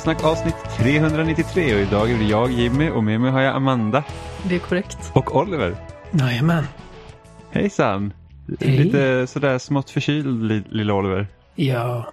[0.00, 4.04] Spelsnack avsnitt 393 och idag är det jag Jimmy och med mig har jag Amanda
[4.48, 4.98] Det är korrekt.
[5.12, 5.76] och Oliver.
[6.12, 6.64] Jajamän.
[7.50, 8.12] Hejsan!
[8.60, 8.78] Hej.
[8.78, 11.26] Lite sådär smått förkyld li- lilla Oliver.
[11.54, 12.12] Ja.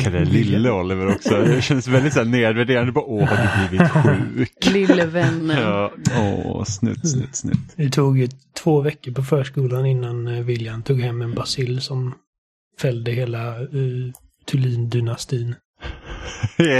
[0.00, 1.34] Kallar det lille Oliver också.
[1.36, 2.92] Det känns väldigt såhär nedvärderande.
[2.92, 3.90] Bara, Åh, har du blivit
[4.36, 4.72] sjuk?
[4.72, 5.58] Lille vännen.
[5.62, 7.58] Ja, åh, snutt, snutt, snutt.
[7.76, 8.28] Det tog ju
[8.62, 12.14] två veckor på förskolan innan eh, William tog hem en bacill som
[12.80, 14.12] fällde hela uh,
[14.50, 15.54] Thulin-dynastin.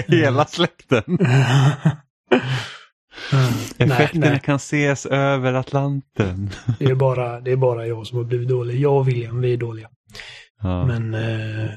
[0.06, 1.02] Hela släkten.
[3.32, 3.52] Mm.
[3.78, 6.50] nej, Effekterna nej, kan ses över Atlanten.
[6.78, 8.80] det är, bara, det är bara jag som har blivit dålig.
[8.80, 9.88] Jag och William, vi är dåliga.
[10.62, 10.86] Ja.
[10.86, 11.70] Men, eh,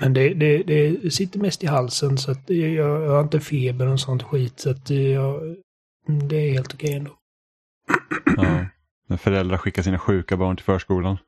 [0.00, 3.86] men det, det, det sitter mest i halsen så att jag, jag har inte feber
[3.86, 4.60] och sånt skit.
[4.60, 5.56] Så att jag,
[6.28, 7.10] det är helt okej ändå.
[8.36, 8.66] Ja.
[9.08, 11.18] När föräldrar skickar sina sjuka barn till förskolan.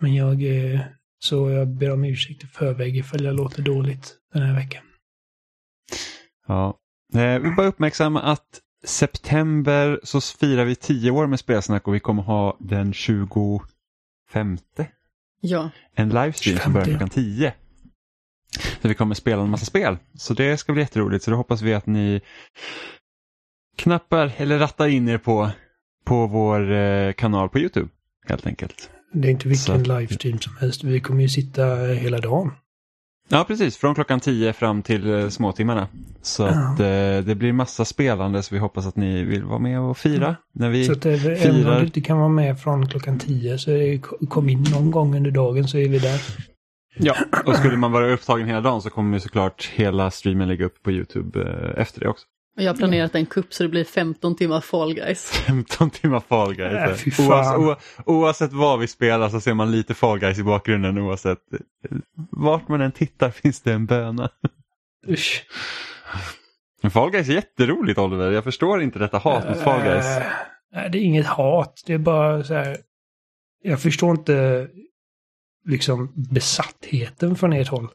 [0.00, 0.80] Men jag, eh,
[1.22, 4.82] så jag ber om ursäkt i förväg ifall jag låter dåligt den här veckan.
[6.46, 6.78] Ja.
[7.14, 12.00] Eh, vi bara uppmärksamma att september så firar vi tio år med spelsnack och vi
[12.00, 14.58] kommer ha den 25
[15.40, 15.70] Ja.
[15.94, 16.98] en livestream som börjar 25.
[16.98, 17.54] klockan 10.
[18.82, 19.96] Så vi kommer spela en massa spel.
[20.14, 21.24] Så det ska bli jätteroligt.
[21.24, 22.20] Så då hoppas vi att ni
[23.76, 25.50] knappar eller rattar in er på,
[26.04, 27.88] på vår eh, kanal på Youtube.
[28.26, 28.90] Helt enkelt.
[29.12, 30.84] Det är inte vilken Så- livestream som helst.
[30.84, 32.50] Vi kommer ju sitta hela dagen.
[33.28, 33.76] Ja, precis.
[33.76, 35.88] Från klockan 10 fram till eh, småtimmarna.
[36.22, 36.48] Så Ja.
[36.48, 39.98] att eh, det blir massa spelande så vi hoppas att ni vill vara med och
[39.98, 40.36] fira.
[40.52, 41.78] När vi Så att eh, även om firar.
[41.80, 43.98] du inte kan vara med från klockan 10 så det,
[44.28, 46.20] kom in någon gång under dagen så är vi där.
[46.96, 47.14] Ja,
[47.46, 50.90] och skulle man vara upptagen hela dagen så kommer såklart hela streamen ligga upp på
[50.92, 52.26] YouTube eh, efter det också.
[52.62, 55.30] Jag har planerat en kupp så det blir 15 timmar Fall Guys.
[55.46, 57.06] 15 timmar Fall Guys.
[57.18, 57.28] Äh.
[57.28, 57.76] Oavsett, o,
[58.12, 61.38] oavsett vad vi spelar så ser man lite Fall Guys i bakgrunden oavsett.
[61.52, 61.96] eh,
[62.30, 64.30] Vart man än tittar finns det en böna.
[65.08, 65.46] Usch.
[66.82, 70.06] Men Fall Guys är jätteroligt Oliver, jag förstår inte detta hat mot Fall Guys.
[70.06, 70.22] Eh,
[70.72, 71.82] nej, det är inget hat.
[71.86, 72.76] Det är bara så här.
[73.62, 74.68] Jag förstår inte
[75.68, 77.88] liksom besattheten från ert håll.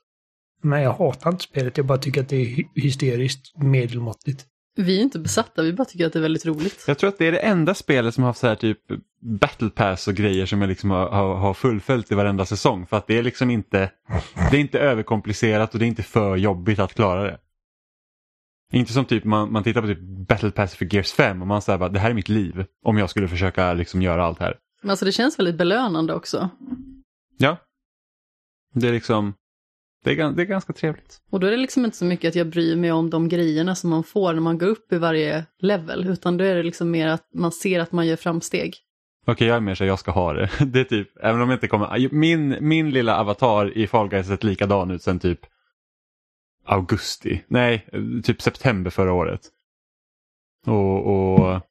[0.63, 1.77] Men jag hatar inte spelet.
[1.77, 4.45] Jag bara tycker att det är hy- hysteriskt medelmåttigt.
[4.75, 6.84] Vi är inte besatta, vi bara tycker att det är väldigt roligt.
[6.88, 8.80] Jag tror att det är det enda spelet som har haft så här typ
[9.22, 12.88] battle pass och grejer som jag liksom har, har, fullföljt i varenda säsong.
[12.88, 13.91] För att det är liksom inte,
[14.52, 17.38] det är inte överkomplicerat och det är inte för jobbigt att klara det.
[18.74, 21.62] Inte som typ man, man tittar på typ battle pass för Gears 5 och man
[21.62, 22.66] säger bara det här är mitt liv.
[22.84, 24.57] Om jag skulle försöka liksom göra allt här.
[24.81, 26.50] Men alltså det känns väldigt belönande också.
[27.38, 27.57] Ja.
[28.74, 29.34] Det är liksom,
[30.05, 31.21] det är, det är ganska trevligt.
[31.29, 33.75] Och då är det liksom inte så mycket att jag bryr mig om de grejerna
[33.75, 36.91] som man får när man går upp i varje level, utan då är det liksom
[36.91, 38.75] mer att man ser att man gör framsteg.
[39.27, 40.49] Okej, jag är mer så jag ska ha det.
[40.65, 44.27] Det är typ, även om jag inte kommer, min, min lilla avatar i Fall Guys
[44.27, 45.39] sett likadan ut sen typ
[46.65, 47.88] augusti, nej,
[48.23, 49.41] typ september förra året.
[50.65, 51.61] Och, och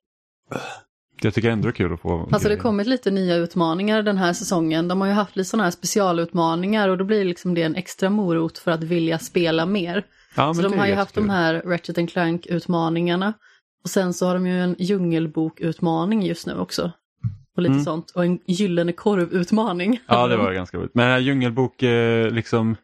[1.23, 4.03] jag tycker ändå det är kul att få Alltså det har kommit lite nya utmaningar
[4.03, 4.89] den här säsongen.
[4.89, 8.11] De har ju haft lite sådana här specialutmaningar och då blir liksom det en extra
[8.11, 10.05] morot för att vilja spela mer.
[10.37, 13.33] ja, Så de har ju haft de här Ratchet and Clank-utmaningarna.
[13.85, 16.93] Och sen så har de ju en djungelbok-utmaning just nu också.
[17.57, 17.85] Och lite Mm.
[17.85, 18.11] sånt.
[18.11, 20.01] Och en gyllene korv-utmaning.
[20.09, 20.95] Ja, det var ganska roligt.
[20.95, 22.77] Men den här djungelbok, eh, liksom,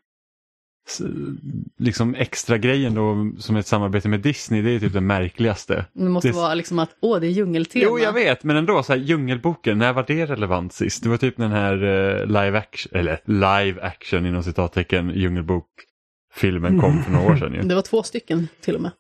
[1.78, 5.84] liksom extra grejen då som ett samarbete med Disney, det är typ det märkligaste.
[5.92, 7.84] Det måste Det- vara liksom att, åh, det är djungeltema.
[7.84, 11.03] Jo, jag vet, men ändå, så här, Djungelboken, när var det relevant sist?
[11.03, 17.03] Det var typ den här eh, live action, eller live action inom citattecken, Djungelbok-filmen kom
[17.04, 17.63] för några år sedan ju.
[17.69, 18.91] Det var två stycken till och med.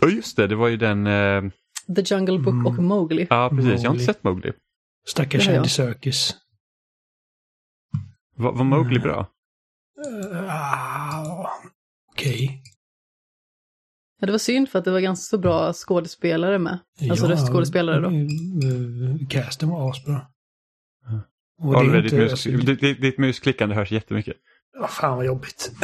[0.00, 1.42] Ja, just det, det var ju den, eh,
[1.96, 2.66] The Jungle Book Mm.
[2.66, 3.26] och Mowgli.
[3.30, 4.04] ja precis, jag har inte Mowgli.
[4.04, 4.52] sett Mowgli.
[5.06, 5.48] Stackars.
[5.48, 6.34] Andy Serkis.
[8.36, 9.02] Var, var Mowgli Mm.
[9.02, 9.26] bra?
[10.06, 11.46] Uh,
[12.12, 12.62] Okej.
[14.20, 16.78] Ja, det var synd för att det var ganska så bra skådespelare med.
[17.10, 18.08] Alltså röstskådespelare då.
[18.10, 20.26] eh, Casten var asbra.
[21.06, 21.22] Ja.
[21.62, 24.36] Är Oliver, ditt, mus, Alltså, ditt, ditt, ditt musklickande hörs jättemycket.
[24.72, 25.72] Ja, fan vad jobbigt.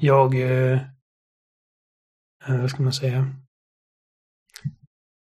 [0.00, 0.34] jag...
[0.34, 0.72] Eh,
[2.46, 3.34] eh, vad ska man säga?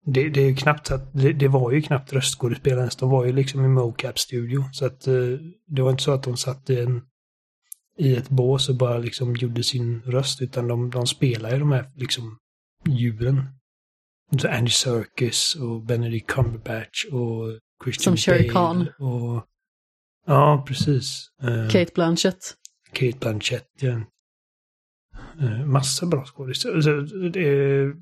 [0.09, 1.13] Det, det är ju knappt att...
[1.13, 2.95] Det, det var ju knappt röstskådespelare ens.
[2.95, 4.63] De var ju liksom i mocap-studio.
[4.71, 5.13] Så att eh,
[5.67, 7.01] det var inte så att de satt i, en,
[7.97, 10.41] i ett bås och bara liksom gjorde sin röst.
[10.41, 12.37] Utan de, de spelade ju de här liksom
[12.85, 13.43] djuren.
[14.39, 18.87] Så Andy Serkis och Benedict Cumberbatch och Christian Som Shere Khan.
[18.99, 19.45] Och,
[20.25, 21.27] ja, precis.
[21.41, 22.53] Eh, Kate Blanchett.
[22.91, 23.67] Kate Blanchett.
[23.79, 24.01] Ja.
[25.41, 27.93] Eh, massa bra skådespelare.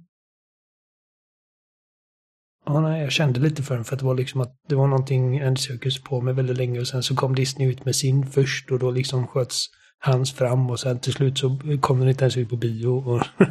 [2.65, 4.88] Ja, nej, jag kände lite för den för att det var liksom att det var
[4.88, 8.25] någonting en cirkus på med väldigt länge och sen så kom Disney ut med sin
[8.27, 9.65] först och då liksom sköts
[10.00, 12.88] hans fram och sen till slut så kom den inte ens ut på bio.
[12.88, 13.23] Och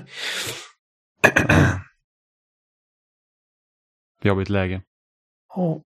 [4.22, 4.82] Jobbigt läge.
[5.54, 5.80] Ja.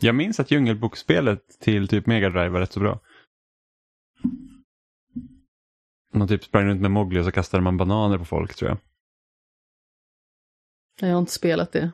[0.00, 3.00] Jag minns att Djungelbokspelet till typ Mega Drive var rätt så bra.
[6.14, 8.78] Man typ sprang runt med Mowgli och så kastade man bananer på folk tror jag.
[11.00, 11.92] Jag har inte spelat det.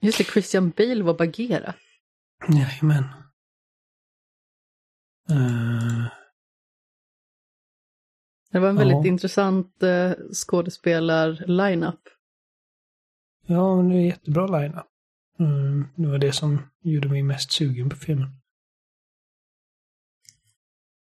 [0.00, 1.74] Just det, Christian Bale var Bagheera.
[2.48, 3.04] Jajamän.
[5.30, 6.06] Uh,
[8.50, 9.06] Det var en väldigt Ja.
[9.06, 12.00] intressant uh, skådespelar-lineup.
[13.46, 14.78] ja, det är jättebra line
[15.38, 18.28] mm, Det var det som gjorde mig mest sugen på filmen.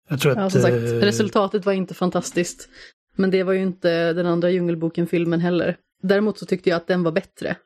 [0.10, 0.38] Jag tror att...
[0.38, 2.70] Ja, som sagt, eh, resultatet var inte fantastiskt.
[3.16, 5.78] Men det var ju inte den andra Djungelboken-filmen heller.
[6.02, 7.58] Däremot så tyckte jag att den var bättre.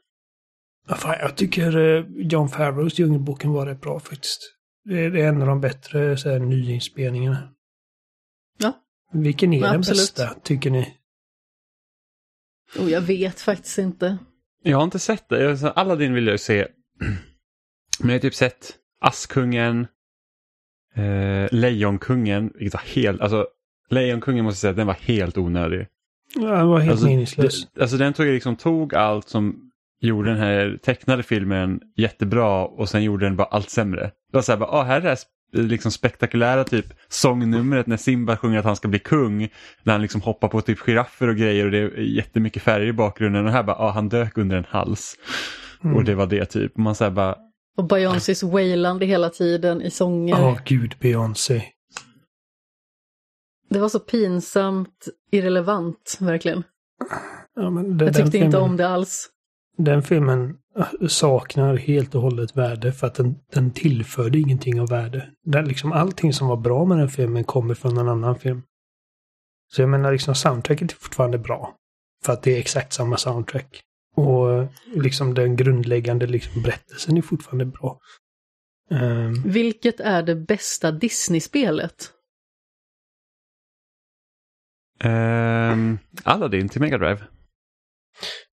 [0.88, 4.40] Fan, jag tycker eh, John Favreaus Djungelboken var rätt bra faktiskt.
[4.86, 7.50] Det är, en av de bättre så här, nyinspelningarna.
[8.58, 8.74] Ja.
[9.12, 10.00] Vilken är Ja, den absolut.
[10.00, 10.98] bästa, tycker ni?
[12.80, 14.18] Och jag vet faktiskt inte.
[14.64, 15.72] Jag har inte sett det.
[15.76, 16.68] Aladdin vill jag ju se.
[18.00, 19.88] Men jag har typ sett Askungen,
[20.96, 23.48] eh, Lejonkungen, vilket var helt, alltså
[23.90, 25.88] Lejonkungen måste jag säga, den var helt onödig.
[26.36, 27.68] Ja, den var helt Alltså, meningslös.
[27.80, 29.72] alltså den tog, liksom, tog allt som
[30.08, 34.02] gjorde den här tecknade filmen jättebra och sen gjorde den bara allt sämre.
[34.02, 35.18] Det var så här, bara, ah, här är det här
[35.54, 39.50] liksom spektakulära typ sångnumret när Simba sjunger att han ska bli kung.
[39.84, 42.94] När han liksom hoppar på typ giraffer och grejer och det är jättemycket färger i
[42.94, 45.16] bakgrunden och här bara, ah, han dök under en hals.
[45.84, 45.96] Mm.
[45.96, 46.78] Och det var det typ.
[46.78, 47.36] Man säger bara,
[47.78, 50.36] Och Beyoncés wailande hela tiden i sånger.
[50.42, 51.64] Åh gud, Beyoncé.
[53.70, 56.64] Det var så pinsamt irrelevant, verkligen.
[57.56, 59.30] Ja, men det, Jag tyckte inte filmen, om det alls.
[59.78, 64.88] Den filmen äh, saknar helt och hållet värde för att den, den tillförde ingenting av
[64.90, 65.31] värde.
[65.46, 68.62] Den, liksom, allting som var bra med den filmen kommer från en annan film.
[69.72, 71.75] Så jag menar, liksom, soundtracket är fortfarande bra.
[72.25, 73.81] För att det är exakt samma soundtrack.
[74.16, 78.00] Och liksom den grundläggande liksom, berättelsen är fortfarande bra.
[78.92, 82.14] Ehm, Vilket är det bästa Disney-spelet?
[85.00, 87.28] ehm, Aladdin till Mega Drive.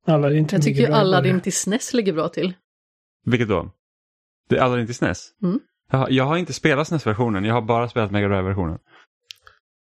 [0.06, 2.54] Alla är inte Jag tycker ju Aladdin till SNES ligger bra till.
[3.24, 3.70] Vilket då?
[4.48, 5.28] Det är Aladdin till SNES?
[5.42, 5.60] Mm.
[5.92, 8.78] Jag, jag har inte spelat SNES-versionen, jag har bara spelat Mega Drive-versionen.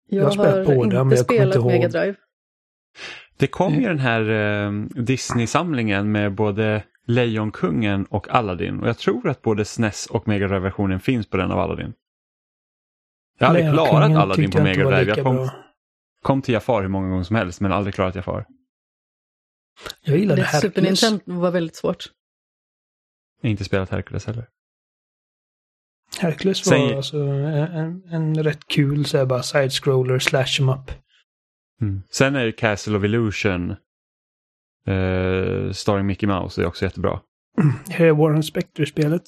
[0.09, 1.67] Jag, har spelat båda, inte men jag kommer spelat inte ihåg.
[1.67, 2.15] Mega Drive.
[3.37, 3.83] Det kom Mm.
[3.83, 4.73] ju den här eh,
[5.03, 11.01] Disney-samlingen med både Lejonkungen och Aladdin och jag tror att både SNES och Mega Drive-versionen
[11.01, 11.93] finns på den av Aladdin.
[13.39, 15.13] Jag har aldrig klarat Aladdin på jag Mega Drive.
[15.17, 15.49] Jag kom,
[16.23, 18.47] kom till Jafar hur många gånger som helst men aldrig klarat Jafar.
[20.03, 21.03] Jag gillade Det Super Hercules.
[21.03, 22.05] Nintendo var väldigt svårt.
[23.41, 24.49] Jag har inte spelat Hercules heller.
[26.21, 30.91] Hercules var Säg- alltså en, en, rätt kul så här, bara side-scroller slash em up.
[31.81, 32.03] Mm.
[32.11, 33.71] Sen är ju Castle of Illusion
[34.87, 37.21] eh, starring Mickey Mouse, det är också jättebra.
[37.89, 39.23] Här är Warren Spector-spelet.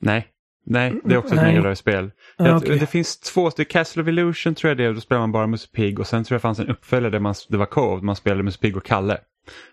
[0.00, 0.28] Nej,
[0.66, 1.50] nej, det är också ett Nej.
[1.52, 2.10] Mega Drive-spel.
[2.36, 2.78] Ja, Jag- okej.
[2.78, 5.32] Det finns två, det är Castle of Illusion tror jag det är, då spelar man
[5.32, 7.96] bara Musse Pigg och sen tror jag fanns en uppföljare där man, det var co
[8.02, 9.18] man spelade Musse Pigg och Kalle.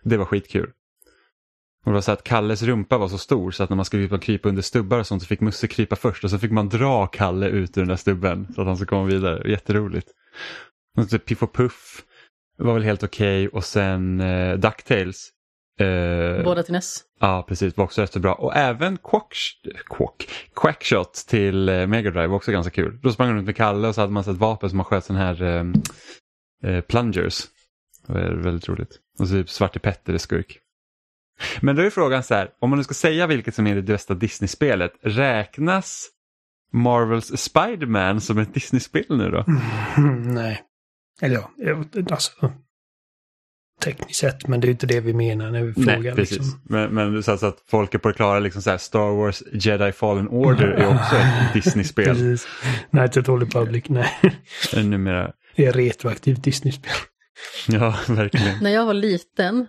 [0.04, 0.70] Det var skitkul.
[1.86, 4.08] Och det var så att Kalles rumpa var så stor så att när man skulle
[4.08, 6.70] krypa- krypa under stubbar och sånt så fick Musse krypa först och så fick man
[6.70, 9.50] dra Kalle ut ur den där stubben så att han skulle komma vidare.
[9.52, 10.08] Jätteroligt.
[10.98, 12.02] Och så Piff och Puff
[12.58, 15.30] var väl helt okej och sen eh, DuckTales.
[15.82, 17.04] Eh, Båda till NES.
[17.20, 17.78] Ja, precis.
[17.78, 18.34] Var också jättebra.
[18.34, 19.34] Och även Quack,
[19.86, 23.00] Quack, Quackshot till eh, Mega Drive var också ganska kul.
[23.04, 25.06] Då sprang man runt med Kalle och så hade man ett vapen som man sköt
[25.06, 25.66] sån här eh,
[26.72, 27.44] eh, plungers.
[28.08, 29.00] Det var väldigt roligt.
[29.20, 30.58] Och så typ Svarte Petter är skurk.
[31.62, 33.82] Men då är frågan så här, om man nu ska säga vilket som är det
[33.82, 36.10] bästa Disney-spelet, räknas
[36.74, 39.46] Marvels Spider-Man som ett Disney-spel nu då?
[39.98, 40.62] Mm, nej.
[41.22, 42.52] Eller ja, jag- alltså.
[43.84, 46.00] Tekniskt sett, men det är inte det vi menar när vi frågar.
[46.00, 46.38] Nej, precis.
[46.38, 46.62] Liksom.
[46.64, 49.16] Men, men så, att- så att folk är på det klara, liksom så här, Star
[49.16, 52.06] Wars Jedi Fallen Order är också ett Disney-spel.
[52.06, 52.48] Precis.
[52.90, 54.10] Knights of the Old Republic, nej.
[54.76, 55.32] Numera.
[55.56, 56.92] Det är retroaktivt Disney-spel.
[57.68, 58.64] Ja, verkligen.
[58.64, 59.68] När jag var liten,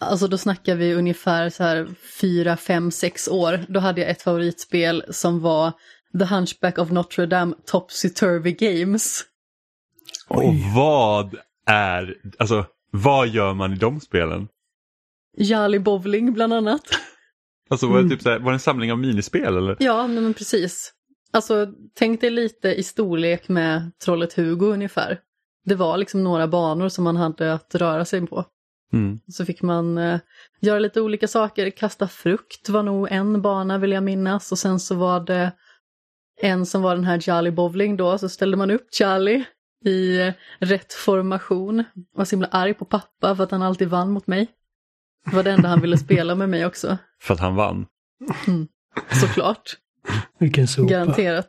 [0.00, 1.88] alltså då snackar vi ungefär så här
[2.20, 5.72] fyra, fem, sex år, då hade jag ett favoritspel som var
[6.18, 9.22] The Hunchback of Notre Dame Topsy Turvy Games.
[10.28, 11.34] Och vad
[11.66, 14.48] är, alltså vad gör man i de spelen?
[15.36, 16.82] Jolly Bowling bland annat.
[17.70, 18.10] Alltså var det, Mm.
[18.10, 19.76] typ så här, var det en samling av minispel eller?
[19.80, 20.92] Ja, nej, men precis.
[21.32, 25.20] Alltså, tänk dig lite i storlek med Trollet Hugo ungefär.
[25.64, 28.44] Det var liksom några banor som man hade att röra sig på.
[28.92, 29.20] Mm.
[29.28, 30.20] Så fick man eh,
[30.60, 31.70] göra lite olika saker.
[31.70, 34.52] Kasta frukt var nog en bana vill jag minnas.
[34.52, 35.52] Och sen så var det
[36.40, 38.18] en som var den här Charlie Bowling då.
[38.18, 39.44] Så ställde man upp Charlie
[39.84, 41.84] i rätt formation.
[42.14, 44.46] Var så himla arg på pappa för att han alltid vann mot mig.
[45.30, 46.98] Det var det enda han ville spela med mig också.
[47.22, 47.86] För att han vann.
[49.20, 49.76] Såklart.
[50.38, 50.88] Vilken sopa.
[50.88, 51.48] Garanterat.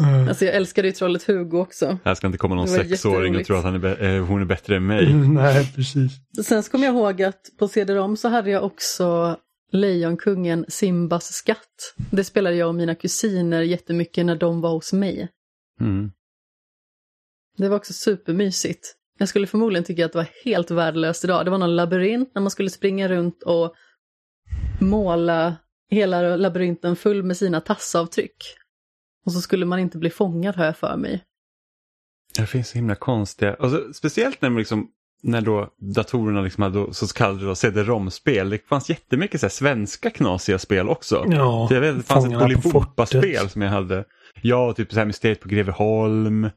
[0.00, 0.28] Mm.
[0.28, 1.98] Alltså jag älskade ju trollet Hugo också.
[2.04, 4.76] Här ska inte komma någon sexåring och tro att han är eh, hon är bättre
[4.76, 5.06] än mig.
[5.10, 6.12] Mm, Nej, precis.
[6.44, 9.36] Sen så kommer jag ihåg att på CD-ROM så hade jag också
[9.70, 11.94] Lejonkungen Simbas skatt.
[12.10, 15.28] Det spelade jag och mina kusiner jättemycket när de var hos mig.
[15.80, 16.12] Mm.
[17.56, 18.96] Det var också supermysigt.
[19.18, 21.44] Jag skulle förmodligen tycka att det var helt värdelöst idag.
[21.44, 23.74] Det var någon labyrint när man skulle springa runt och
[24.80, 25.56] måla
[25.90, 28.36] hela labyrinten full med sina tassavtryck.
[29.26, 31.24] Och så skulle man inte bli fångad har jag för mig.
[32.36, 34.90] Det finns så himla konstiga, alltså, speciellt när, man liksom,
[35.22, 38.50] när då datorerna liksom hade så kallade CD-ROM-spel.
[38.50, 41.24] Det fanns jättemycket så här, svenska knasiga spel också.
[41.30, 44.04] Ja, Så jag vet, det fanns ett Bolibompa-spel som jag hade.
[44.42, 46.50] Ja, typ så här Mysteriet på Greveholm.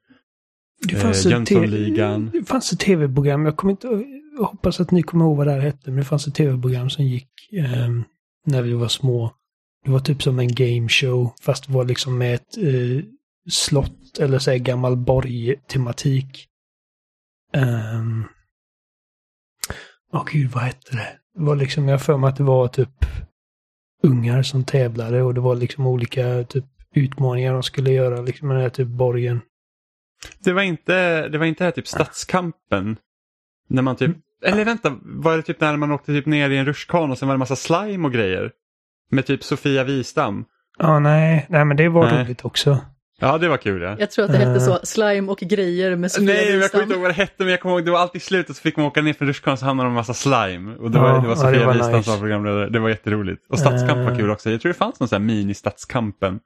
[0.87, 2.31] Det fanns, Eh, ett Jönssonligan.
[2.31, 3.87] te- det fanns ett tv-program, jag, kommer inte,
[4.37, 6.89] jag hoppas att ni kommer ihåg vad det här hette, men det fanns ett tv-program
[6.89, 8.03] som gick ehm,
[8.45, 9.31] när vi var små.
[9.85, 13.03] Det var typ som en game show, fast det var liksom med ett eh,
[13.49, 16.47] slott eller så här gammal borg-tematik.
[17.55, 18.25] Um,
[20.13, 21.07] Åh gud, vad hette det?
[21.35, 23.05] Det var liksom, jag för mig att det var typ
[24.03, 26.65] ungar som tävlade och det var liksom olika typ
[26.95, 29.41] utmaningar de skulle göra liksom med den här typ borgen.
[30.39, 32.97] Det var inte det var inte här typ Stadskampen.
[33.67, 36.65] När man typ, eller vänta, var det typ när man åkte typ ner i en
[36.65, 38.51] rutschkana och sen var det massa slime och grejer?
[39.09, 40.45] Med typ Sofia Wistam.
[40.77, 42.23] Ja, nej, nej men det var Nej.
[42.23, 42.79] roligt också.
[43.23, 43.95] Ja, det var kul ja.
[43.99, 44.79] Jag tror att det hette så, Eh.
[44.83, 47.59] slime och grejer med Sofia Nej, jag kommer inte ihåg vad det hette, men jag
[47.61, 49.65] kommer ihåg det var alltid i slutet så fick man åka ner för rutschkanan så
[49.65, 50.75] hamnade de med massa slime.
[50.75, 52.03] Och det var, Ja, det var Sofia det var Wistam nice.
[52.03, 52.69] som var programledare.
[52.69, 53.45] Det var jätteroligt.
[53.49, 54.17] Och Stadskamp var Eh.
[54.17, 54.49] kul också.
[54.51, 56.39] Jag tror det fanns någon sån här mini-Stadskampen.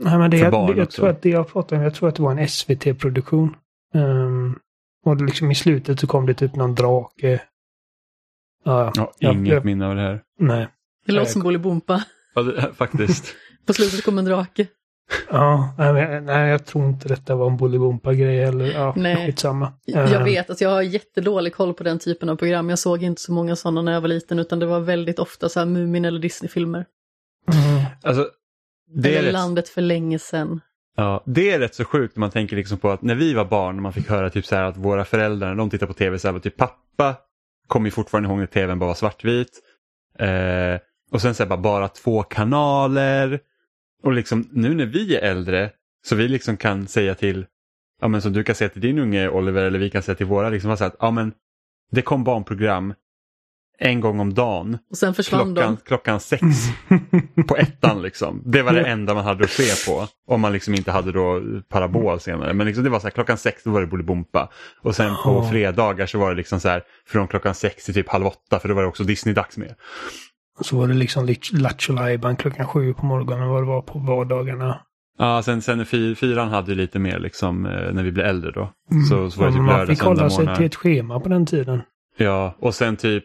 [0.00, 1.00] Nej, men det, För jag, jag också.
[1.00, 3.54] tror att det jag pratade om, jag tror att det var en SVT-produktion.
[3.94, 4.58] Um,
[5.04, 7.40] och det liksom i slutet så kom det typ någon drake.
[8.64, 10.20] Ja, Ja, Ja, inget jag- minne av det här.
[10.40, 10.68] nej.
[11.06, 12.02] Det låter som Bolibompa.
[12.34, 13.34] Ja, det, faktiskt.
[13.66, 14.66] På slutet kom en drake.
[15.30, 19.26] Ja, nej, nej, jag tror inte detta var en Bolibompa-grej eller ja, Nej.
[19.26, 19.72] skitsamma.
[19.84, 22.70] Jag Ehm, vet att jag har jättedålig koll på den typen av program.
[22.70, 25.48] Jag såg inte så många sådana när jag var liten utan det var väldigt ofta
[25.48, 26.84] så här Mumin eller Disney-filmer.
[27.52, 28.28] mm, Alltså,
[28.94, 30.60] det är, rätt, Landet för länge sedan.
[30.96, 33.44] ja, det är rätt så sjukt när man tänker liksom på att när vi var
[33.44, 35.92] barn och man fick höra typ så här att våra föräldrar när de tittar på
[35.94, 37.14] tv så här, typ pappa
[37.66, 39.50] kommer fortfarande ihåg när tvn bara var svartvit.
[40.18, 43.40] Eh, och sen så här, bara, bara två kanaler.
[44.02, 45.70] Och liksom nu när vi är äldre
[46.06, 47.46] så vi liksom kan säga till,
[48.00, 50.26] ja men som du kan säga till din unge Oliver eller vi kan säga till
[50.26, 51.32] våra, liksom så att ja men
[51.92, 52.94] det kom barnprogram
[53.78, 55.80] en gång om dagen Och sen försvann klockan, de.
[55.88, 56.44] klockan sex
[57.48, 58.42] på ettan liksom.
[58.44, 60.08] Det var det enda man hade att se på.
[60.26, 62.52] Om man liksom inte hade då parabol senare.
[62.52, 64.50] Men liksom det var så här, klockan sex då var det Bolibompa.
[64.82, 68.08] Och sen på fredagar så var det liksom så här från klockan sex till typ
[68.08, 69.74] halv åtta för då var det också Disney-dags med.
[70.60, 71.96] Så var det liksom Lattjo
[72.38, 74.80] klockan sju på morgonen vad det var på vardagarna.
[75.18, 78.50] Ja, sen, sen fy, fyran hade ju lite mer liksom eh, när vi blev äldre
[78.50, 78.72] då.
[78.90, 79.04] Mm.
[79.04, 81.82] Så, så var det typ man fick hålla sig till ett schema på den tiden.
[82.16, 83.24] Ja, och sen typ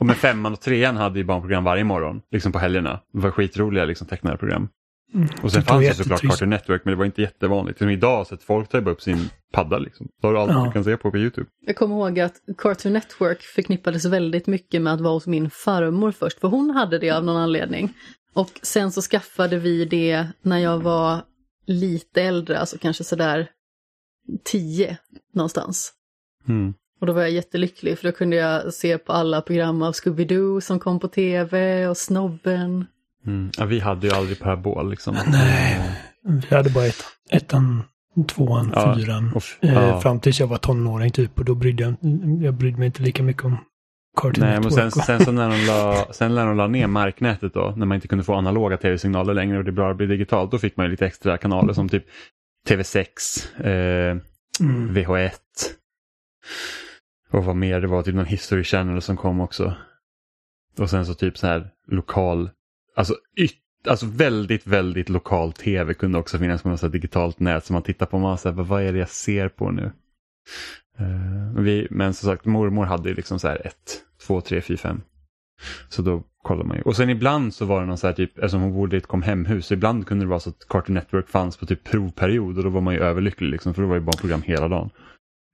[0.00, 3.00] och med femman och trean hade ju barnprogram varje morgon, liksom på helgerna.
[3.12, 4.68] Det var skitroliga liksom, tecknade program.
[5.14, 5.28] Mm.
[5.42, 6.20] Och sen Det fanns det såklart.
[6.20, 7.78] Cartoon Network men det var inte jättevanligt.
[7.78, 10.08] Som idag så att folk tar upp sin padda liksom.
[10.22, 10.64] Då har du allt Ja.
[10.64, 11.46] du kan se på på YouTube.
[11.66, 16.12] Jag kommer ihåg att Cartoon Network förknippades väldigt mycket med att vara hos min farmor
[16.12, 17.94] först, för hon hade det av någon anledning.
[18.34, 21.22] Och sen så skaffade vi det när jag var
[21.66, 23.48] lite äldre, alltså kanske sådär
[24.44, 24.96] tio
[25.34, 25.92] någonstans.
[26.48, 26.74] Mm.
[27.00, 30.60] Och då var jag jättelycklig för då kunde jag se på alla program av Scooby-Doo
[30.60, 32.86] som kom på tv och Snobben.
[33.26, 33.50] Mm.
[33.58, 35.16] Ja, vi hade ju aldrig parabol liksom.
[35.26, 35.80] Nej.
[36.50, 37.82] Vi hade bara ett, ettan,
[38.28, 39.30] tvåan, Ja, fyran.
[39.34, 40.00] och f- Eh, ja.
[40.00, 41.94] Fram tills jag var tonåring typ och då brydde jag,
[42.42, 43.56] jag brydde mig inte lika mycket om
[44.16, 47.54] Cartoon Nej, men sen, sen så när de, la, sen när de la ner marknätet
[47.54, 50.58] då, när man inte kunde få analoga tv-signaler längre och det bara blev digitalt, då
[50.58, 52.04] fick man ju lite extra kanaler som typ
[52.68, 53.06] TV6,
[53.66, 54.18] eh,
[54.60, 54.90] mm.
[54.96, 55.30] VH1
[57.32, 59.74] och vad mer, det var typ någon History Channel som kom också.
[60.78, 62.50] Och sen så typ så här lokal,
[62.96, 63.54] alltså, yt,
[63.88, 68.06] alltså väldigt, väldigt lokal tv kunde också finnas på något digitalt nät som man tittar
[68.06, 69.92] på och man säger vad är det jag ser på nu?
[71.00, 74.60] Uh, men vi, men som sagt, mormor hade ju liksom så här ett, två, tre,
[74.60, 75.02] fyra, fem.
[75.88, 76.82] Så då kollar man ju.
[76.82, 79.06] Och sen ibland så var det någon så här typ, eftersom hon bodde i ett
[79.06, 82.64] Comhem-hus, så ibland kunde det vara så att Cartoon Network fanns på typ provperiod och
[82.64, 84.90] då var man ju överlycklig liksom, för då var det barnprogram hela dagen.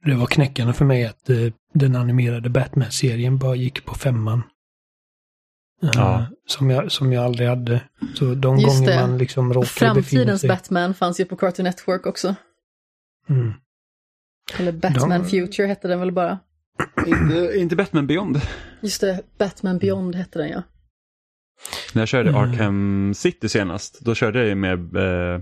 [0.05, 1.37] Det var knäckande för mig att eh,
[1.75, 4.43] den animerade Batman-serien bara gick på femman.
[5.83, 6.26] Eh, Ja.
[6.47, 7.80] som, jag, som jag aldrig hade.
[8.14, 9.00] Så de Just gånger det.
[9.00, 10.49] man liksom råkade Framtidens sig...
[10.49, 12.35] Batman fanns ju på Cartoon Network också.
[13.28, 13.52] Mm.
[14.59, 16.38] Eller Batman De- Future hette den väl bara.
[17.06, 18.40] inte, inte Batman Beyond.
[18.80, 20.62] Just det, Batman Beyond hette den ja.
[21.92, 22.40] När jag körde Mm.
[22.42, 25.40] Arkham City senast, då körde jag ju med eh,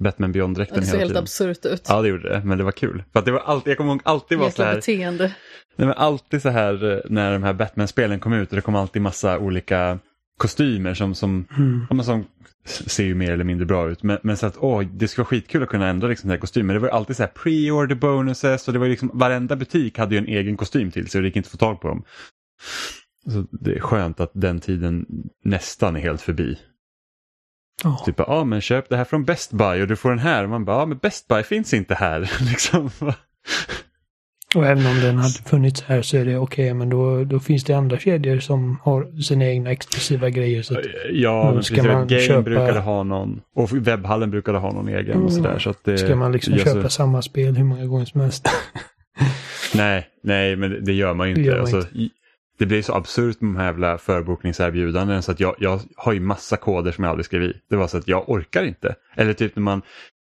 [0.00, 1.22] Batman Det Beyond-dräkten såg hela helt tiden.
[1.22, 1.86] absurt ut.
[1.88, 3.04] Ja, det gjorde det, men det var kul.
[3.12, 5.24] För att det var alltid, jag kommer ihåg alltid var så här, beteende.
[5.76, 8.74] nej, men alltid så här eh, när de här Batman-spelen kom ut och det kom
[8.74, 9.98] alltid massa olika
[10.38, 11.46] kostymer som, som,
[11.90, 12.02] Mm.
[12.04, 12.24] som
[12.64, 14.02] ser ju mer eller mindre bra ut.
[14.02, 16.40] Men, men så att åh, det skulle vara skitkul att kunna ändra liksom, den här
[16.40, 16.74] kostymen.
[16.74, 20.18] Det var alltid så här pre-order bonuses och det var liksom, varenda butik hade ju
[20.18, 22.02] en egen kostym till sig och det gick inte att få tag på dem.
[23.32, 25.06] Så det är skönt att den tiden
[25.44, 26.58] nästan är helt förbi.
[27.84, 28.02] Ja.
[28.06, 30.46] Typ, ja men köp det här från Best Buy och du får den här.
[30.46, 32.20] Man bara, ja men Best Buy finns inte här.
[32.50, 32.90] liksom.
[34.54, 37.64] Och även om den hade funnits här så är det okej, men då, då finns
[37.64, 40.62] det andra kedjor som har sina egna exklusiva grejer.
[40.62, 44.72] Så att, Ja, men precis, man Game köpa- brukade ha någon och webbhallen brukade ha
[44.72, 45.30] någon egen och Mm.
[45.30, 45.58] sådär.
[45.58, 48.48] Så att det, ska man liksom köpa så- samma spel hur många gånger som helst?
[49.74, 51.50] Nej, nej, men det, gör man ju inte.
[51.50, 52.10] man Alltså, i-
[52.60, 56.20] det blir så absurt med de här jävla förbokningserbjudanden så att jag, jag har ju
[56.20, 57.56] massa koder som jag aldrig skrev i.
[57.70, 58.94] Det var så att jag orkar inte.
[59.14, 59.82] Eller typ när man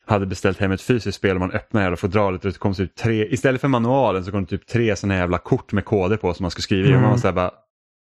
[0.07, 2.95] hade beställt hem ett fysiskt spel och man öppnar hela fodralet och det kom typ
[2.95, 6.35] tre, istället för manualen så kom det typ tre sådana jävla kort med koder på
[6.35, 6.91] som man skulle skriva i.
[6.91, 7.19] Och man var Mm.
[7.21, 7.51] så här bara,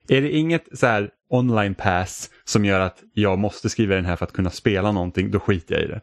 [0.08, 4.16] är det inget så här online pass som gör att jag måste skriva den här
[4.16, 6.00] för att kunna spela någonting, då skiter jag i det.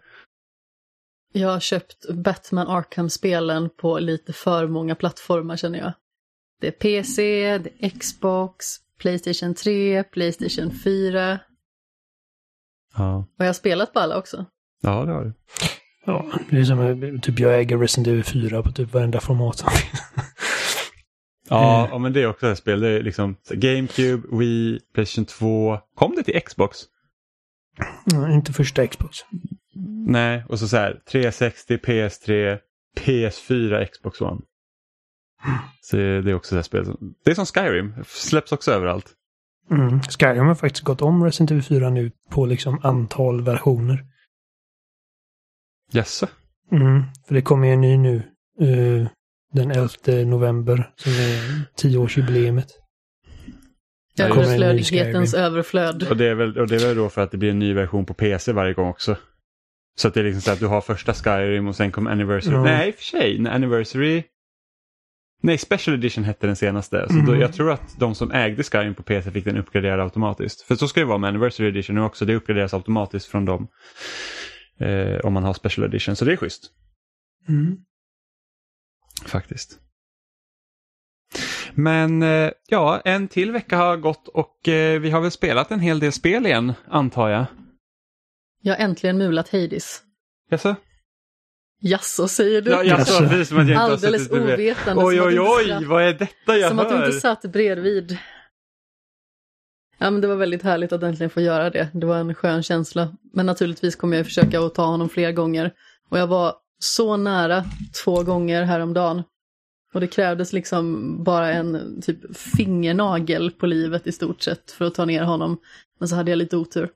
[1.34, 5.94] Jag har köpt Batman Arkham-spelen på lite för många plattformar känner jag.
[6.62, 7.22] Det är PC,
[7.58, 8.66] det är Xbox,
[9.00, 11.40] Playstation 3, Playstation 4.
[12.98, 14.46] Ja, Och jag har spelat på alla också.
[14.82, 15.34] ja det har du.
[16.06, 19.58] Ja, det är som eh, typ jag äger Resident Evil 4 på typ varenda format
[19.58, 20.02] som finns.
[21.50, 22.02] Ja, Mm.
[22.02, 22.80] men det är också ett spel.
[22.80, 25.80] Det är liksom GameCube, Wii, Playstation 2.
[25.96, 26.78] Kom det till Xbox?
[28.12, 29.18] Ja, inte första Xbox.
[30.08, 32.58] Nej, och så så här 360, PS3,
[32.98, 34.42] PS4, Xbox One.
[35.82, 36.86] Så det är också ett spel.
[36.86, 39.14] som- Det är som Skyrim, släpps också överallt.
[39.72, 40.02] Mm.
[40.02, 44.06] Skyrim har faktiskt gått om Resident Evil 4 nu på liksom antal versioner.
[45.92, 46.28] Jaså?
[46.72, 47.04] Mm.
[47.28, 48.16] För det kommer ju en ny nu.
[48.62, 49.08] eh,
[49.54, 52.68] den 11 november som är 10-årsjubileumet.
[54.16, 54.44] Ja, just det.
[54.44, 55.46] Överflödighetens Skyrim.
[55.46, 56.08] överflöd.
[56.10, 57.74] Och det, är väl, och det är väl då för att det blir en ny
[57.74, 59.16] version på PC varje gång också.
[60.00, 62.56] Så att det är liksom så att du har första Skyrim och sen kommer Anniversary.
[62.56, 62.64] Ja.
[62.64, 63.48] Nej, i och för sig.
[63.48, 64.24] Anniversary...
[65.42, 67.08] Nej, Special Edition hette den senaste.
[67.08, 67.40] Så då, Mm.
[67.40, 70.62] jag tror att de som ägde Skyrim på PC fick den uppgraderad automatiskt.
[70.62, 72.26] För så ska det vara med Anniversary Edition nu också.
[72.26, 73.68] Det uppgraderas automatiskt från dem.
[74.80, 76.16] Eh, om man har Special Edition.
[76.16, 76.64] Så det är schysst.
[77.50, 77.78] Mm.
[79.26, 79.80] Faktiskt.
[81.74, 85.80] Men eh, ja, en till vecka har gått och eh, vi har väl spelat en
[85.80, 87.46] hel del spel igen, antar jag.
[88.62, 90.02] Jag har äntligen mulat Hades.
[90.50, 90.76] Jaså?
[91.82, 92.72] Jaså, säger du?
[92.72, 93.24] Ja, Jaså.
[93.24, 94.72] precis som att jag inte Alldeles suttit bredvid.
[94.72, 95.04] ovetande.
[95.06, 96.96] Oj, som att oj, du inte oj, satt- vad är detta jag Som att du
[96.96, 97.06] hör?
[97.06, 98.18] inte satt bredvid.
[99.98, 101.90] Ja, men det var väldigt härligt att äntligen få göra det.
[101.94, 103.16] Det var en skön känsla.
[103.34, 105.72] Men naturligtvis kommer jag försöka att ta honom fler gånger.
[106.10, 107.64] Och jag var så nära
[108.04, 109.24] två gånger häromdagen.
[109.94, 114.96] Och det krävdes liksom bara en typ fingernagel på livet i stort sett för att
[114.96, 115.58] ta ner honom.
[116.00, 116.90] Men så hade jag lite otur.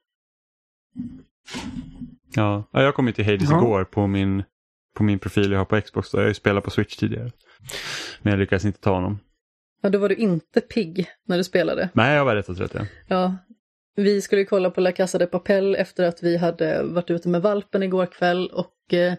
[2.36, 3.58] Ja, ja, jag kom ju till Hades Ja.
[3.58, 4.44] igår på min,
[4.94, 6.12] på min profil jag har på Xbox.
[6.12, 6.18] Då.
[6.18, 7.32] Jag har ju spelat på Switch tidigare.
[8.22, 9.20] Men jag lyckades inte ta honom.
[9.82, 11.90] Ja, då var du inte pigg när du spelade.
[11.94, 12.74] Nej, jag var rätt och rätt.
[12.74, 12.86] Ja.
[13.08, 13.38] Ja,
[13.96, 17.42] vi skulle kolla på La Casa de Papel efter att vi hade varit ute med
[17.42, 19.14] valpen igår kväll och eh,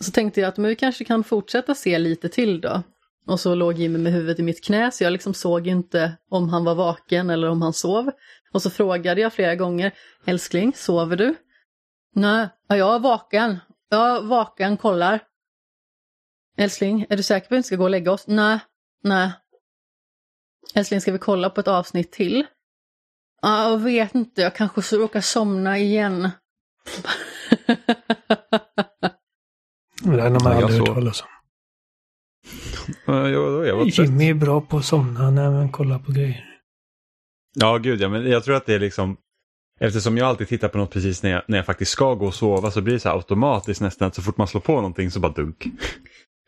[0.00, 2.82] så tänkte jag att men vi kanske kan fortsätta se lite till då.
[3.26, 6.48] Och så låg Jimmy med huvudet i mitt knä så jag liksom såg inte om
[6.48, 8.10] han var vaken eller om han sov.
[8.52, 9.92] Och så frågade jag flera gånger,
[10.24, 11.34] älskling, sover du?
[12.14, 13.56] Nej, ja, jag är vaken.
[13.88, 15.20] Jag är vaken, kollar.
[16.58, 18.26] Älskling, är du säker på att vi inte ska gå och lägga oss?
[18.26, 18.58] Nej,
[19.02, 19.32] nej.
[20.74, 22.46] Älskling, ska vi kolla på ett avsnitt till?
[23.42, 26.30] Ja, jag vet inte, jag kanske så råkar somna igen.
[30.02, 31.28] Det här har man aldrig hört talas om.
[33.06, 33.86] Jag, jag.
[33.86, 36.60] Jimmy är bra på att somna när man kollar på grejer.
[37.54, 39.16] Ja, gud ja, men jag tror att det är liksom
[39.80, 42.34] Eftersom jag alltid tittar på något precis när jag, när jag faktiskt ska gå och
[42.34, 45.10] sova så blir det så här automatiskt nästan att så fort man slår på någonting
[45.10, 45.64] så bara dunk.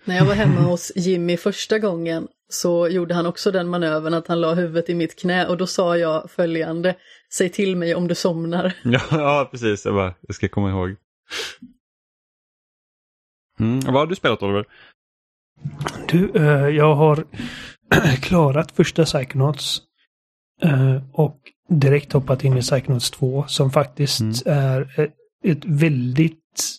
[0.04, 4.28] När jag var hemma hos Jimmy första gången så gjorde han också den manövern att
[4.28, 6.96] han la huvudet i mitt knä och då sa jag följande,
[7.32, 8.72] säg till mig om du somnar.
[8.84, 10.96] Ja, ja precis, jag, bara, jag ska komma ihåg.
[13.60, 13.80] Mm.
[13.80, 14.64] Vad har du spelat Oliver?
[16.08, 17.24] Du, eh, jag har
[18.22, 19.82] klarat första Psychonauts.
[20.62, 24.35] Eh, och direkt hoppat in i Psychonauts 2 som faktiskt Mm.
[24.46, 26.78] är ett, ett väldigt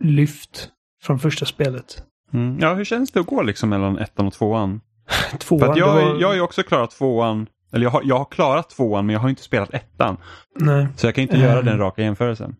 [0.00, 0.68] lyft
[1.02, 2.04] från första spelet.
[2.32, 2.58] Mm.
[2.60, 4.80] Ja, hur känns det att gå liksom mellan ettan och tvåan?
[5.40, 8.18] Tvåan, För att jag, var- jag har ju också klarat tvåan, eller jag har, jag
[8.18, 10.16] har klarat tvåan men jag har inte spelat ettan.
[10.60, 11.64] Nej, Så jag kan inte göra Mm.
[11.64, 12.56] den raka jämförelsen.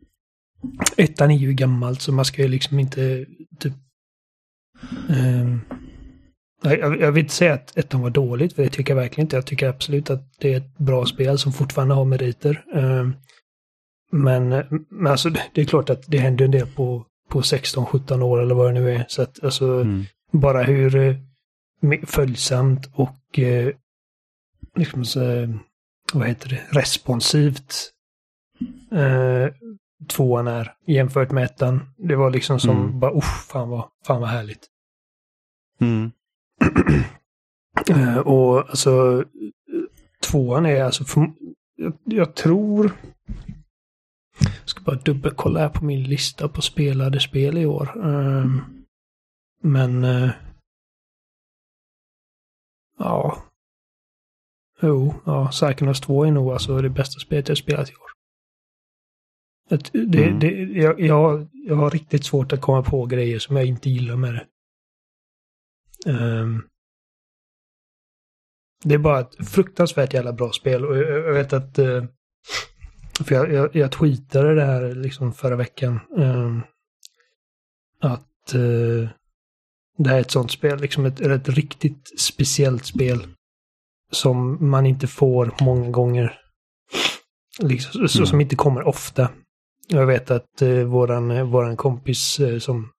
[0.96, 3.26] ettan är ju gammalt så man ska ju liksom inte
[3.58, 3.72] typ...
[5.08, 5.58] nej,
[6.62, 9.36] jag, jag vill inte säga att ettan var dåligt, för det tycker jag verkligen inte.
[9.36, 12.64] Jag tycker absolut att det är ett bra spel som fortfarande har meriter.
[12.74, 13.14] Ehm,
[14.10, 14.48] men,
[14.90, 18.54] men alltså det är klart att det händer en del på, på 16-17 år eller
[18.54, 19.04] vad det nu är.
[19.08, 20.04] Så att alltså Mm.
[20.32, 21.16] bara hur eh,
[22.06, 23.72] följsamt och eh,
[24.76, 25.20] liksom så,
[26.12, 27.90] vad heter det, responsivt
[28.92, 29.54] eh,
[30.08, 31.80] tvåan är jämfört med ettan.
[31.98, 33.00] Det var liksom som Mm.
[33.00, 34.66] bara, usch, fan vad, fan vad härligt.
[35.80, 36.10] Mm.
[37.90, 39.24] Eh, och alltså,
[40.22, 41.32] tvåan är alltså, för,
[41.76, 42.92] jag, jag tror,
[44.40, 48.06] jag ska bara dubbelkolla här på min lista på spelade spel i år.
[48.06, 48.60] Ehm,
[49.62, 50.30] men, eh,
[52.98, 53.42] ja.
[54.82, 58.10] Jo, ja, Psychonauts 2 är nog alltså det bästa spelet jag spelat i år.
[59.70, 60.38] Att det, Mm.
[60.38, 64.16] det, jag, jag, jag har riktigt svårt att komma på grejer som jag inte gillar
[64.16, 64.46] med det.
[66.06, 66.62] Ehm,
[68.84, 71.78] det är bara ett fruktansvärt jävla bra spel och jag, vet att...
[71.78, 72.04] eh,
[73.24, 76.00] för jag, jag, jag tweetade det här liksom förra veckan.
[76.18, 76.62] ehm,
[78.00, 79.11] att eh,
[79.98, 83.26] det här är ett sånt spel, liksom ett, ett riktigt speciellt spel.
[84.12, 86.40] Som man inte får många gånger.
[87.62, 88.26] Liksom, så, Mm.
[88.26, 89.30] Som inte kommer ofta.
[89.88, 92.90] Jag vet att eh, våran, eh, våran kompis eh, som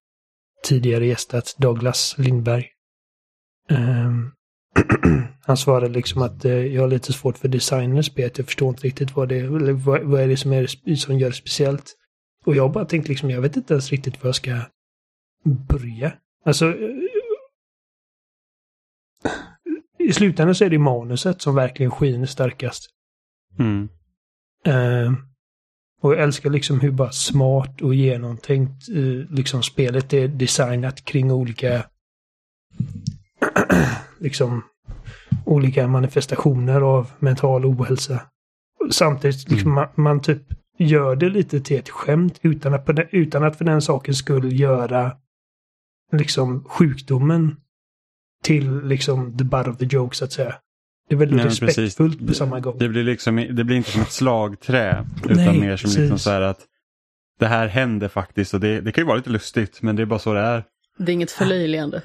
[0.64, 2.66] tidigare gästat, Douglas Lindberg.
[3.70, 4.30] Ehm,
[5.46, 8.10] han svarade liksom att eh, jag har lite svårt för designers.
[8.14, 11.28] Jag förstår inte riktigt vad det eller vad, vad är det som, är, som gör
[11.28, 11.96] det speciellt.
[12.44, 14.60] Och jag bara tänkte liksom, jag vet inte ens riktigt var jag ska
[15.44, 16.12] börja.
[16.44, 16.90] Alltså, eh,
[19.98, 22.90] i slutändan så är det manuset som verkligen skiner starkast.
[23.58, 23.88] Mm.
[24.64, 25.12] Eh,
[26.00, 31.30] och jag älskar liksom hur bara smart och genomtänkt eh, liksom spelet är designat kring
[31.30, 31.86] olika
[34.18, 34.62] liksom
[35.44, 38.20] olika manifestationer av mental ohälsa.
[38.90, 40.42] Samtidigt liksom man, man typ
[40.78, 45.16] gör det lite till ett skämt utan att, utan att för den sakens skull göra
[46.12, 47.56] liksom sjukdomen
[48.42, 50.54] till liksom the butt of the joke så att säga.
[51.08, 51.78] Det är väldigt Nej, men precis.
[51.78, 52.78] respektfullt på samma gång.
[52.78, 55.98] Det blir, liksom, det blir inte som ett slagträ utan Nej, mer som precis.
[55.98, 56.66] liksom så här att
[57.38, 60.06] det här händer faktiskt och det, det kan ju vara lite lustigt men det är
[60.06, 60.64] bara så det är.
[60.98, 62.02] Det är inget förlöjligande.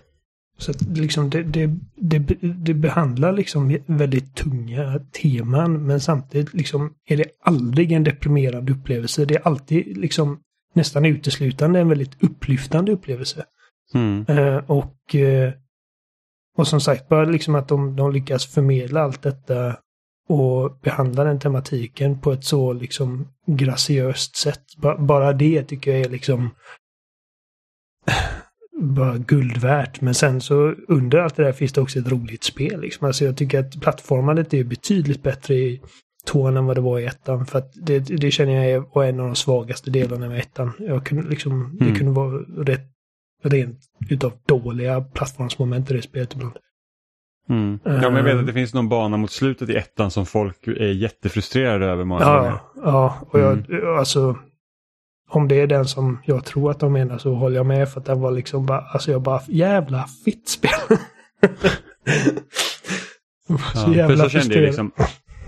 [0.58, 6.94] Så att liksom det, det, det, det behandlar liksom väldigt tunga teman men samtidigt liksom
[7.06, 9.26] är det aldrig en deprimerande upplevelse.
[9.26, 10.40] Det är alltid liksom
[10.74, 13.46] nästan uteslutande en väldigt upplyftande upplevelse.
[13.94, 14.26] Mm.
[14.28, 15.54] Eh, och, eh,
[16.58, 19.78] och som sagt, bara liksom att de, de lyckas förmedla allt detta
[20.28, 24.64] och behandla den tematiken på ett så liksom graciöst sätt.
[24.78, 26.50] Ba, bara det tycker jag är liksom
[28.82, 30.02] bara guld värt.
[30.02, 32.82] Men sen så under allt det där finns det också ett roligt spel.
[32.82, 33.08] Liksom.
[33.08, 35.82] Alltså jag tycker att plattformandet är betydligt bättre i
[36.28, 37.46] tvåan än vad det var i ettan.
[37.46, 40.72] För att det, det känner jag är- var en av de svagaste delarna med ettan.
[40.80, 41.98] Jag kunde liksom, Det Mm.
[41.98, 42.92] kunde vara rätt
[43.44, 46.54] rent utav dåliga plattformsmoment i det spelet ibland.
[47.50, 47.80] Mm.
[47.84, 50.68] Ja, men jag vet att det finns någon bana mot slutet i ettan som folk
[50.68, 52.50] är jättefrustrerade över många gånger.
[52.52, 54.38] Ja, ja och jag, alltså
[55.30, 58.00] om det är den som jag tror att de menar så håller jag med för
[58.00, 60.72] att den var liksom bara, alltså jag bara, jävla fitt spel.
[63.48, 64.92] så Ja, för jävla så kände jag liksom,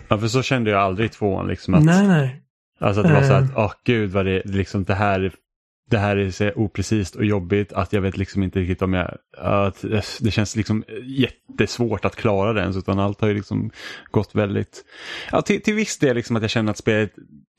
[0.08, 1.48] ja, för så kände jag aldrig i tvåan.
[1.48, 2.42] Liksom, att, Nej, nej.
[2.80, 3.38] Alltså att det var så Eh.
[3.38, 5.32] att, åh gud vad det liksom det här
[5.90, 9.18] det här är så oprecist och jobbigt att jag vet liksom inte riktigt om jag...
[9.38, 9.86] Att
[10.22, 13.72] det känns liksom jättesvårt att klara det ens utan allt har ju liksom
[14.12, 14.86] gått väldigt...
[15.32, 17.12] Ja, till, till viss del liksom att jag känner att spelet,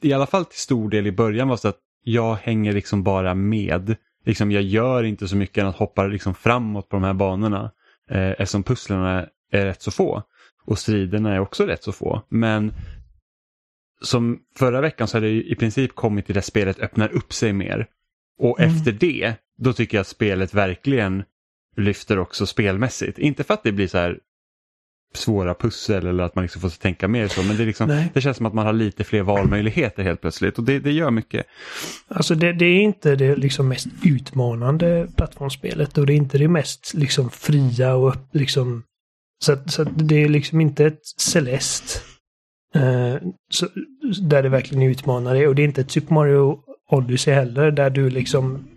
[0.02, 1.78] i alla fall till stor del i början var så att
[2.08, 3.96] jag hänger liksom bara med.
[4.24, 7.70] Liksom jag gör inte så mycket än att hoppa liksom framåt på de här banorna
[8.10, 10.22] eh, eftersom pusslerna är rätt så få.
[10.64, 12.22] Och striderna är också rätt så få.
[12.28, 12.72] Men
[14.00, 17.52] som förra veckan så hade det i princip kommit till det spelet öppnar upp sig
[17.52, 17.86] mer.
[18.38, 18.76] Och Mm.
[18.76, 21.24] efter det, då tycker jag att spelet verkligen
[21.76, 23.18] lyfter också spelmässigt.
[23.18, 24.18] Inte för att det blir så här
[25.14, 28.20] svåra pussel eller att man liksom får tänka mer så, men det, är liksom, det
[28.20, 31.46] känns som att man har lite fler valmöjligheter helt plötsligt och det, det gör mycket.
[32.08, 36.48] Alltså det, det är inte det liksom mest utmanande plattformsspelet och det är inte det
[36.48, 38.82] mest liksom fria och liksom
[39.44, 42.00] så, att, så att det är liksom inte ett Celeste.
[42.74, 43.16] Eh,
[43.50, 43.66] så,
[44.22, 46.58] där det verkligen utmanar dig och det är inte ett Super Mario
[46.90, 48.68] Odyssey heller där du liksom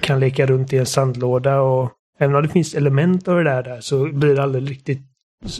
[0.00, 3.62] kan leka runt i en sandlåda och även om det finns element av det där,
[3.62, 5.02] där så blir det aldrig riktigt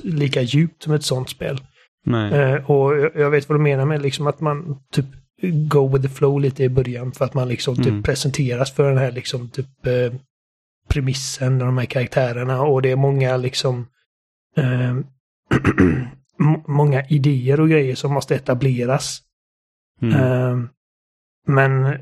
[0.04, 1.60] lika djupt som ett sånt spel.
[2.32, 5.06] Eh, och jag- jag vet vad du menar med liksom att man typ
[5.68, 8.02] go with the flow lite i början för att man liksom typ Mm.
[8.02, 10.12] presenteras för den här liksom typ eh,
[10.88, 13.86] premissen och de här karaktärerna och det är många liksom
[14.56, 14.96] eh,
[16.66, 19.20] många idéer och grejer som måste etableras.
[20.02, 20.14] Mm.
[20.14, 20.68] Eh,
[21.46, 21.98] men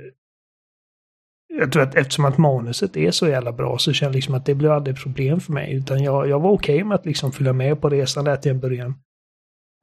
[1.59, 4.47] jag tror att eftersom att manuset är så jävla bra så känner jag liksom att
[4.47, 5.75] det blir aldrig problem för mig.
[5.75, 8.61] Utan jag, jag var okej med att liksom följa med på resan där till en
[8.61, 8.95] början.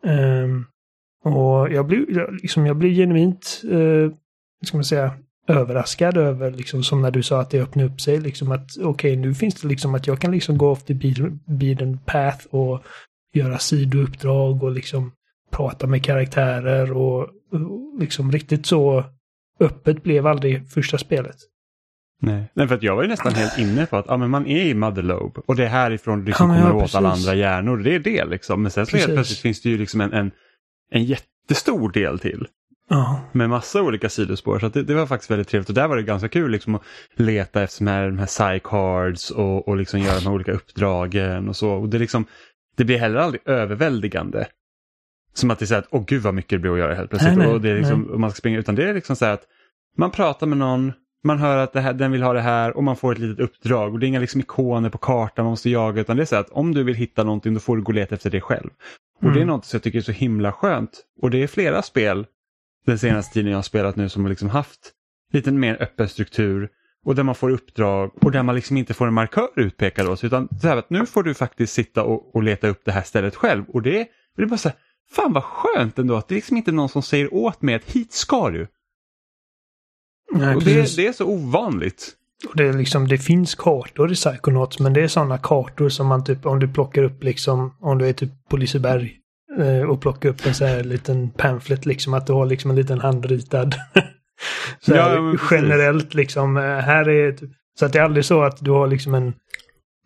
[0.03, 0.65] Um,
[1.23, 4.11] och jag blir, jag, liksom, jag blev genuint, uh,
[4.65, 5.13] ska man säga,
[5.47, 9.15] överraskad över, liksom som när du sa att det öppnade upp sig, liksom att okej,
[9.15, 10.93] nu finns det liksom att jag kan liksom gå off the
[11.45, 12.83] beaten path och
[13.33, 15.11] göra sidouppdrag och liksom
[15.51, 19.05] prata med karaktärer och, och liksom riktigt så
[19.59, 21.35] öppet blev aldrig första spelet.
[22.23, 22.51] Nej.
[22.53, 24.65] Nej, för att jag var ju nästan helt inne på att ja, men man är
[24.65, 27.77] i Motherlobe och det är härifrån du liksom Ja, kommer ja, åt alla andra hjärnor.
[27.77, 28.61] Det är det liksom.
[28.61, 30.31] Men sen så helt plötsligt finns det ju liksom en, en,
[30.91, 32.47] en jättestor del till.
[32.89, 33.21] Ja.
[33.31, 34.59] med massa olika sidospår.
[34.59, 36.81] Så det, det var faktiskt väldigt trevligt och där var det ganska kul liksom att
[37.15, 41.49] leta efter de här, de här psycards och, och liksom göra de här olika uppdragen
[41.49, 41.69] och så.
[41.71, 42.25] Och det, liksom,
[42.75, 44.47] det blir heller aldrig överväldigande.
[45.33, 46.95] Som att det är så här att, åh gud vad mycket det blir att göra
[46.95, 47.37] helt plötsligt.
[47.37, 49.25] Nej, nej, och det är liksom, och man ska springa, utan det är liksom så
[49.25, 49.43] här att
[49.97, 52.95] man pratar med någon, man hör att här, den vill ha det här och man
[52.95, 53.93] får ett litet uppdrag.
[53.93, 56.35] Och det är inga liksom ikoner på kartan man måste jaga utan det är så
[56.35, 58.69] att om du vill hitta någonting då får du gå och leta efter det själv.
[59.21, 59.47] Och det är Mm.
[59.47, 61.01] något som jag tycker är så himla skönt.
[61.21, 62.25] Och det är flera spel
[62.85, 64.91] den senaste tiden jag har spelat nu som har liksom haft
[65.33, 66.69] lite mer öppen struktur
[67.05, 70.27] och där man får uppdrag och där man liksom inte får en markör utpekad sig
[70.27, 73.01] utan så här att nu får du faktiskt sitta och, och leta upp det här
[73.01, 74.07] stället själv och det,
[74.37, 74.77] det är bara så här,
[75.11, 77.91] fan vad skönt ändå att det är liksom inte någon som säger åt mig att
[77.91, 78.67] hit ska du.
[80.31, 82.15] Nej, och det, det är så ovanligt.
[82.49, 86.07] Och det, är liksom, det finns kartor i Psychonauts, men det är sådana kartor som
[86.07, 89.15] man typ, om du plockar upp liksom, om du är typ på Liseberg
[89.59, 92.77] eh, och plockar upp en så här liten pamphlet liksom, att du har liksom en
[92.77, 93.75] liten handritad.
[94.79, 98.43] så här, Ja, generellt liksom, eh, här är typ, så att det är aldrig så
[98.43, 99.33] att du har liksom en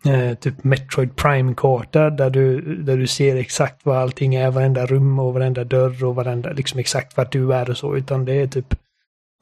[0.06, 5.18] eh, typ Metroid Prime-karta där du, där du ser exakt vad allting är, varenda rum
[5.18, 8.46] och varenda dörr och varenda, liksom exakt vart du är och så, utan det är
[8.46, 8.74] typ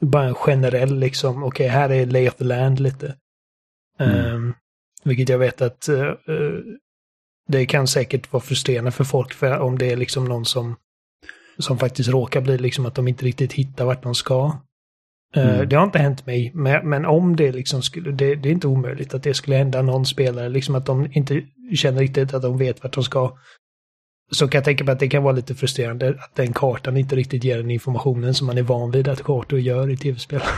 [0.05, 3.15] bara en generell liksom, okej här är lay of the land lite.
[3.99, 4.35] Mm.
[4.35, 4.55] Ehm,
[5.05, 6.13] vilket jag vet att eh,
[7.49, 10.77] det kan säkert vara frustrerande för folk för om det är liksom någon som
[11.59, 14.61] som faktiskt råkar bli liksom att de inte riktigt hittar vart de ska.
[15.37, 15.69] Eh, Mm.
[15.69, 18.69] Det har inte hänt mig, men, men om det liksom skulle, det, det är inte
[18.69, 21.43] omöjligt att det skulle hända någon spelare, liksom att de inte
[21.75, 23.39] känner riktigt att de vet vart de ska.
[24.31, 27.17] Så kan jag tänka mig att det kan vara lite frustrerande att den kartan inte
[27.17, 30.41] riktigt ger den informationen som man är van vid att kartor gör i tv-spel.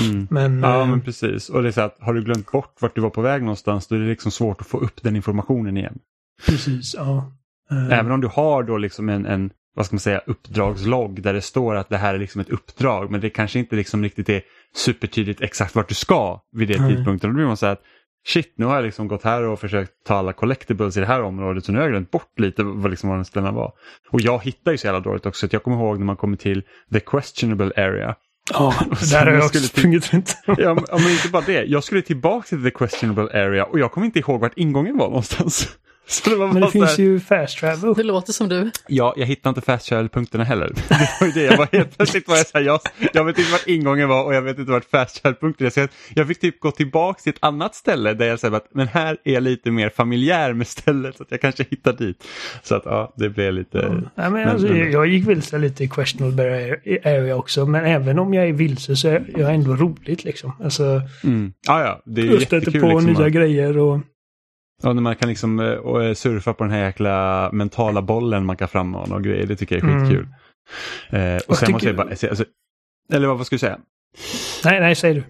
[0.00, 0.26] Mm.
[0.30, 2.94] men, Ja eh, men precis och det är så att har du glömt bort vart
[2.94, 5.76] du var på väg någonstans då är det liksom svårt att få upp den informationen
[5.76, 5.98] igen.
[6.46, 7.32] precis, ja.
[7.70, 11.34] Eh, Även om du har då liksom en, en vad ska man säga, uppdragslogg där
[11.34, 14.28] det står att det här är liksom ett uppdrag men det kanske inte liksom riktigt
[14.28, 14.42] är
[14.76, 16.96] supertydligt exakt vart du ska vid det Nej.
[16.96, 17.30] tidpunkten.
[17.30, 17.82] Då blir man så här att
[18.28, 21.22] shit nu har jag liksom gått här och försökt ta alla collectibles i det här
[21.22, 23.72] området så nu har jag glömt bort lite vad, liksom, vad den ställena var.
[24.10, 25.46] Och jag hittar ju så jävla dåligt också.
[25.46, 26.62] Att jag kommer ihåg när man kommer till
[26.92, 28.14] the questionable area.
[28.52, 30.36] Ja, sen där har jag också sprungit runt.
[30.46, 31.64] Ja, men, ja, men inte bara det.
[31.64, 35.06] Jag skulle tillbaka till the questionable area och jag kommer inte ihåg vart ingången var
[35.06, 35.68] någonstans.
[36.10, 37.94] Så det var Men det finns ju fast travel.
[37.94, 38.70] Det låter som du.
[38.88, 40.68] Ja, jag hittade inte fast travel-punkterna heller.
[40.88, 42.80] Det var ju det, jag var helt plötsligt var jag så här, jag,
[43.12, 45.22] jag vet inte vart ingången var och jag vet inte vart fast.
[45.22, 45.34] Så
[45.80, 48.88] jag, jag fick typ gå tillbaka till ett annat ställe där jag säger att men
[48.88, 52.24] här är jag lite mer familjär med stället så att jag kanske hittar dit.
[52.62, 53.78] Så att ja, det blev lite...
[53.78, 58.18] Ja, men Men- alltså, men- jag gick vilse lite i questionable area också, men även
[58.18, 60.52] om jag är vilse så är jag ändå roligt liksom.
[60.64, 61.52] Alltså, Mm.
[61.66, 64.00] Ja, ja, det är jag stöter på liksom, nya grejer och...
[64.82, 68.56] Ja, när man kan liksom och, eh, surfa på den här jäkla mentala bollen man
[68.56, 69.46] kan frammana och grejer.
[69.46, 70.04] Det tycker jag är Mm.
[70.08, 70.28] skitkul.
[71.10, 72.44] Eh, och Jag sen måste jag bara alltså,
[73.12, 73.78] eller vad, vad ska du säga?
[74.64, 75.24] Nej, nej, säg du.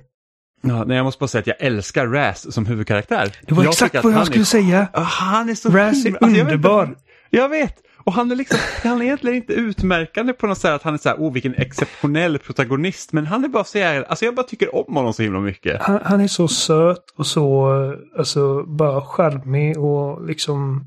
[0.62, 3.32] Ja, nej, jag måste bara säga att jag älskar Raz som huvudkaraktär.
[3.46, 4.88] Det var Jag exakt vad jag skulle är, säga.
[4.92, 6.96] Han är så Raz är himla- alltså, jag vet underbar.
[7.30, 7.74] Jag vet!
[8.08, 10.98] Och han är liksom, han är egentligen inte utmärkande på något sätt att han är
[10.98, 14.46] så här, oh vilken exceptionell protagonist, men han är bara så jävla, alltså jag bara
[14.46, 15.82] tycker om honom så himla mycket.
[15.82, 17.70] Han, han är så söt och så,
[18.18, 20.84] alltså bara charmig och liksom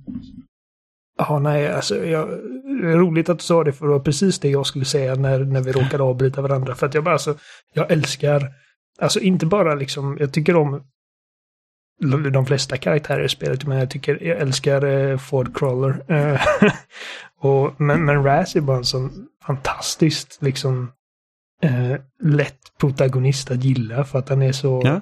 [1.17, 2.27] Ja, nej, alltså jag,
[2.81, 5.15] det är roligt att du sa det för det var precis det jag skulle säga
[5.15, 6.75] när, när vi råkade avbryta varandra.
[6.75, 7.35] För att jag bara, alltså,
[7.73, 8.49] jag älskar,
[8.99, 10.83] alltså inte bara liksom, jag tycker om
[12.31, 16.03] de flesta karaktärer i spelet, men jag tycker, jag älskar eh, Ford Crawler.
[16.07, 16.41] Eh,
[17.41, 19.11] och, men, men Raz är bara en sån
[19.45, 20.91] fantastiskt, liksom,
[21.63, 25.01] eh, lätt protagonist att gilla för att han är så, Ja.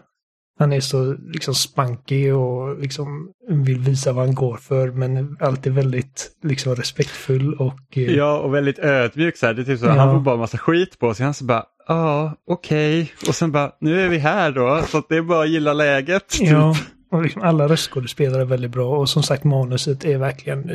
[0.59, 5.73] han är så liksom spankig och liksom vill visa vad han går för men alltid
[5.73, 7.79] väldigt liksom respektfull och...
[7.97, 9.53] eh, Ja, och väldigt ödmjuk så här.
[9.53, 9.91] Det är typ så, Ja.
[9.91, 11.23] Han får bara massa skit på sig.
[11.23, 13.12] Han så bara, ja, okej.
[13.28, 16.28] Och sen bara, nu är vi här då, så det är bara att gilla läget.
[16.28, 16.49] typ.
[16.49, 16.75] Ja,
[17.12, 20.67] och liksom alla röstskådespelare är väldigt bra och som sagt manuset är verkligen...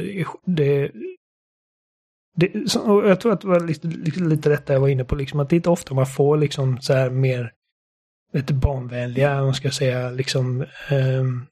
[0.46, 0.90] Det,
[2.36, 5.14] det, och jag tror att det var lite, lite, lite detta jag var inne på,
[5.16, 7.52] liksom, att det är inte ofta man får liksom så här mer
[8.32, 11.46] du, barnvänliga, om man ska säga, liksom ehm,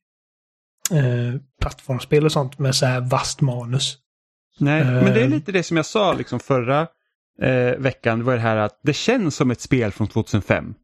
[0.90, 3.98] eh, plattformsspel och sånt med så här vast manus.
[4.58, 5.28] Nej, men det är Eh.
[5.30, 6.86] lite det som jag sa liksom förra
[7.42, 8.24] eh, veckan.
[8.24, 10.74] Var det här att det känns som ett spel från 2005.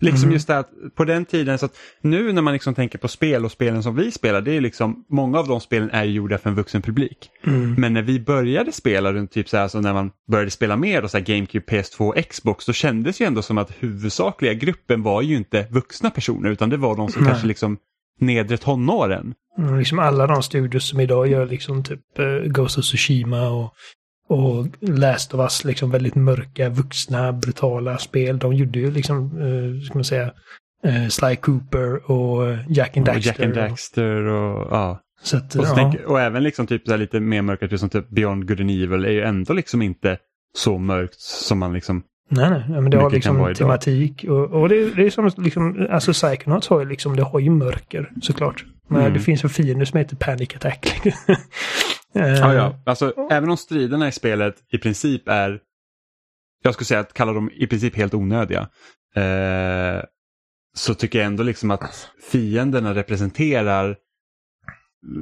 [0.00, 0.32] Liksom Mm.
[0.34, 3.44] just det att på den tiden, så att nu när man liksom tänker på spel
[3.44, 6.38] och spelen som vi spelar, det är liksom, många av de spelen är ju gjorda
[6.38, 7.30] för en vuxen publik.
[7.76, 11.02] Men när vi började spela runt typ så här, så när man började spela mer,
[11.02, 15.22] då, så här GameCube, PS2, Xbox, så kändes ju ändå som att huvudsakliga gruppen var
[15.22, 17.30] ju inte vuxna personer, utan det var de som Nej.
[17.30, 17.78] kanske liksom
[18.20, 19.34] nedre tonåren.
[19.58, 23.72] Mm, Liksom alla de studios som idag gör liksom typ eh, Ghost of Tsushima och,
[24.32, 28.38] och Last of Us, liksom väldigt mörka, vuxna, brutala spel.
[28.38, 30.32] De gjorde ju liksom, eh, ska man säga,
[30.84, 33.30] eh, Sly Cooper och eh, Jack and Och Daxter.
[33.32, 35.00] Jack and Daxter och ja.
[35.22, 35.74] Så att, Och, så ja.
[35.74, 38.60] tänk, och även liksom typ så här lite mer mörkt, typ som typ Beyond Good
[38.60, 40.18] and Evil är ju ändå liksom inte
[40.58, 42.02] så mörkt som man liksom...
[42.30, 46.12] Nej, nej, men det har liksom tematik och, och det, det är som liksom, alltså
[46.12, 48.64] Psychonauts har ju liksom, det har ju mörker såklart.
[48.88, 49.12] Men Mm.
[49.12, 51.02] det finns en fiende som heter Panic Attack.
[52.14, 52.82] Eh, Ja, ja.
[52.86, 55.60] Alltså, även om striderna i spelet i princip är,
[56.62, 58.60] jag skulle säga att kalla dem i princip helt onödiga,
[59.16, 60.02] eh,
[60.74, 63.96] så tycker jag ändå liksom att fienderna representerar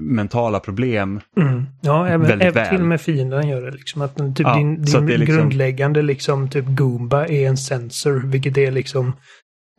[0.01, 1.21] mentala problem.
[1.37, 1.65] Mm.
[1.83, 3.71] Ja, även, även till och med fienden gör det.
[3.71, 7.57] Liksom, att typ Ja, din att din är liksom- grundläggande liksom, typ Goomba är en
[7.57, 9.13] sensor, vilket är liksom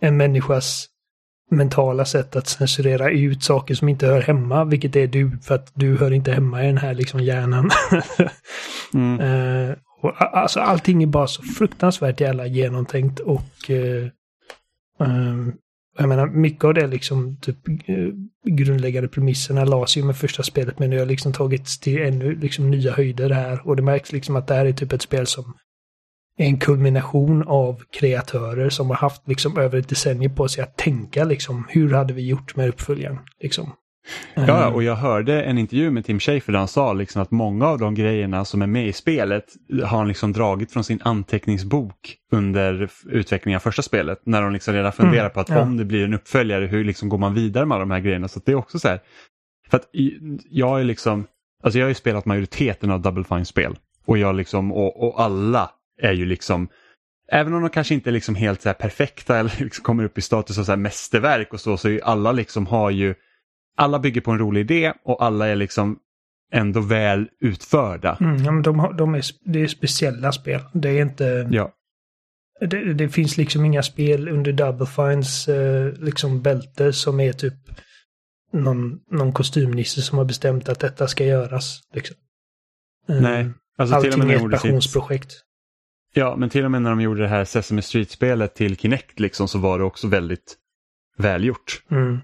[0.01, 0.87] en människas
[1.51, 5.71] mentala sätt att censurera ut saker som inte hör hemma, vilket är du, för att
[5.73, 7.69] du hör inte hemma i den här liksom hjärnan.
[8.93, 9.19] Mm.
[9.19, 14.07] Eh, och, alltså allting är bara så fruktansvärt jävla genomtänkt och eh,
[14.99, 15.53] ehm,
[15.97, 18.07] jag menar, mycket av det liksom typ eh,
[18.45, 22.71] grundläggande premisserna lades ju med första spelet men det har liksom tagits till ännu liksom
[22.71, 25.53] nya höjder här och det märks liksom att det här är typ ett spel som
[26.37, 31.23] en kulmination av kreatörer som har haft liksom över ett decennium på sig att tänka
[31.23, 33.73] liksom hur hade vi gjort med uppföljaren liksom.
[34.33, 37.31] Ja, Eh, och jag hörde en intervju med Tim Schafer där han sa liksom att
[37.31, 40.99] många av de grejerna som är med i spelet har han liksom dragit från sin
[41.01, 44.21] anteckningsbok under utvecklingen av första spelet.
[44.25, 45.61] När de liksom redan funderar Mm, på att ja.
[45.61, 48.27] om det blir en uppföljare, hur liksom går man vidare med de här grejerna?
[48.27, 48.99] Så det är också så här,
[49.69, 49.89] för att
[50.49, 51.25] jag är liksom,
[51.63, 55.69] alltså jag har ju spelat majoriteten av Double Fine-spel och jag liksom, och, och alla
[56.01, 56.69] är ju liksom
[57.33, 60.17] Även om de kanske inte är liksom helt så här perfekta eller liksom kommer upp
[60.17, 63.15] i status av så här mästerverk och så, så är ju alla liksom har ju
[63.77, 65.99] alla bygger på en rolig idé och alla är liksom
[66.53, 68.17] ändå väl utförda.
[68.21, 70.61] Mm, ja, men de, har, de är, det är speciella spel.
[70.73, 71.49] Det är inte...
[71.51, 71.73] Ja,
[72.59, 77.53] Det, det finns liksom inga spel under Double Fines eh, liksom bälte som är typ
[78.53, 81.81] någon, någon kostymnisse som har bestämt att detta ska göras.
[81.93, 82.15] Liksom.
[83.09, 83.49] Eh, nej.
[83.77, 85.33] Alltså till och Allting med är ett passionsprojekt.
[86.13, 89.47] Ja, men till och med när de gjorde det här Sesame Street-spelet till Kinect liksom
[89.47, 90.57] så var det också väldigt
[91.17, 91.83] välgjort.
[91.91, 92.19] Mm.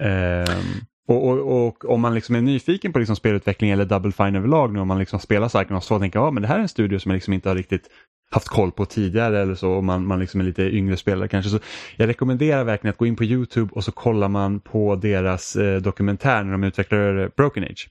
[0.00, 4.36] Ehm, och, och, och om man liksom är nyfiken på liksom spelutveckling eller Double Fine
[4.36, 6.62] överlag nu om man liksom spelar Psychonauts så tänker jag ja, men det här är
[6.62, 7.88] en studio som jag liksom inte har riktigt
[8.30, 11.50] haft koll på tidigare eller så och man, man liksom är lite yngre spelare kanske.
[11.50, 11.58] Så
[11.96, 15.80] jag rekommenderar verkligen att gå in på YouTube och så kollar man på deras eh,
[15.80, 17.88] dokumentär när de utvecklar Broken Age.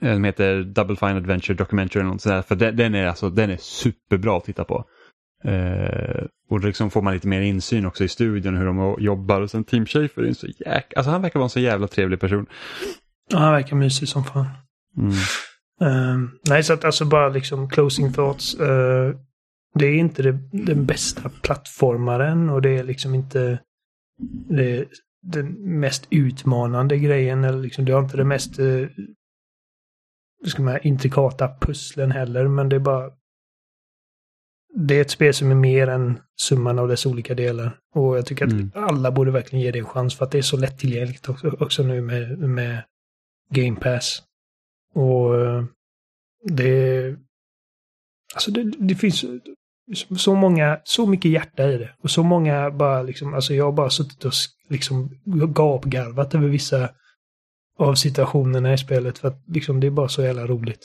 [0.00, 3.30] Eh, Den heter Double Fine Adventure Documentary eller något sådär, för den, den, är alltså,
[3.30, 4.84] den är superbra att titta på.
[5.44, 9.50] Eh, och liksom får man lite mer insyn också i studion hur de jobbar och
[9.50, 10.92] sen Tim Schafer är en så jäk...
[10.96, 12.46] Alltså han verkar vara en så jävla trevlig person.
[13.30, 14.46] Ja, han verkar mysig som fan.
[14.96, 15.12] Mm.
[15.80, 18.54] Eh, nej, så att alltså bara liksom closing thoughts.
[18.60, 19.14] eh,
[19.74, 23.58] det är inte det, den bästa plattformaren och det är liksom inte
[24.48, 24.84] det,
[25.22, 25.46] den
[25.80, 27.44] mest utmanande grejen.
[27.44, 28.58] Eller liksom, det har inte det mest...
[28.58, 28.84] eh,
[30.46, 33.10] ska man, intrikata pusslen heller, men det är bara...
[34.74, 37.78] Det är ett spel som är mer än summan av dess olika delar.
[37.94, 38.70] Och jag tycker att Mm.
[38.74, 41.82] alla borde verkligen ge det en chans för att det är så lättillgängligt också, också
[41.82, 42.82] nu med, med
[43.50, 44.22] Game Pass.
[44.94, 45.64] Och eh,
[46.44, 47.16] det...
[48.34, 49.24] Alltså det, det finns
[50.18, 51.94] så många, så mycket hjärta i det.
[52.02, 54.32] Och så många bara liksom, alltså jag har bara suttit och
[54.68, 55.10] liksom
[55.54, 56.90] gapgarvat över vissa
[57.78, 60.80] av situationerna i spelet för att liksom det är bara så jävla roligt.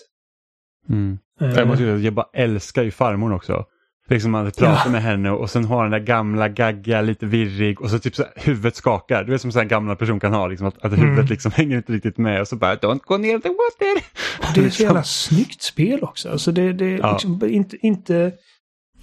[0.89, 1.17] Mm.
[1.41, 3.65] Eh, Jag, måste säga, jag bara älskar ju farmor också.
[4.09, 7.89] Liksom man pratar med henne och sen har den där gamla gagga, lite virrig och
[7.89, 9.23] så typ så här, huvudet skakar.
[9.23, 10.99] Du vet som en gammal person kan ha, liksom, att, att Mm.
[11.09, 14.03] huvudet liksom hänger inte riktigt med och så bara don't go near the water.
[14.39, 14.83] Det är så Liksom.
[14.85, 16.29] jävla snyggt spel också.
[16.29, 17.11] Alltså det, det är Ja.
[17.13, 18.31] liksom inte, inte...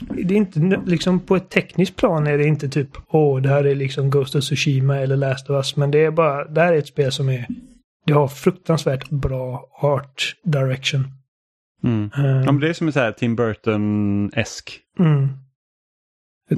[0.01, 3.65] Det är inte liksom på ett tekniskt plan är det inte typ åh det här
[3.65, 5.77] är liksom Ghost of Tsushima eller Last of Us.
[5.77, 7.47] Men det är bara, det här är ett spel som är...
[8.07, 11.05] Det har fruktansvärt bra art direction.
[11.85, 12.11] Mm.
[12.17, 14.81] Eh, Ja, men det är som en så här Tim Burton-esk.
[14.99, 15.29] mm.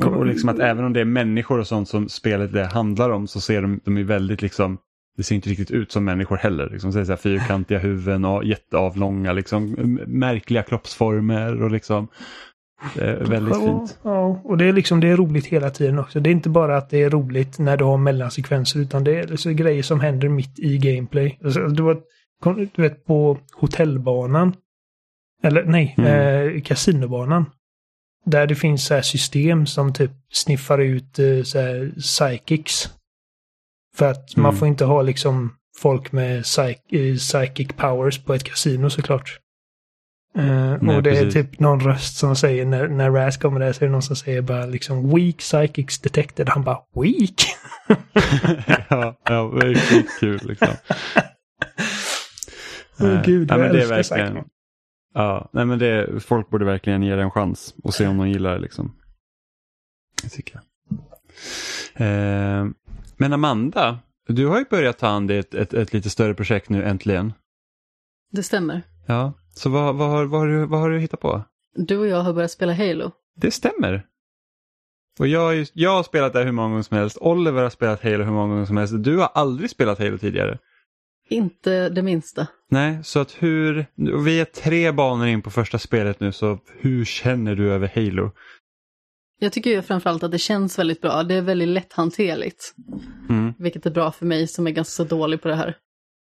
[0.05, 3.26] Och, liksom att även om det är människor och sånt som spelet det handlar om
[3.28, 4.78] så ser de, de är väldigt liksom
[5.16, 6.70] det ser inte riktigt ut som människor heller.
[6.70, 9.70] Liksom, så är så här fyrkantiga huvuden och jätteavlånga, liksom,
[10.07, 12.09] märkliga kroppsformer och liksom
[13.20, 13.99] väldigt ja, fint.
[14.03, 16.20] Ja, och det är liksom det är roligt hela tiden också.
[16.20, 19.26] Det är inte bara att det är roligt när du har mellansekvenser utan det är
[19.26, 21.39] liksom grejer som händer mitt i gameplay.
[21.45, 21.99] Alltså, du, vet,
[22.74, 24.55] du vet på hotellbanan.
[25.43, 26.57] Eller nej, Mm.
[26.57, 27.45] eh, kasinobanan.
[28.24, 32.89] Där det finns så här system som typ sniffar ut eh, så här psychics.
[33.97, 34.59] För att man Mm.
[34.59, 39.39] får inte ha liksom folk med psych, eh, psychic powers på ett kasino såklart.
[40.39, 41.35] Eh, Nej, och det är precis.
[41.35, 44.16] typ någon röst som säger, när, när Raz kommer där så är det någon som
[44.16, 46.49] säger bara liksom weak psychics detected.
[46.49, 47.35] Han bara weak?
[48.91, 50.68] ja, ja, det är skitkul liksom.
[53.01, 54.49] Åh, Eh, gud, ja, jag men det är verkligen, Psycho.
[55.14, 58.28] ja, nej, men det, folk borde verkligen ge det en chans och se om de
[58.28, 58.59] gillar det.
[58.59, 58.97] Liksom.
[60.22, 60.62] Det tycker jag.
[62.07, 62.66] Eh,
[63.16, 66.68] men Amanda, du har ju börjat ta an dig ett, ett, ett lite större projekt
[66.68, 67.33] nu äntligen.
[68.33, 68.83] Det stämmer.
[69.07, 71.44] Ja, så vad, vad, har, vad, har du, vad har du hittat på?
[71.74, 73.11] Du och jag har börjat spela Halo.
[73.36, 74.07] Det stämmer.
[75.18, 77.18] Och jag, har ju- jag har spelat det hur många gånger som helst.
[77.20, 78.94] Oliver har spelat Halo hur många gånger som helst.
[78.98, 80.59] Du har aldrig spelat Halo tidigare.
[81.28, 82.46] Inte det minsta.
[82.70, 83.86] Nej, så att hur...
[84.24, 88.30] Vi är tre banor in på första spelet nu, så hur känner du över Halo?
[89.38, 91.22] Jag tycker ju framförallt att det känns väldigt bra.
[91.22, 92.74] Det är väldigt lätthanterligt.
[93.28, 93.53] Mm.
[93.59, 95.76] Vilket är bra för mig som är ganska så dålig på det här.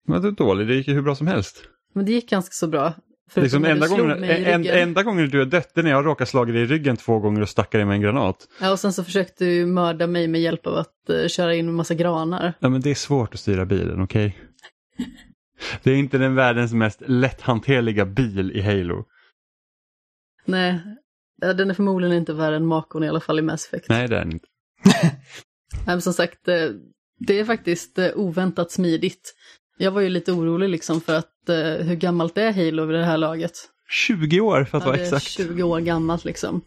[0.08, 1.64] Men det är dåligt, det gick ju hur bra som helst.
[1.94, 2.92] Men det gick ganska så bra.
[3.34, 6.62] Liksom enda, gången, en, enda gången du har dött är när jag råkar slagit dig
[6.62, 8.48] i ryggen två gånger och stackar dig med en granat.
[8.60, 11.68] Ja, och sen så försökte du mörda mig med hjälp av att eh, köra in
[11.68, 12.52] en massa granar.
[12.58, 14.38] Ja, men det är svårt att styra bilen, okej?
[15.82, 19.04] Det är inte den världens mest lätthanterliga bil i Halo.
[20.44, 20.80] Nej,
[21.36, 23.88] den är förmodligen inte värre än Makon i alla fall i Mass Effect.
[23.88, 24.46] Nej, det är den inte.
[25.74, 26.70] Nej, men som sagt, eh,
[27.18, 29.34] det är faktiskt eh, oväntat smidigt.
[29.78, 33.04] Jag var ju lite orolig liksom för att eh, hur gammalt är Halo vid det
[33.04, 33.52] här laget?
[33.88, 35.26] 20 år för att Ja, vara exakt.
[35.26, 36.60] 20 år gammalt liksom.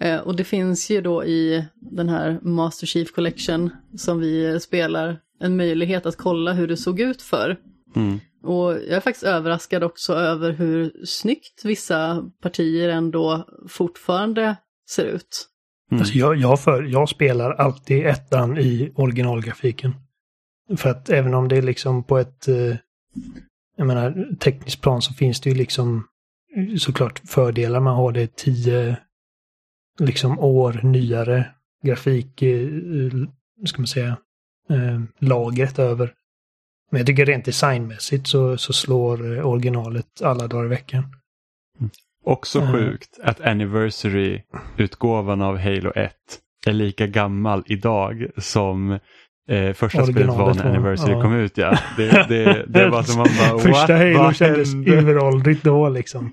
[0.00, 4.58] Eh, och det finns ju då i den här Master Chief Collection som vi eh,
[4.58, 7.56] spelar en möjlighet att kolla hur det såg ut för.
[7.96, 8.20] Mm.
[8.42, 14.56] Och jag är faktiskt överraskad också över hur snyggt vissa partier ändå fortfarande
[14.90, 15.48] ser ut.
[15.90, 16.00] Mm.
[16.00, 19.94] Alltså jag, jag, för, jag spelar alltid ettan i originalgrafiken.
[20.76, 22.76] För att även om det är liksom på ett eh,
[23.76, 26.04] jag menar, tekniskt plan så finns det ju liksom
[26.56, 28.96] eh, såklart fördelar man har det tio
[29.98, 31.54] liksom år nyare
[31.84, 33.10] grafik, eh,
[33.66, 34.16] ska man säga,
[35.18, 36.12] lagret över.
[36.90, 41.04] Men jag tycker rent designmässigt så, så slår originalet alla dagar i veckan.
[42.24, 42.72] Också Mm.
[42.72, 46.12] sjukt att Anniversary-utgåvan av Halo 1
[46.66, 48.98] är lika gammal idag som
[49.48, 51.22] eh, första spelet var när Anniversary ja.
[51.22, 51.58] kom ut.
[51.58, 51.78] Ja.
[51.96, 53.96] Det, det, det var som man bara, Första?
[53.96, 54.90] Halo Vad kändes hände?
[54.90, 56.32] uråldrigt då liksom.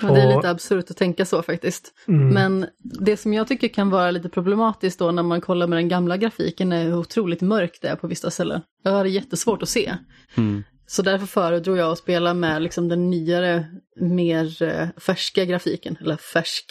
[0.00, 1.92] Men det är lite absurt att tänka så faktiskt.
[2.08, 2.28] Mm.
[2.28, 2.66] Men
[3.00, 6.16] det som jag tycker kan vara lite problematiskt då när man kollar med den gamla
[6.16, 8.60] grafiken är hur otroligt mörkt det är på vissa ställen.
[8.82, 9.94] Jag har det jättesvårt att se.
[10.36, 10.62] Mm.
[10.86, 13.66] Så därför föredrog jag att spela med liksom den nyare,
[14.00, 15.96] mer eh, färska grafiken.
[16.00, 16.64] Eller färsk.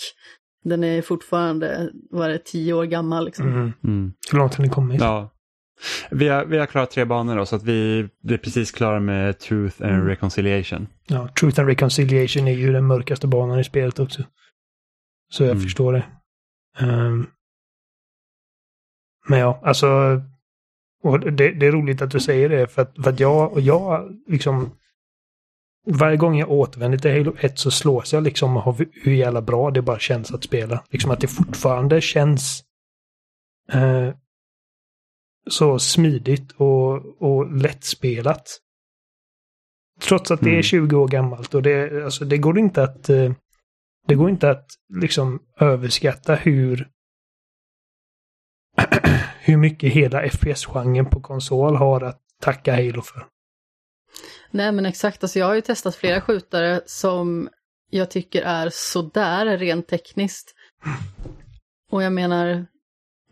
[0.64, 3.48] Den är fortfarande, vad är det, tio år gammal liksom.
[3.48, 3.74] Mm.
[3.84, 4.14] Mm.
[4.32, 5.02] Hur långt har ni kommit?
[5.02, 5.32] Ja.
[6.12, 9.40] Vi har, vi har klarat tre banor då, så att vi är precis klara med
[9.40, 10.08] Truth and Mm.
[10.08, 10.88] Reconciliation.
[11.08, 14.24] Ja, Truth and Reconciliation är ju den mörkaste banan i spelet också.
[15.32, 15.64] Så jag Mm.
[15.64, 16.04] förstår det.
[16.80, 17.28] Ehm,
[19.30, 20.22] men ja, alltså...
[21.32, 24.20] Det, det är roligt att du säger det, för att, för att jag, och jag
[24.28, 24.72] liksom...
[25.88, 29.72] varje gång jag återvänder till Halo 1 så slås jag liksom av hur jävla bra
[29.72, 30.84] det bara känns att spela.
[30.90, 32.64] Liksom att det fortfarande känns
[33.72, 34.10] eh,
[35.50, 38.60] så smidigt och, och lättspelat.
[40.02, 40.64] Trots att det är Mm.
[40.64, 43.34] 20 år gammalt och det, alltså, det går inte att eh,
[44.08, 46.90] det går inte att liksom överskatta hur
[49.40, 53.28] hur mycket hela FPS-genren på konsol har att tacka Halo för.
[54.52, 57.50] Nej men exakt, alltså jag har ju testat flera skjutare som
[57.90, 60.56] jag tycker är sådär rent tekniskt.
[61.92, 62.66] Och jag menar,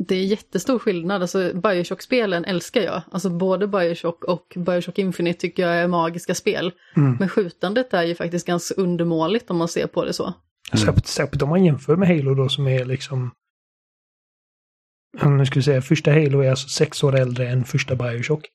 [0.08, 1.22] det är jättestor skillnad.
[1.22, 3.02] Alltså Bioshock-spelen älskar jag.
[3.12, 6.72] Alltså både Bioshock och Bioshock Infinite tycker jag är magiska spel.
[6.96, 7.16] Mm.
[7.20, 10.34] Men skjutandet är ju faktiskt ganska undermåligt om man ser på det så.
[10.72, 13.32] Särskilt, särskilt om man jämför med Halo då som är liksom...
[15.22, 18.46] Om nu skulle säga, första Halo är alltså sex år äldre än första Bioshock.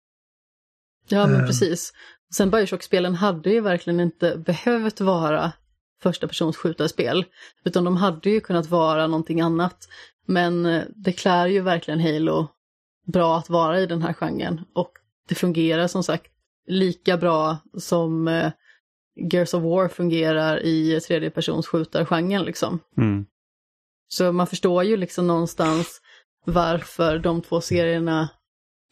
[1.08, 1.46] Ja men Ehm.
[1.46, 1.92] precis.
[2.34, 5.52] Sen Bioshock-spelen hade ju verkligen inte behövt vara
[6.02, 7.24] första persons skjutarspel.
[7.64, 9.88] Utan de hade ju kunnat vara någonting annat.
[10.26, 12.48] Men eh, det klär ju verkligen Halo
[13.06, 14.60] bra att vara i den här genren.
[14.74, 14.92] Och
[15.28, 16.26] det fungerar som sagt
[16.66, 18.52] lika bra som eh,
[19.32, 22.80] Gears of War fungerar i tredje persons skjutargenren liksom.
[22.96, 23.26] Mm.
[24.08, 26.00] Så man förstår ju liksom någonstans
[26.44, 28.28] varför de två serierna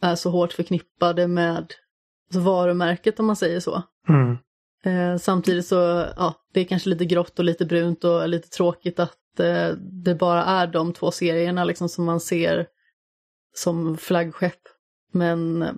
[0.01, 1.73] är så hårt förknippade med
[2.27, 3.83] alltså varumärket om man säger så.
[4.09, 4.37] Mm.
[4.85, 5.75] Eh, samtidigt så,
[6.17, 10.15] ja, det är kanske lite grått och lite brunt och lite tråkigt att eh, det
[10.15, 12.67] bara är de två serierna liksom som man ser
[13.55, 14.59] som flaggskepp.
[15.11, 15.73] Men eh,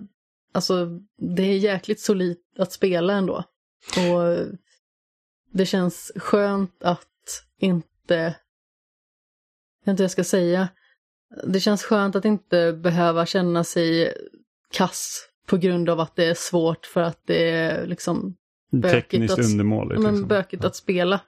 [0.52, 0.86] alltså,
[1.18, 3.44] det är jäkligt solidt att spela ändå.
[3.96, 4.46] Och
[5.52, 7.06] det känns skönt att
[7.60, 8.32] inte, jag
[9.84, 10.68] vet inte vad jag ska säga,
[11.46, 14.14] det känns skönt att inte behöva känna sig
[14.72, 18.36] kass på grund av att det är svårt för att det är liksom
[18.72, 20.00] Bökigt Tekniskt att- undermåligt.
[20.02, 20.28] men Liksom.
[20.28, 21.20] bökigt att spela.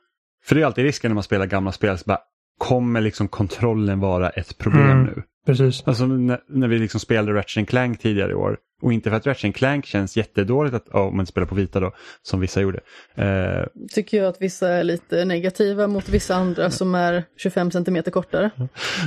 [0.45, 1.99] För det är alltid risken när man spelar gamla spel.
[1.99, 2.19] Så bara,
[2.59, 5.05] kommer liksom kontrollen vara ett problem Mm.
[5.05, 5.23] nu?
[5.47, 5.83] Precis.
[5.87, 8.59] Alltså när, när vi liksom spelade Ratchet Clank tidigare i år.
[8.83, 11.93] Och inte för att Ratchet Clank känns jättedåligt att, om man spelar på vita då,
[12.23, 12.81] som vissa gjorde.
[13.15, 18.11] Eh, Tycker jag att vissa är lite negativa mot vissa andra som är 25 centimeter
[18.11, 18.51] kortare.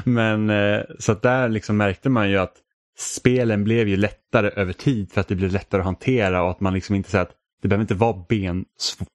[0.05, 2.53] men eh, så att där liksom märkte man ju att
[2.97, 6.59] spelen blev ju lättare över tid för att det blev lättare att hantera och att
[6.59, 8.65] man liksom inte säger att det behöver inte vara ben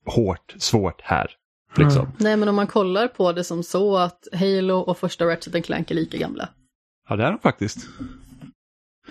[0.07, 1.27] hårt, svårt här.
[1.79, 2.03] Liksom.
[2.03, 2.13] Mm.
[2.19, 5.91] Nej men om man kollar på det som så att Halo och första Ratchet Clank
[5.91, 6.49] är lika gamla.
[7.09, 7.89] Ja, det är de faktiskt.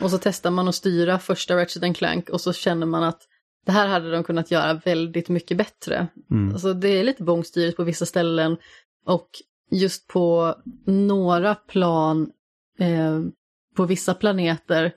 [0.02, 3.22] Och så testar man att styra första Ratchet Clank och så känner man att
[3.66, 6.08] det här hade de kunnat göra väldigt mycket bättre.
[6.32, 6.54] Mm.
[6.54, 8.58] Alltså det är lite bångstyrigt på vissa ställen
[9.06, 9.30] och
[9.72, 10.56] just på
[10.86, 12.32] några plan
[12.80, 13.22] eh,
[13.76, 14.94] på vissa planeter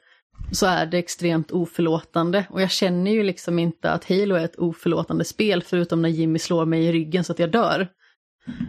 [0.53, 2.45] så är det extremt oförlåtande.
[2.51, 6.39] Och jag känner ju liksom inte att Halo är ett oförlåtande spel förutom när Jimmy
[6.39, 7.89] slår mig i ryggen så att jag dör.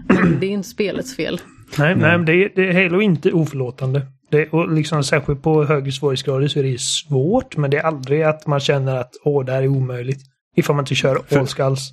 [0.08, 1.42] Men det är inte spelets fel.
[1.78, 2.02] Nej, Nej.
[2.02, 4.02] nej men det, är- det är Halo är inte oförlåtande.
[4.32, 8.24] Det, och liksom, särskilt på högre svårighetsgrader så är det svårt, men det är aldrig
[8.24, 10.20] att man känner att åh, det här är omöjligt.
[10.56, 11.92] Ifall man inte kör all skulls.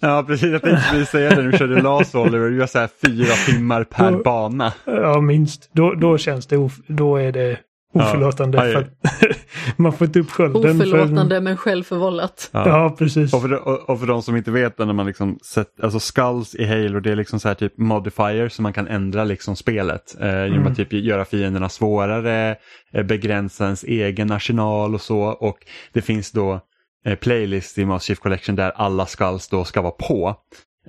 [0.00, 0.48] Ja, precis.
[0.52, 2.48] Jag tänkte precis säga det när vi körde LAS Oliver.
[2.50, 4.72] Du gör så här fyra timmar per bana.
[4.84, 5.70] Ja, minst.
[5.72, 7.58] Då, då känns det, of, då är det
[8.00, 8.66] oförlåtande.
[8.68, 9.36] Ja, för att
[9.76, 10.80] man får inte upp skölden.
[10.80, 12.48] Oförlåtande men självförvållat.
[12.52, 13.34] För, ja, precis.
[13.34, 13.56] Och för, de-
[13.88, 17.12] och, för de som inte vet, när man liksom sett, alltså skulls i Halo, det
[17.12, 20.16] är liksom så här typ modifiers som man kan ändra liksom spelet.
[20.20, 20.66] Eh, genom Mm.
[20.72, 22.56] att typ göra fienderna svårare,
[22.92, 25.20] eh, begränsa ens egen arsenal och så.
[25.22, 25.58] Och
[25.92, 26.60] det finns då
[27.06, 30.34] eh, playlist i Master Chief Collection där alla skulls då ska vara på.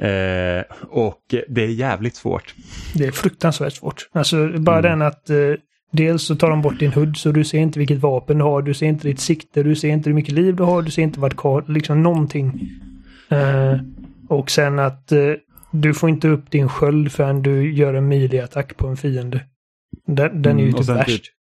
[0.02, 2.54] Eh, och det är jävligt svårt.
[2.94, 4.10] Det är fruktansvärt svårt.
[4.14, 4.90] Alltså bara Mm.
[5.00, 5.36] den att eh,
[5.92, 8.62] dels så tar de bort din HUD så du ser inte vilket vapen du har,
[8.62, 11.02] du ser inte ditt sikte, du ser inte hur mycket liv du har, du ser
[11.02, 12.70] inte vart kvar, liksom någonting.
[13.30, 13.80] Eh,
[14.30, 15.20] och sen att eh,
[15.72, 19.42] du får inte upp din sköld förrän du gör en melee-attack på en fiende.
[20.06, 21.08] Den, den är ju Mm, typ värst.
[21.10, 21.34] typ-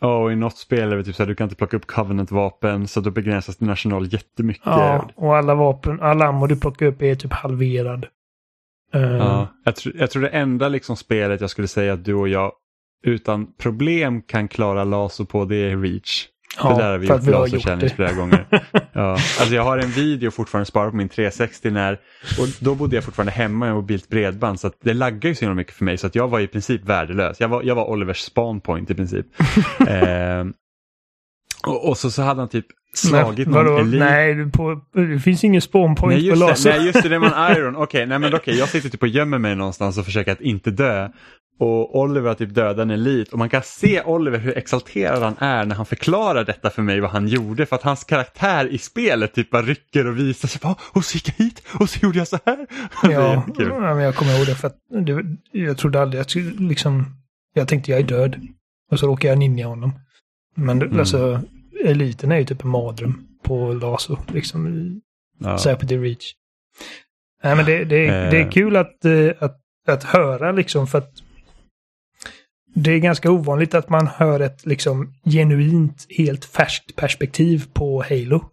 [0.00, 1.86] Ja, och i något spel är det typ så här, du kan inte plocka upp
[1.86, 4.62] Covenant-vapen så då begränsas din arsenal jättemycket.
[4.66, 8.06] Ja, och alla vapen, alla ammo du plockar upp är typ halverad.
[8.94, 12.14] Eh, Ja, jag, tr jag tror det enda liksom spelet jag skulle säga att du
[12.14, 12.52] och jag
[13.02, 16.26] utan problem kan klara laser på det är Reach.
[16.58, 17.94] ja, det där har vi gjort att vi har laser gjort challenge det.
[17.94, 18.46] flera gånger.
[18.92, 19.10] ja.
[19.10, 21.92] Alltså jag har en video fortfarande sparad på min 360 när,
[22.38, 25.40] och då bodde jag fortfarande hemma med mobilt bredband så att det laggar ju så
[25.44, 27.40] himla mycket för mig så att jag var i princip värdelös.
[27.40, 29.26] Jag var, jag var Olivers spawn point i princip.
[29.88, 30.44] eh,
[31.66, 34.00] och, och så, så hade han typ slagit Men, någon elit.
[34.00, 36.70] Nej, på, det finns ingen spawn point Nej på laser.
[36.72, 37.76] det, nej just det, det var en iron.
[37.76, 40.70] Okej, nej men okej, jag sitter typ och gömmer mig någonstans och försöker att inte
[40.70, 41.08] dö.
[41.62, 45.64] Och Oliver typ dödar en elit och man kan se Oliver hur exalterad han är
[45.64, 49.34] när han förklarar detta för mig vad han gjorde för att hans karaktär i spelet
[49.34, 50.60] typ bara rycker och visar sig.
[50.62, 52.56] Bara, och så gick jag hit och så gjorde jag så här.
[53.02, 53.68] Det är Ja, jättekul.
[53.68, 55.24] ja, men jag kommer ihåg det för att det,
[55.58, 57.04] jag trodde aldrig att liksom...
[57.54, 58.36] Jag tänkte jag är död.
[58.90, 59.92] Och så råkar jag ninja honom.
[60.54, 60.98] Men det- Mm.
[60.98, 61.40] alltså,
[61.84, 64.16] eliten är ju typ en mardröm på laser.
[64.32, 64.90] Liksom,
[65.38, 65.58] Ja.
[65.58, 66.32] särskilt i Reach.
[67.44, 68.30] Nej, men det, det, Eh.
[68.30, 69.58] det är kul att, eh, att,
[69.88, 71.10] att höra liksom för att
[72.74, 78.44] det är ganska ovanligt att man hör ett liksom genuint, helt färskt perspektiv på Halo.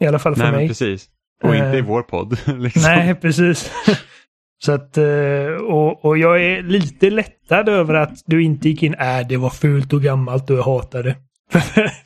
[0.00, 0.68] I alla fall för Nej men mig.
[0.68, 1.06] precis.
[1.44, 1.84] Och inte i Eh.
[1.86, 2.38] vår podd.
[2.58, 2.82] Liksom.
[2.82, 3.72] Nej, precis.
[4.64, 8.94] Så att, eh, och, och jag är lite lättad över att du inte gick in,
[8.94, 11.16] äh, det var fult och gammalt och jag hatar det.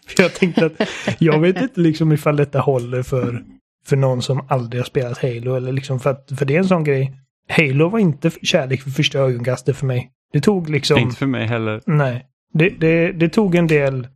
[0.06, 0.72] För jag tänkte att,
[1.18, 3.42] jag vet inte liksom ifall detta håller för,
[3.86, 5.54] för någon som aldrig har spelat Halo.
[5.54, 7.12] Eller liksom för, att, för det är en sån grej.
[7.48, 10.10] Halo var inte kärlek för första ögonkastet för mig.
[10.32, 10.98] Det tog liksom...
[10.98, 11.82] Inte för mig heller.
[11.86, 12.26] Nej.
[12.54, 14.08] Det, det, det tog en del,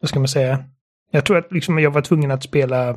[0.00, 0.64] vad ska man säga?
[1.10, 2.96] Jag tror att liksom jag var tvungen att spela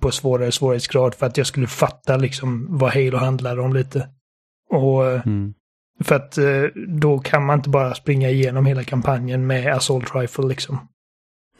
[0.00, 4.08] på svårare svårighetsgrad för att jag skulle fatta liksom vad Halo handlar om lite.
[4.70, 5.54] Och eh, Mm.
[6.04, 10.46] för att eh, då kan man inte bara springa igenom hela kampanjen med Assault Rifle
[10.48, 10.88] liksom.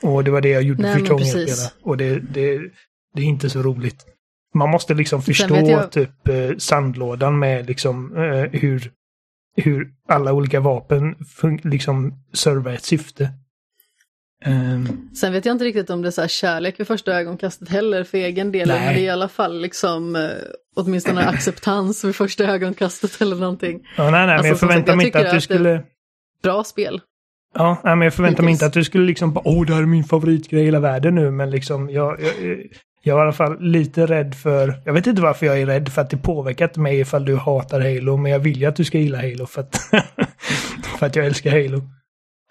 [0.03, 1.31] Och det var det jag gjorde Nej, precis.
[1.33, 1.73] spelade.
[1.83, 2.59] Och det, det,
[3.15, 4.07] det är inte så roligt.
[4.55, 8.13] Man måste liksom förstå jag- typ eh, sandlådan med liksom
[8.53, 8.93] hur,
[9.63, 11.15] hur alla olika vapen
[11.65, 13.31] liksom servar ett syfte.
[14.45, 17.69] Ehm, Sen vet jag inte riktigt om det är så här kärlek vid första ögonkastet
[17.69, 18.69] heller för egen del.
[18.69, 18.81] Nej.
[18.85, 20.29] Men det är i alla fall liksom eh,
[20.77, 23.81] åtminstone acceptans vid första ögonkastet eller någonting.
[23.97, 25.83] ja, nej, nej, Alltså, men jag sagt, förväntar mig inte att du att det- skulle...
[26.43, 27.01] Bra spel.
[27.55, 29.83] Ja, nej, men jag förväntar mig inte att du skulle liksom bara, åh, det här
[29.83, 32.33] är min favoritgrej i hela världen nu, men liksom jag, jag,
[33.09, 35.89] jag är i alla fall lite rädd för, jag vet inte varför jag är rädd
[35.89, 38.77] för att det påverkar inte mig ifall du hatar Halo, men jag vill ju att
[38.77, 39.77] du ska gilla Halo för att,
[40.99, 41.79] för att jag älskar Halo.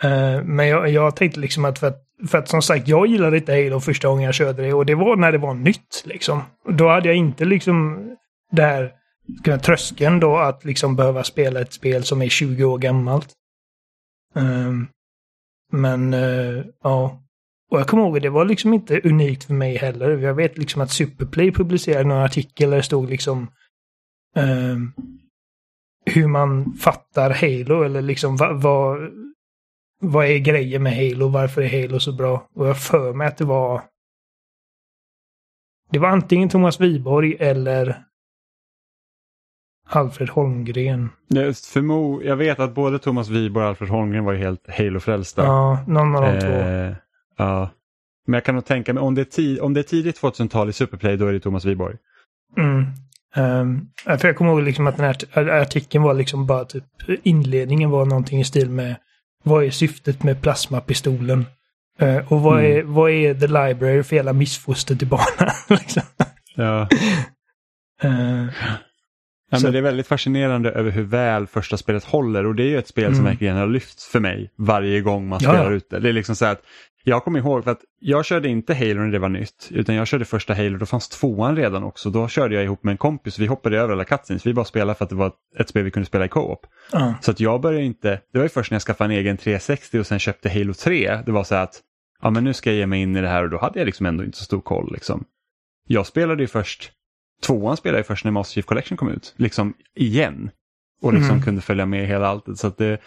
[0.03, 3.37] Eh, men jag, jag tänkte liksom att för, att för att som sagt, jag gillade
[3.37, 6.41] inte Halo första gången jag körde det och det var när det var nytt liksom.
[6.69, 8.07] Då hade jag inte liksom
[8.51, 8.93] det här
[9.57, 13.33] tröskeln då att liksom behöva spela ett spel som är 20 år gammalt.
[14.35, 14.87] Ehm,
[15.71, 17.23] men eh, ja.
[17.71, 20.17] Och jag kommer ihåg att det var liksom inte unikt för mig heller.
[20.17, 23.47] Jag vet liksom att Superplay publicerade någon artikel där det stod liksom
[24.35, 24.93] ehm,
[26.05, 29.11] hur man fattar Halo eller liksom vad, vad,
[30.01, 31.27] vad är grejen med Halo?
[31.27, 32.49] Varför är Halo så bra?
[32.55, 33.81] Och jag för mig att det var
[35.89, 38.03] det var antingen Thomas Wiborg eller
[39.89, 41.09] Alfred Holmgren.
[41.27, 45.43] Jag, förmo, jag vet att både Thomas Wiborg och Alfred Holmgren var ju helt Halo-frälsta.
[45.43, 46.97] Ja, någon av de två.
[47.37, 47.69] Ja.
[48.27, 50.69] Men jag kan nog tänka mig, om det är, ti- om det är tidigt 2000-tal
[50.69, 51.95] i Superplay, då är det Thomas Wiborg.
[52.57, 52.85] Mm.
[53.35, 56.83] Um, för jag kommer ihåg liksom att den här artikeln var liksom bara typ
[57.23, 58.95] inledningen var någonting i stil med
[59.43, 61.45] vad är syftet med plasmapistolen?
[61.99, 62.77] Eh, och vad, Mm.
[62.77, 65.53] är, vad är the library för jävla missfoster till barnen?
[65.69, 66.03] liksom.
[66.55, 66.87] Ja.
[68.01, 68.45] Eh,
[69.49, 72.67] Ja, men det är väldigt fascinerande över hur väl första spelet håller och det är
[72.67, 73.25] ju ett spel som Mm.
[73.25, 75.71] verkligen har lyfts för mig varje gång man spelar ja.
[75.71, 75.99] ut det.
[75.99, 76.61] Det är liksom så att
[77.07, 80.07] jag kommer ihåg för att jag körde inte Halo när det var nytt utan jag
[80.07, 82.09] körde första Halo, då fanns tvåan redan också.
[82.09, 84.97] Då körde jag ihop med en kompis, vi hoppade över alla cutscenes, vi bara spelade
[84.97, 86.65] för att det var ett spel vi kunde spela i co-op.
[86.91, 87.13] ja.
[87.21, 89.99] Så att jag började inte, det var ju först när jag skaffade en egen 360
[89.99, 91.81] och sen köpte Halo 3, det var så att
[92.21, 93.85] ja men nu ska jag ge mig in i det här och då hade jag
[93.85, 95.23] liksom ändå inte så stor koll liksom.
[95.87, 96.91] Jag spelade ju först,
[97.43, 100.49] tvåan spelade jag först när Master Chief Collection kom ut, liksom igen.
[101.01, 101.43] Och liksom Mm.
[101.43, 102.99] kunde följa med hela alltet så att det är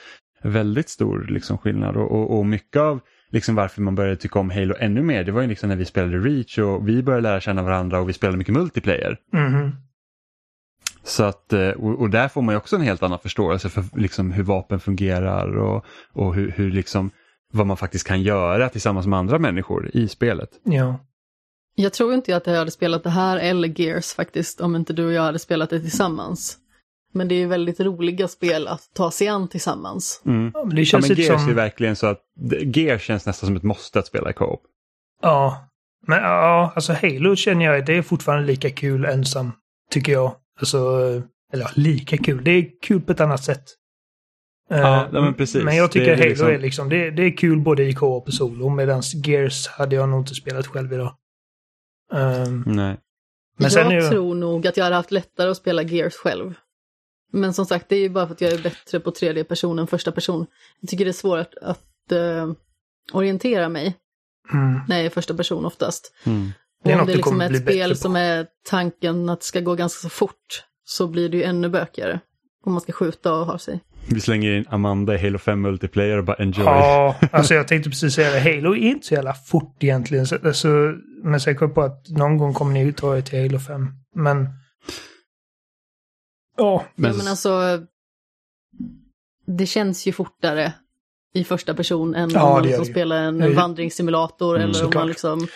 [0.43, 3.01] väldigt stor liksom skillnad och, och, och mycket av
[3.31, 5.85] liksom varför man började tycka om Halo ännu mer, det var ju liksom när vi
[5.85, 9.19] spelade Reach och vi började lära känna varandra och vi spelade mycket multiplayer.
[9.33, 9.73] Mhm.
[11.03, 13.85] Så att, eh, och, och där får man ju också en helt annan förståelse för
[13.97, 17.11] liksom hur vapen fungerar och, och hur, hur liksom,
[17.53, 20.51] vad man faktiskt kan göra tillsammans med andra människor i spelet.
[20.65, 20.99] ja.
[21.75, 25.07] Jag tror inte att jag hade spelat det här eller Gears faktiskt om inte du
[25.07, 26.59] och jag hade spelat det tillsammans.
[27.13, 30.23] Men det är ju väldigt roliga spel att ta sig an tillsammans.
[30.27, 30.51] Mm.
[30.55, 31.55] Ja, men det Ja, känns men lite Gears är som...
[31.55, 32.21] verkligen så att
[32.75, 34.63] Gears känns nästan som ett måste att spela i co-op.
[35.23, 35.67] Ja.
[36.07, 39.53] Men ja, alltså Halo känner jag, det är fortfarande lika kul ensam.
[39.91, 40.35] Tycker jag.
[40.61, 40.79] Alltså,
[41.53, 42.45] eller ja, lika kul.
[42.45, 43.65] Det är kul på ett annat sätt.
[44.69, 45.65] Ja, Eh, ja, men precis.
[45.65, 47.95] Men jag tycker Det är Halo liksom- är liksom, det, det är kul både i
[47.95, 48.69] co-op och solo.
[48.69, 51.15] Medan Gears hade jag nog inte spelat själv idag.
[52.15, 52.97] Ehm, Nej.
[53.59, 56.55] men sen jag är tror nog att jag hade haft lättare att spela Gears själv.
[57.31, 59.79] Men som sagt, det är ju bara för att jag är bättre på tredje person
[59.79, 60.47] än första person.
[60.81, 62.53] Jag tycker det är svårt att, att eh,
[63.13, 63.97] orientera mig
[64.53, 66.15] mm, när jag är första person oftast.
[66.25, 66.53] Mm.
[66.85, 69.41] Det är Och något om det liksom är bli ett spel som är tanken att
[69.41, 72.21] det ska gå ganska så fort så blir det ju ännu bökigare.
[72.65, 73.81] Om man ska skjuta och ha sig.
[74.07, 76.65] Vi slänger in Amanda i Halo 5 multiplayer och bara enjoy.
[76.65, 78.41] Ja, alltså jag tänkte precis säga det.
[78.41, 80.27] Halo är inte så jävla fort egentligen.
[80.27, 80.69] Så, alltså,
[81.23, 83.89] men kom jag på att någon gång kommer ni ta er till Halo 5.
[84.15, 84.49] Men...
[86.61, 86.85] Ja.
[86.95, 87.81] Men, ja, men alltså...
[89.47, 90.73] Det känns ju fortare
[91.35, 94.91] i första person än Ja, om man liksom spelar en ju- vandringssimulator Mm, eller om
[94.95, 95.47] man liksom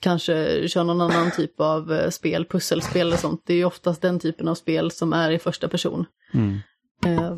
[0.00, 3.42] kanske kör någon annan typ av eh, spel, pusselspel eller sånt.
[3.46, 6.04] Det är ju oftast den typen av spel som är i första person.
[6.34, 6.58] Mm.
[7.06, 7.36] Eh,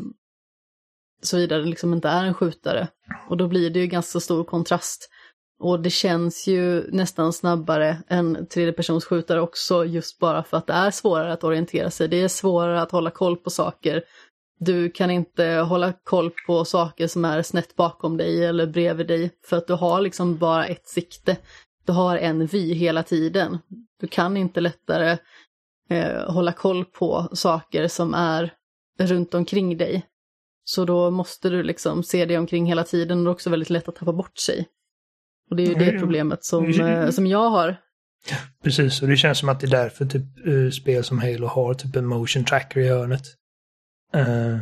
[1.23, 2.89] Såvida det liksom inte är en skjutare.
[3.29, 5.11] Och då blir det ju ganska stor kontrast.
[5.61, 10.91] Och det känns ju nästan snabbare än tredjepersonsskjutare också just bara för att det är
[10.91, 12.09] svårare att orientera sig.
[12.09, 14.03] Det är svårare att hålla koll på saker.
[14.61, 19.31] Du kan inte hålla koll på saker som är snett bakom dig eller bredvid dig
[19.47, 21.37] för att du har liksom bara ett sikte.
[21.87, 23.59] Du har en vy hela tiden.
[24.01, 25.19] Du kan inte lättare
[25.91, 28.55] eh, hålla koll på saker som är
[28.99, 30.07] runt omkring dig.
[30.65, 33.71] Så då måste du liksom se dig omkring hela tiden och det är också väldigt
[33.71, 34.69] lätt att tappa bort sig.
[35.51, 37.77] Och det är ju det problemet som, eh, som jag har.
[38.63, 41.75] Precis, och det känns som att det är därför typ eh, spel som Halo har
[41.75, 43.23] typ en motion tracker i hörnet.
[44.15, 44.59] Eh,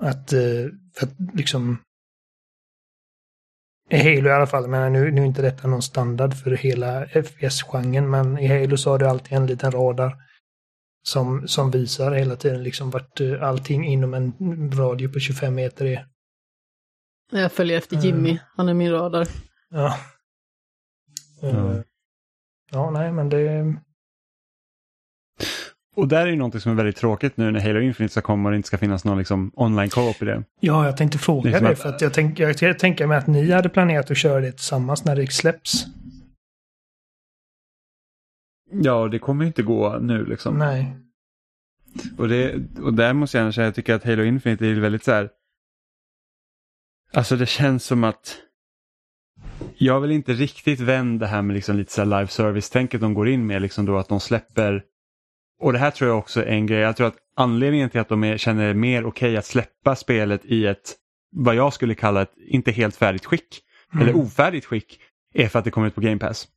[0.00, 0.66] att, eh,
[0.96, 1.78] för att liksom...
[3.90, 7.06] I Halo i alla fall, men nu, nu är inte detta någon standard för hela
[7.06, 10.16] FPS-genren, men i Halo så har du alltid en liten radar
[11.02, 14.32] som, som visar hela tiden liksom vart allting inom en
[14.72, 16.06] radie på 25 meter är.
[17.30, 18.06] Jag följer efter Mm.
[18.06, 19.26] Jimmy, han är min radar.
[19.70, 19.96] Ja.
[21.42, 21.80] Eh,
[22.72, 22.90] Ja.
[22.90, 23.74] nej, men det...
[25.96, 28.48] Och där är ju någonting som är väldigt tråkigt nu när Halo Infinite ska komma
[28.48, 30.44] och det inte ska finnas någon liksom online co-op i det.
[30.60, 33.18] Ja, jag tänkte fråga Liksom det att- för att jag, tänk, jag, jag tänker mig
[33.18, 35.86] att ni hade planerat att köra det tillsammans när det släpps.
[38.70, 40.58] Ja, det kommer ju inte gå nu liksom.
[40.58, 40.96] Nej.
[42.18, 45.12] Och, det, och där måste jag säga, jag tycker att Halo Infinite är väldigt så
[45.12, 45.30] här.
[47.12, 48.36] Alltså det känns som att
[49.78, 53.28] jag vill inte riktigt vända det här med liksom lite så live service-tänket de går
[53.28, 54.82] in med, liksom då att de släpper.
[55.60, 58.08] Och det här tror jag också är en grej, jag tror att anledningen till att
[58.08, 60.96] de är, känner det mer okej att släppa spelet i ett,
[61.36, 63.62] vad jag skulle kalla ett inte helt färdigt skick,
[63.94, 64.08] Mm.
[64.08, 65.00] eller ofärdigt skick,
[65.34, 66.48] är för att det kommer ut på Game Pass.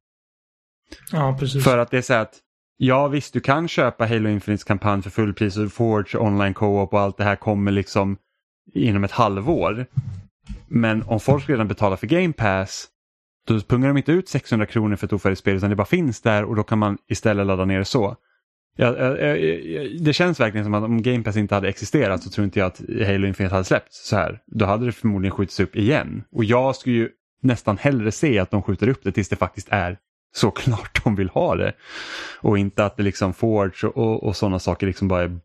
[1.12, 1.64] Ja, precis.
[1.64, 2.40] För att det är så här att
[2.78, 7.00] ja visst du kan köpa Halo Infinites kampanj för fullpris och Forge online co-op och
[7.00, 8.18] allt det här kommer liksom
[8.74, 9.86] inom ett halvår.
[10.68, 12.88] Men om folk redan betalar för Game Pass
[13.48, 16.22] då pungar de inte ut 600 kronor för ett ofärdigt spel utan det bara finns
[16.22, 18.18] där och då kan man istället ladda ner det så.
[18.76, 22.30] Ja, ja, ja, det känns verkligen som att om Game Pass inte hade existerat så
[22.30, 24.40] tror inte jag att Halo Infinite hade släppts så här.
[24.48, 26.24] Då hade det förmodligen skjutits upp igen.
[26.32, 27.10] Och jag skulle ju
[27.42, 29.98] nästan hellre se att de skjuter upp det tills det faktiskt är
[30.36, 31.74] så klart de vill ha det.
[32.42, 35.40] Och inte att det liksom Forge och, och, och sådana saker liksom bara är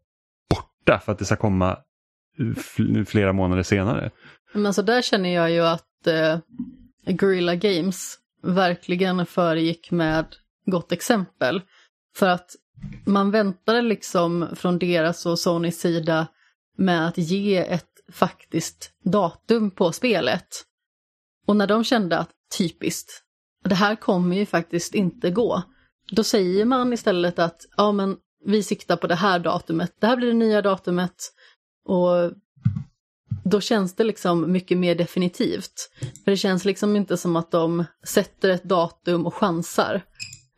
[0.51, 1.77] borta för att det ska komma
[3.07, 4.11] flera månader senare.
[4.53, 6.39] Men så där känner jag ju att eh,
[7.07, 10.27] Guerrilla Games verkligen föregick med
[10.67, 11.63] gott exempel.
[12.17, 12.57] För att
[13.05, 16.27] man väntade liksom från deras och Sonys sida
[16.77, 20.49] med att ge ett faktiskt datum på spelet.
[21.47, 23.23] Och när de kände att typiskt,
[23.65, 25.63] det här kommer ju faktiskt inte gå.
[26.11, 30.17] Då säger man istället att ja men vi siktar på det här datumet, det här
[30.17, 31.33] blir det nya datumet.
[31.89, 32.33] Och
[33.45, 35.91] då känns det liksom mycket mer definitivt.
[36.25, 40.03] För det känns liksom inte som att de sätter ett datum och chansar.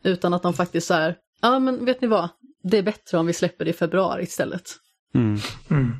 [0.03, 2.29] Utan att de faktiskt så här, ja men vet ni vad,
[2.63, 4.69] det är bättre om vi släpper det i februari istället.
[5.13, 5.37] Mm.
[5.69, 5.91] Mm.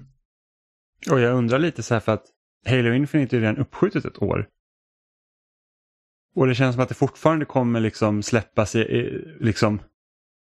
[1.11, 2.25] Och jag undrar lite så här för att
[2.65, 4.47] Halo Infinite är ju redan uppskjutet ett år.
[6.35, 9.79] Och det känns som att det fortfarande kommer liksom släppas i, i, liksom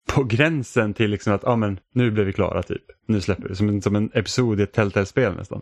[0.06, 2.82] på gränsen till liksom att ah, men nu blir vi klara typ.
[3.06, 5.60] Nu släpper vi som en, som en episod i ett Telltale-spel nästan.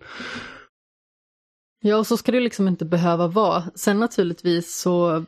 [1.80, 3.64] Ja, och så ska det liksom inte behöva vara.
[3.74, 5.24] Sen naturligtvis så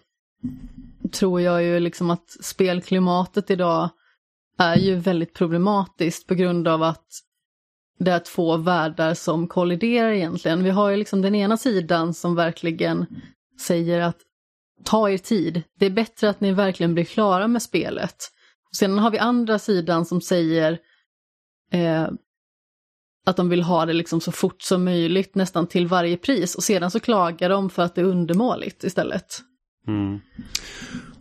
[1.13, 3.91] tror jag ju liksom att spelklimatet idag
[4.59, 7.07] är ju väldigt problematiskt på grund av att
[7.99, 10.65] det är två världar som kolliderar egentligen.
[10.65, 13.07] Vi har ju liksom den ena sidan som verkligen
[13.61, 14.19] säger att
[14.85, 18.17] ta er tid, det är bättre att ni verkligen blir klara med spelet.
[18.75, 20.79] Och sen har vi andra sidan som säger
[21.73, 22.09] eh,
[23.27, 26.55] att de vill ha det liksom så fort som möjligt, nästan till varje pris.
[26.55, 29.41] Och sedan så klagar de för att det är undermåligt istället.
[29.87, 30.21] Mm.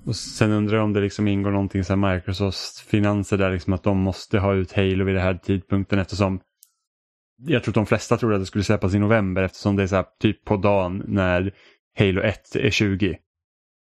[0.06, 3.84] Och sen undrar jag om det liksom ingår någonting så Microsofts finanser där liksom att
[3.84, 6.39] de måste ha ut Halo vid den här tidpunkten eftersom
[7.45, 9.88] jag tror att de flesta trodde att det skulle släppas i november eftersom det är
[9.88, 11.54] så här typ på dagen när
[11.97, 13.18] Halo 1 är 20.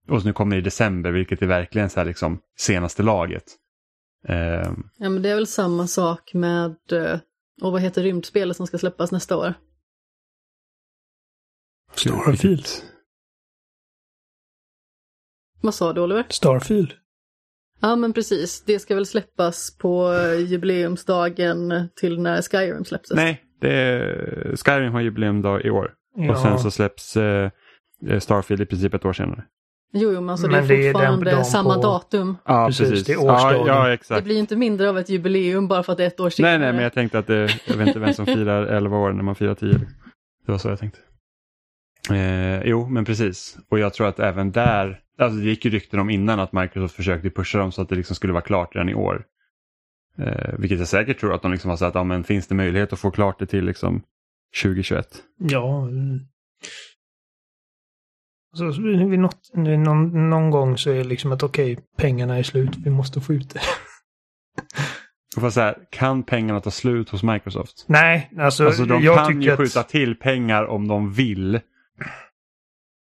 [0.08, 3.44] Och nu kommer det i december vilket är verkligen så här liksom senaste laget.
[4.28, 7.20] Ehm, Ja men det är väl samma sak med, eh,
[7.62, 9.54] Och vad heter rymdspelet som ska släppas nästa år?
[11.96, 12.66] Starfield.
[15.62, 16.26] Vad sa du Oliver?
[16.30, 16.94] Starfield.
[17.82, 20.14] Ja men precis, det ska väl släppas på
[20.48, 23.12] jubileumsdagen till när Skyrim släpps.
[23.12, 25.94] Nej, det är, Skyrim har jubileumdag i år.
[26.16, 26.32] Ja.
[26.32, 27.50] Och sen så släpps eh,
[28.20, 29.44] Starfield i princip ett år senare.
[29.94, 32.38] Jo, jo men alltså Men det är det är den- fortfarande de samma på- datum.
[32.46, 33.06] Ja, Precis, precis.
[33.08, 33.68] det är ja, årsdagen.
[33.68, 34.24] ja, Det exakt.
[34.24, 36.52] blir ju inte mindre av ett jubileum bara för att det är ett år senare.
[36.52, 39.12] Nej, nej, men jag tänkte att det, jag vet inte vem som firar 11 år
[39.14, 39.74] när man firar 10.
[40.46, 41.00] Det var så jag tänkte.
[42.10, 43.58] Eh, jo, men precis.
[43.70, 46.96] Och jag tror att även där, alltså det gick ju rykten om innan att Microsoft
[46.96, 49.24] försökte pusha dem så att det liksom skulle vara klart redan i år.
[50.18, 52.94] Eh, vilket jag säkert tror att de liksom har sagt, ja men finns det möjlighet
[52.94, 54.02] att få klart det till liksom
[54.64, 55.08] 2021?
[55.38, 55.88] Ja.
[58.60, 58.74] Mm.
[58.74, 62.44] Så vid något, vid någon, någon gång så är det liksom att okej, pengarna är
[62.44, 63.62] slut, vi måste få ut det.
[65.40, 67.86] För så här, kan pengarna ta slut hos Microsoft?
[67.88, 69.58] Nej, alltså, Alltså de jag kan ju att...
[69.58, 71.60] skjuta till pengar om de vill.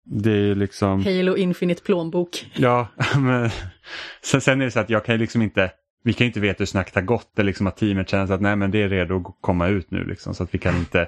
[0.06, 1.04] Det är liksom...
[1.06, 2.52] Halo Infinite plånbok.
[2.56, 2.88] Ja,
[3.18, 3.50] men
[4.24, 5.72] sen, sen är det så att jag kan ju liksom inte,
[6.04, 8.42] vi kan ju inte veta hur snacket har gått eller liksom att teamet känner att
[8.42, 11.08] nej men det är redo att komma ut nu liksom så att vi kan inte,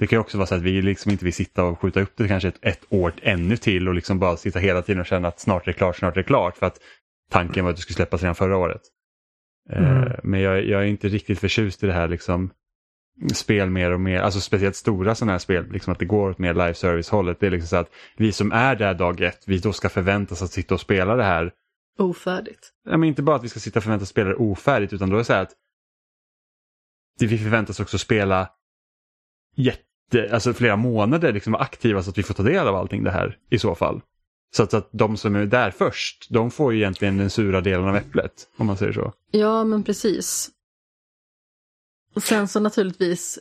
[0.00, 2.12] det kan ju också vara så att vi liksom inte vill sitta och skjuta upp
[2.16, 5.28] det kanske ett, ett år ännu till och liksom bara sitta hela tiden och känna
[5.28, 6.78] att snart är det klart, snart är det klart för att
[7.30, 8.80] tanken var att det skulle släppas redan förra året.
[9.70, 10.12] Eh, Mm.
[10.22, 12.50] Men jag, jag är inte riktigt förtjust i det här liksom
[13.34, 16.38] spel mer och mer, alltså speciellt stora sådana här spel, liksom att det går åt
[16.38, 17.40] mer live service-hållet.
[17.40, 20.42] Det är liksom så att vi som är där dag ett, vi då ska förväntas
[20.42, 21.52] att sitta och spela det här
[21.98, 22.70] Ofärdigt.
[22.84, 25.16] Ja, men inte bara att vi ska sitta och förväntas spela det ofärdigt utan då
[25.16, 25.52] är det så här att
[27.20, 28.50] vi förväntas också spela
[29.56, 29.89] jätte,
[30.32, 33.10] alltså flera månader liksom vara aktiva så att vi får ta del av allting det
[33.10, 34.00] här i så fall.
[34.56, 37.88] Så att, att de som är där först, de får ju egentligen den sura delen
[37.88, 39.12] av äpplet om man säger så.
[39.30, 40.50] Ja, men precis.
[42.14, 43.38] Och sen så naturligtvis,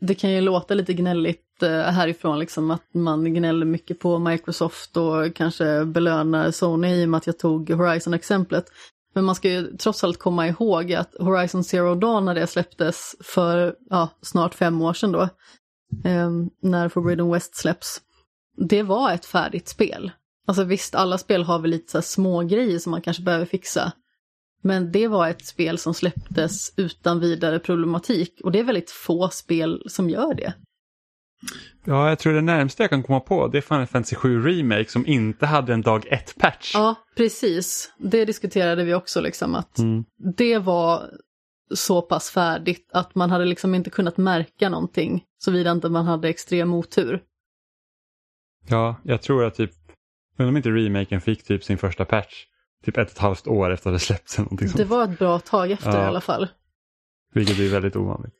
[0.00, 4.96] det kan ju låta lite gnälligt eh, härifrån, liksom att man gnäller mycket på Microsoft
[4.96, 8.64] och kanske belönar Sony i och med att jag tog Horizon-exemplet.
[9.14, 13.16] Men man ska ju trots allt komma ihåg att Horizon Zero Dawn när det släpptes
[13.20, 15.28] för ja, snart fem år sedan då,
[16.04, 16.30] eh,
[16.62, 18.00] när Forbidden West släpps,
[18.68, 20.10] det var ett färdigt spel.
[20.46, 23.92] Alltså visst, alla spel har väl lite så små grejer som man kanske behöver fixa.
[24.62, 29.28] Men det var ett spel som släpptes utan vidare problematik och det är väldigt få
[29.28, 30.54] spel som gör det.
[31.84, 34.90] Ja, jag tror det närmaste jag kan komma på det är Final Fantasy 7 Remake
[34.90, 36.70] som inte hade en dag ett patch.
[36.74, 37.92] Ja, precis.
[37.98, 40.04] Det diskuterade vi också liksom att Mm.
[40.36, 41.10] det var
[41.74, 46.28] så pass färdigt att man hade liksom inte kunnat märka någonting såvida inte man hade
[46.28, 47.22] extrem otur.
[48.68, 49.70] Ja, jag tror att typ,
[50.38, 52.44] undrar om inte remaken fick typ sin första patch
[52.84, 54.78] typ ett och ett halvt år efter att det släppts någonting sånt.
[54.78, 56.04] Det var ett bra tag efter Ja.
[56.04, 56.48] i alla fall.
[57.32, 58.34] Vilket är väldigt ovanligt.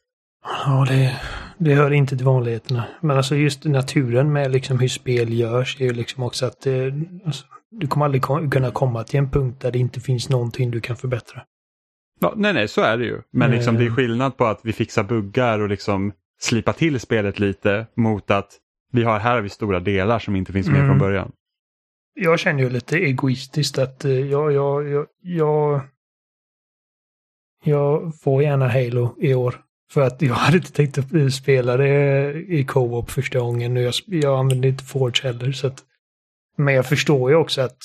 [0.66, 1.20] Ja, det,
[1.58, 2.84] det hör inte till vanligheterna.
[3.00, 6.94] Men alltså just naturen med liksom hur spel görs är ju liksom också att det,
[7.26, 8.22] alltså, du kommer aldrig
[8.52, 11.42] kunna komma till en punkt där det inte finns någonting du kan förbättra.
[12.20, 13.22] Ja, nej, nej, så är det ju.
[13.30, 13.80] Men liksom, Eh.
[13.80, 18.30] det är skillnad på att vi fixar buggar och liksom slipa till spelet lite mot
[18.30, 18.58] att
[18.92, 20.88] vi har, här har vi stora delar som inte finns med Mm.
[20.88, 21.32] från början.
[22.14, 25.80] Jag känner ju lite egoistiskt att eh, jag, jag, jag, jag,
[27.64, 29.60] jag får gärna Halo i år.
[29.92, 33.94] För att jag hade inte tänkt att eh, spela det i co-op första gången jag,
[34.06, 35.52] jag använde inte Forge heller.
[35.52, 35.82] Så att,
[36.56, 37.78] men jag förstår ju också att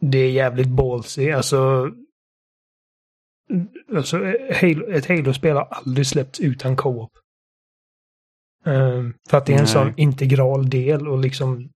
[0.00, 1.30] det är jävligt ballsy.
[1.30, 1.90] Alltså,
[3.96, 4.16] alltså
[4.60, 7.10] Halo, ett Halo-spel har aldrig släppts utan co-op.
[8.66, 9.72] Ehm, för att det är en Nej.
[9.72, 11.70] sån integral del och liksom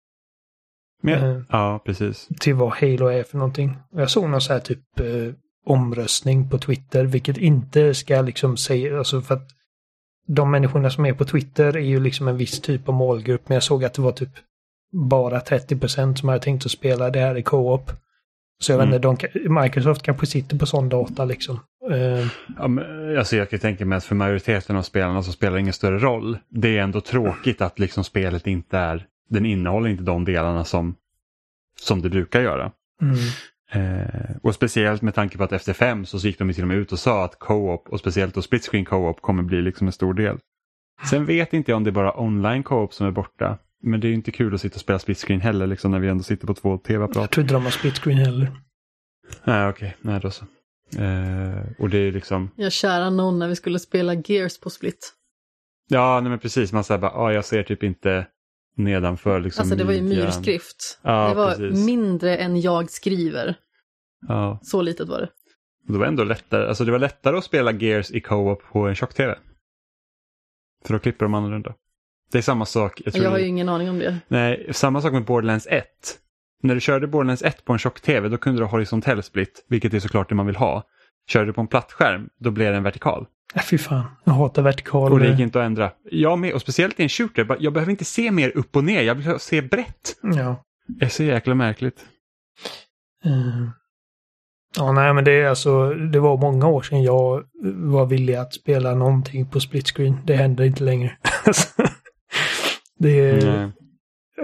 [1.03, 1.43] Men, Eh.
[1.49, 2.29] Ja, precis.
[2.41, 3.77] till vad Halo är för någonting.
[3.91, 5.35] Jag såg någon så här typ eh,
[5.67, 9.49] omröstning på Twitter, vilket inte ska liksom säga, alltså för att
[10.27, 13.55] de människorna som är på Twitter är ju liksom en viss typ av målgrupp, men
[13.55, 14.31] jag såg att det var typ
[14.93, 17.91] bara 30% som hade tänkt att spela det här i co-op.
[18.63, 18.91] Så jag Mm.
[18.91, 21.61] vet inte, de, Microsoft kanske sitter på sån data liksom.
[21.93, 22.27] Eh,
[22.59, 25.61] Ja, men, alltså jag kan tänka mig att för majoriteten av spelarna så spelar det
[25.61, 26.39] ingen större roll.
[26.49, 30.95] Det är ändå tråkigt att liksom spelet inte är, den innehåller inte de delarna som,
[31.81, 32.73] som det brukar göra.
[33.03, 33.15] mm.
[33.73, 36.77] Eh, och speciellt med tanke på att efter fem så gick de till och med
[36.77, 39.93] ut och sa att co-op och speciellt då split screen co-op kommer bli liksom en
[39.93, 40.39] stor del.
[41.11, 43.59] Sen vet inte jag om det är bara online co-op som är borta.
[43.87, 46.09] Men det är inte kul att sitta och spela split screen heller liksom när vi
[46.09, 47.32] ändå sitter på två Jag tv-apparater.
[47.32, 48.53] tror inte de har split screen heller.
[49.45, 50.45] Nej okej, nej då så.
[50.99, 55.12] Eh, och det är liksom, Jag kära någon när vi skulle spela Gears på Split.
[55.89, 58.26] ja nej men precis, man säger bara, ah, jag ser typ inte
[58.76, 59.62] nedanför liksom.
[59.62, 60.99] Alltså det var ju midjan." myrskrift.
[61.03, 61.87] Ja, det var precis.
[61.87, 63.55] mindre än jag skriver.
[64.28, 65.28] Ja, Så litet var det.
[65.93, 68.95] det var ändå lättare, alltså det var lättare att spela Gears i co-op på en
[68.95, 69.39] tjock-tv.
[70.85, 71.74] För då klipper de annorlunda.
[72.33, 73.03] Det är samma sak.
[73.05, 74.18] Jag, tror har ju ingen aning om det.
[74.29, 75.85] Nej, samma sak med Borderlands 1.
[76.62, 79.95] När du körde Borderlands 1 på en tjock-tv då kunde du ha horisontell split, vilket
[79.95, 80.83] är såklart det man vill ha.
[81.29, 83.27] Körde du på en platt skärm, då blev det en vertikal.
[83.55, 84.05] Ja, fy fan.
[84.25, 85.12] Jag hatar vertikal.
[85.12, 85.91] Och det gick inte att ändra.
[86.11, 89.03] Jag med, och speciellt i en shooter, jag behöver inte se mer upp och ner,
[89.03, 90.16] jag vill se brett.
[90.22, 90.64] Ja.
[90.87, 92.05] Det är så jäkla märkligt.
[93.25, 93.70] Mm.
[94.77, 97.45] Ja, nej, men det är alltså, det var många år sedan jag
[97.75, 100.18] var villig att spela någonting på split screen.
[100.25, 101.16] Det händer inte längre.
[103.05, 103.71] det, Nej.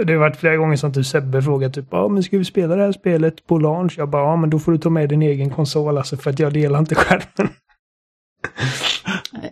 [0.05, 2.77] det har varit flera gånger som du Sebbe frågat typ, ja men ska vi spela
[2.77, 3.95] det här spelet på launch?
[3.99, 6.39] Jag bara, ja men då får du ta med din egen konsol alltså för att
[6.39, 7.53] jag delar inte skärmen.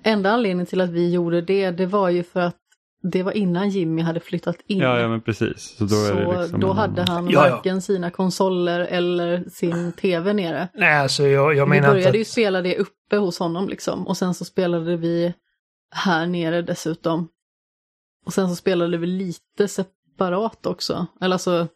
[0.03, 2.57] Enda anledningen till att vi gjorde det, det var ju för att
[3.03, 4.79] det var innan Jimmy hade flyttat in.
[4.79, 5.77] Ja, ja, men precis.
[5.79, 7.55] Så då, är det så liksom då hade han Ja, ja.
[7.55, 10.69] varken sina konsoler eller sin tv nere.
[10.75, 12.29] Nej, alltså jag, jag Vi menar började inte ju att...
[12.29, 15.35] spela det uppe hos honom liksom och sen så spelade vi
[15.95, 17.29] här nere dessutom.
[18.29, 21.07] Och sen så spelade vi lite separat också.
[21.21, 21.69] Eller alltså,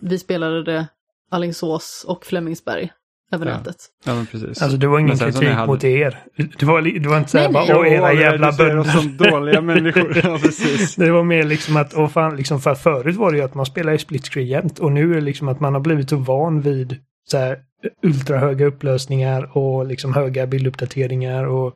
[0.00, 0.86] vi spelade det
[1.30, 2.92] Alingsås och Flemingsberg
[3.32, 3.56] över Ja.
[3.58, 3.76] nätet.
[4.04, 4.62] Ja, men precis.
[4.62, 6.24] Alltså det var ingen sen kritik hade- mot er.
[6.58, 8.84] Det var, det var inte så här Nej, bara, åh era jävla bönder.
[8.84, 10.16] som dåliga människor.
[10.24, 10.96] Ja, precis.
[10.96, 13.66] Det var mer liksom att, och fan, liksom för förut var det ju att man
[13.66, 16.16] spelade i split screen jämt och nu är det liksom att man har blivit så
[16.16, 16.96] van vid
[17.30, 17.58] så här
[18.02, 21.74] ultrahöga upplösningar och liksom höga bilduppdateringar och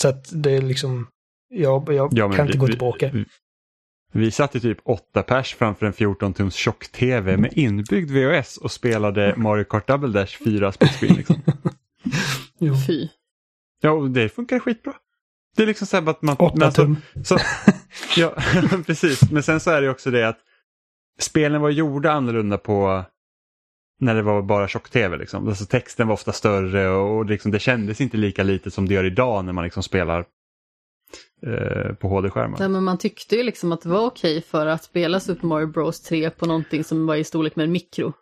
[0.00, 1.06] så att det är liksom,
[1.52, 3.10] jag, jag Ja, kan inte vi- gå vi- tillbaka.
[3.12, 3.24] Vi,
[4.12, 9.34] vi satt i typ åtta pers framför en 14-tums tjock-tv med inbyggd VHS och spelade
[9.36, 11.14] Mario Kart Double Dash 4 split screen.
[11.14, 11.36] Liksom.
[12.58, 12.74] Jo.
[12.86, 13.08] Fy.
[13.80, 14.92] Ja, och det funkar skitbra.
[15.56, 16.36] Det är liksom så här att man...
[16.38, 16.96] Åtta alltså- tum.
[17.24, 17.38] Så,
[18.16, 18.34] ja,
[18.86, 19.30] precis.
[19.30, 20.38] Men sen så är det också det att
[21.20, 23.04] spelen var gjorda annorlunda på
[24.00, 25.16] när det var bara tjock-tv.
[25.16, 25.48] Liksom.
[25.48, 28.94] Alltså, texten var ofta större och, och liksom, det kändes inte lika litet som det
[28.94, 30.24] gör idag när man liksom spelar
[31.46, 32.58] eh, på HD-skärmar.
[32.58, 35.66] Nej, men man tyckte ju liksom att det var okej för att spela Super Mario
[35.66, 38.12] Bros 3 på någonting som var i storlek med en mikro.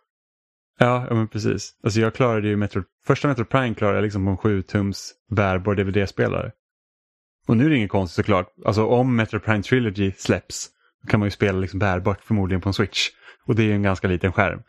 [0.79, 1.71] Ja, ja men precis.
[1.83, 5.75] Alltså jag klarade ju Metro, första Metro Prime klarade jag liksom på en 7-tums bärbar
[5.75, 6.51] DVD-spelare.
[7.47, 8.47] Och nu är det inget konstigt såklart.
[8.65, 10.69] Alltså om Metro Prime Trilogy släpps
[11.07, 13.09] kan man ju spela liksom bärbart förmodligen på en Switch.
[13.45, 14.61] Och det är ju en ganska liten skärm.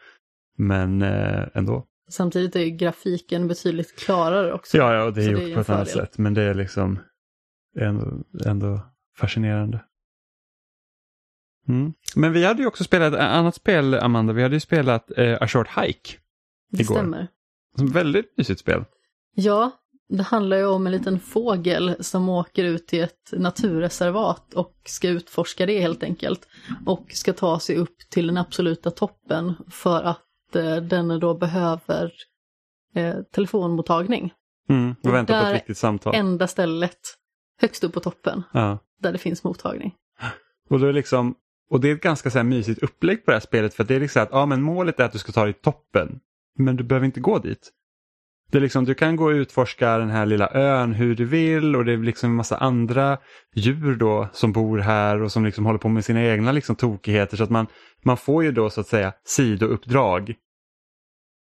[0.58, 1.86] Men eh, ändå.
[2.10, 4.76] Samtidigt är grafiken betydligt klarare också.
[4.76, 6.18] Ja, ja, och det är Så gjort det är ju på ett annat sätt.
[6.18, 6.98] Men det är liksom
[7.80, 8.80] ändå, ändå
[9.16, 9.84] fascinerande.
[11.68, 11.92] Mm.
[12.16, 14.32] Men vi hade ju också spelat ett annat spel, Amanda.
[14.32, 16.18] Vi hade ju spelat eh, A Short Hike.
[16.70, 16.94] Det igår.
[16.94, 17.28] stämmer.
[17.76, 18.84] Som väldigt mysigt spel.
[19.34, 19.70] Ja,
[20.08, 25.08] det handlar ju om en liten fågel som åker ut till ett naturreservat och ska
[25.08, 26.48] utforska det helt enkelt.
[26.86, 32.12] Och ska ta sig upp till den absoluta toppen för att eh, den då behöver
[32.94, 34.32] eh, telefonmottagning.
[34.68, 36.14] Mm, och Och vänta på ett riktigt samtal.
[36.14, 36.98] Enda stället
[37.62, 38.78] högst upp på toppen Ja.
[39.00, 39.94] där det finns mottagning.
[40.70, 41.34] Och, då är liksom,
[41.70, 43.94] och det är ett ganska så här mysigt upplägg på det här spelet för det
[43.94, 46.20] är liksom att ja, men målet är att du ska ta dig till toppen.
[46.58, 47.72] Men du behöver inte gå dit.
[48.50, 51.76] Det är liksom, du kan gå och utforska den här lilla ön hur du vill
[51.76, 53.18] och det är liksom en massa andra
[53.54, 57.36] djur då som bor här och som liksom håller på med sina egna liksom tokigheter.
[57.36, 57.66] Så att man,
[58.04, 60.34] man får ju då så att säga sidouppdrag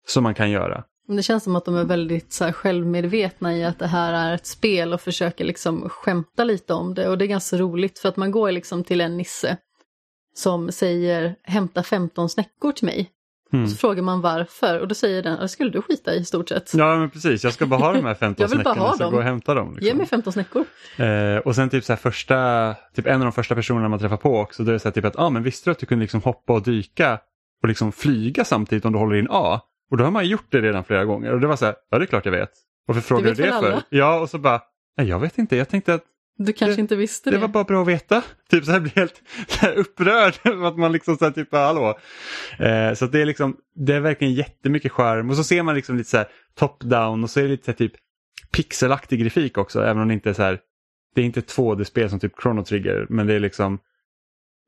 [0.07, 0.85] som man kan göra.
[1.17, 4.35] Det känns som att de är väldigt så här, självmedvetna i att det här är
[4.35, 7.09] ett spel och försöker liksom skämta lite om det.
[7.09, 9.57] Och det är ganska roligt för att man går liksom till en nisse
[10.35, 13.11] som säger hämta 15 snäckor till mig.
[13.53, 13.65] Mm.
[13.65, 16.25] Och så frågar man varför och då säger den, det skulle du skita i i
[16.25, 16.75] stort sett.
[16.75, 19.11] Ja men precis, jag ska bara ha de här 15 Jag vill bara snäckorna så
[19.11, 19.73] gå och hämta dem.
[19.73, 19.99] Ge Liksom.
[19.99, 20.65] mig 15 snäckor.
[20.97, 24.17] Eh, och sen typ så här första, typ en av de första personerna man träffar
[24.17, 25.79] på också, då är det så här typ att, ja ah, men visste du att
[25.79, 27.19] du kunde liksom hoppa och dyka
[27.63, 29.61] och liksom flyga samtidigt om du håller in A?
[29.91, 31.99] Och då har man gjort det redan flera gånger och det var så här, ja
[31.99, 32.51] det är klart jag vet.
[32.87, 33.57] Varför frågar du det för?
[33.57, 33.83] alla?
[33.89, 34.63] Ja och så bara,
[34.97, 36.05] nej jag vet inte, jag tänkte att
[36.39, 37.41] Du kanske Det- inte visste det det.
[37.41, 38.23] var bara bra att veta.
[38.51, 39.23] Typ så här blir helt
[39.61, 40.35] här upprörd
[40.67, 41.99] att man liksom så här typ, hallå.
[42.59, 45.97] Eh, så det är liksom, det är verkligen jättemycket skärm och så ser man liksom
[45.97, 46.27] lite så här
[46.59, 47.93] top-down och så är det lite så här typ
[48.53, 50.59] pixelaktig grafik också, även om det inte är så här,
[51.15, 53.79] det är inte ett 2D-spel som typ Chrono Trigger, men det är liksom,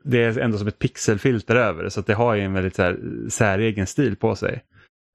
[0.05, 2.75] det är ändå som ett pixelfilter över det, så att det har ju en väldigt
[2.77, 2.99] så här,
[3.29, 4.63] säregen stil på sig.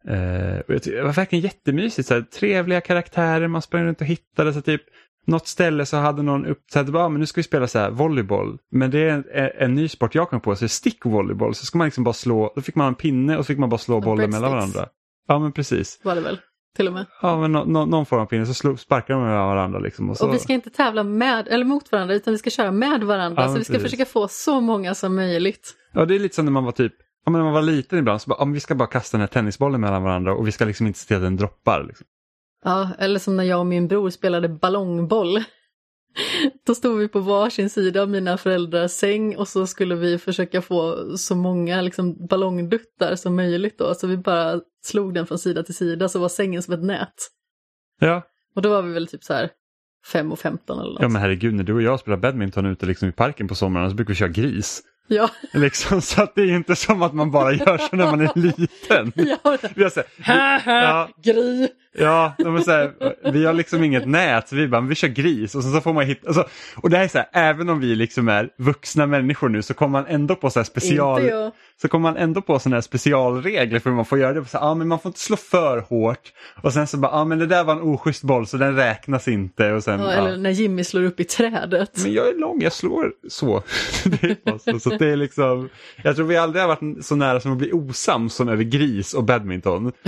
[0.08, 4.54] Eh, och det var verkligen jättemysigt, så här, trevliga karaktärer, man sprang runt och hittade,
[4.54, 4.82] så typ
[5.28, 7.80] något ställe så hade någon upp, så här, ah, men nu ska vi spela så
[7.80, 8.58] här volleyboll.
[8.72, 11.56] Men det är en, en, ny sport jag kom på, så stickvolleyboll.
[11.56, 13.70] Så ska man liksom bara slå, då fick man en pinne och så fick man
[13.70, 14.90] bara slå bollen mellan varandra.
[15.28, 16.00] Ja men precis.
[16.04, 16.40] Var det väl,
[16.76, 17.06] till och med.
[17.22, 20.10] Ja men nå, nå, någon form av pinne så slå, sparkar de mellan varandra liksom.
[20.10, 22.72] Och så, Och vi ska inte tävla med, eller mot varandra, utan vi ska köra
[22.72, 23.42] med varandra.
[23.42, 23.92] Ja, så vi ska precis.
[23.92, 25.74] försöka få så många som möjligt.
[25.94, 26.94] Ja det är lite som när man var typ,
[27.28, 29.18] ja, men när man var liten ibland så bara, ja, men vi ska bara kasta
[29.18, 31.84] den här tennisbollen mellan varandra och vi ska liksom inte se till att den droppar.
[31.84, 32.08] Liksom.
[32.64, 35.44] Ja, eller som när jag och min bror spelade ballongboll.
[36.66, 40.62] Då stod vi på varsin sida av mina föräldrars säng och så skulle vi försöka
[40.62, 43.96] få så många liksom, ballongduttar som möjligt då.
[43.96, 47.16] Så vi bara slog den från sida till sida så var sängen som ett nät.
[48.00, 48.22] Ja.
[48.56, 49.50] Och då var vi väl typ så här
[50.12, 51.02] 5 och 15 eller något.
[51.02, 53.90] ja, men herregud, när du och jag spelar badminton ute liksom i parken på sommaren
[53.90, 54.84] så brukar vi köra gris.
[55.08, 58.22] Ja, Liksom, så att det är inte som att man bara gör så när man
[58.22, 59.12] är liten.
[59.16, 59.58] ja.
[59.76, 61.68] Vi har så här, ja, Gry!
[62.00, 62.92] Ja, de är så här,
[63.32, 66.06] vi har liksom inget nät så vi bara, vi kör gris och så får man
[66.06, 66.46] hitta, alltså,
[66.76, 69.74] och det här är så här, även om vi liksom är vuxna människor nu så
[69.74, 71.22] kommer man ändå på så här special,
[71.82, 74.46] så kommer man ändå på sådana här specialregler för hur man får göra det.
[74.46, 77.26] Så här, ja, men man får inte slå för hårt och sen så bara, ja
[77.26, 80.12] men det där var en oschysst boll så den räknas inte och sen, Ja, ja.
[80.12, 81.92] eller när Jimmy slår upp i trädet.
[82.04, 83.64] Men jag är lång, jag slår så.
[84.82, 85.70] så det är liksom,
[86.04, 89.14] jag tror vi aldrig har varit så nära som att bli osams som över gris
[89.14, 89.92] och badminton.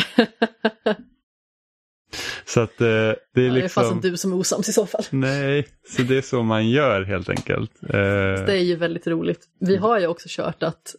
[2.49, 3.83] Så att eh, det är Ja, det är liksom...
[3.83, 5.03] fasen du som är osams i så fall.
[5.09, 7.71] Nej, så det är så man gör helt enkelt.
[7.83, 9.39] Eh, Det är ju väldigt roligt.
[9.59, 10.95] Vi har ju också kört att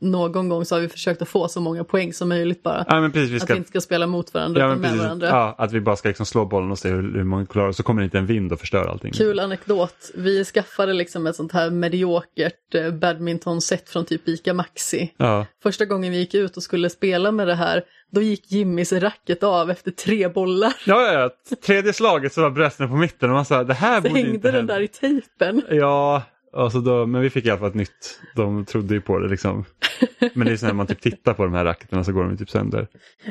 [0.00, 2.84] någon gång så har vi försökt att få så många poäng som möjligt bara.
[2.88, 4.90] ja, precis, vi Att ska, vi inte ska spela mot varandra ja, utan men med
[4.90, 5.28] precis, varandra.
[5.28, 7.82] ja, att vi bara ska liksom slå bollen och se hur, hur många klarar så
[7.82, 9.12] kommer det inte en vind och förstör allting.
[9.12, 10.10] Kul anekdot.
[10.14, 15.14] Vi skaffade liksom ett sånt här mediokert eh, badmintonset från typ Ica Maxi.
[15.16, 17.82] Ja, Första gången vi gick ut och skulle spela med det här,
[18.12, 20.72] då gick Jimmys racket av efter tre bollar.
[20.86, 21.56] ja, ja, ja.
[21.66, 24.48] tredje slaget så var brösten på mitten och man sa det här Så borde inte
[24.48, 24.74] den hända.
[24.74, 25.62] där i tejpen.
[25.70, 26.22] Ja,
[26.56, 28.20] alltså då, men vi fick i alla fall ett nytt.
[28.36, 29.64] De trodde ju på det liksom.
[30.34, 32.30] Men det är så när man typ tittar på de här racketerna så går de
[32.30, 32.88] ju typ sönder.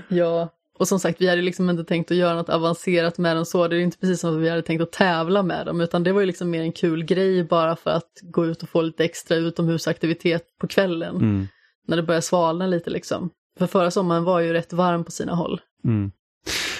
[0.07, 0.49] Ja,
[0.80, 3.67] och som sagt vi hade liksom inte tänkt att göra något avancerat med dem så.
[3.67, 6.03] Det är ju inte precis som att vi hade tänkt att tävla med dem utan
[6.03, 8.82] det var ju liksom mer en kul grej bara för att gå ut och få
[8.82, 11.15] lite extra utomhusaktivitet på kvällen.
[11.15, 11.47] Mm.
[11.88, 13.30] När det börjar svalna lite liksom.
[13.59, 15.61] För förra sommaren var ju rätt varm på sina håll.
[15.84, 16.11] Mm.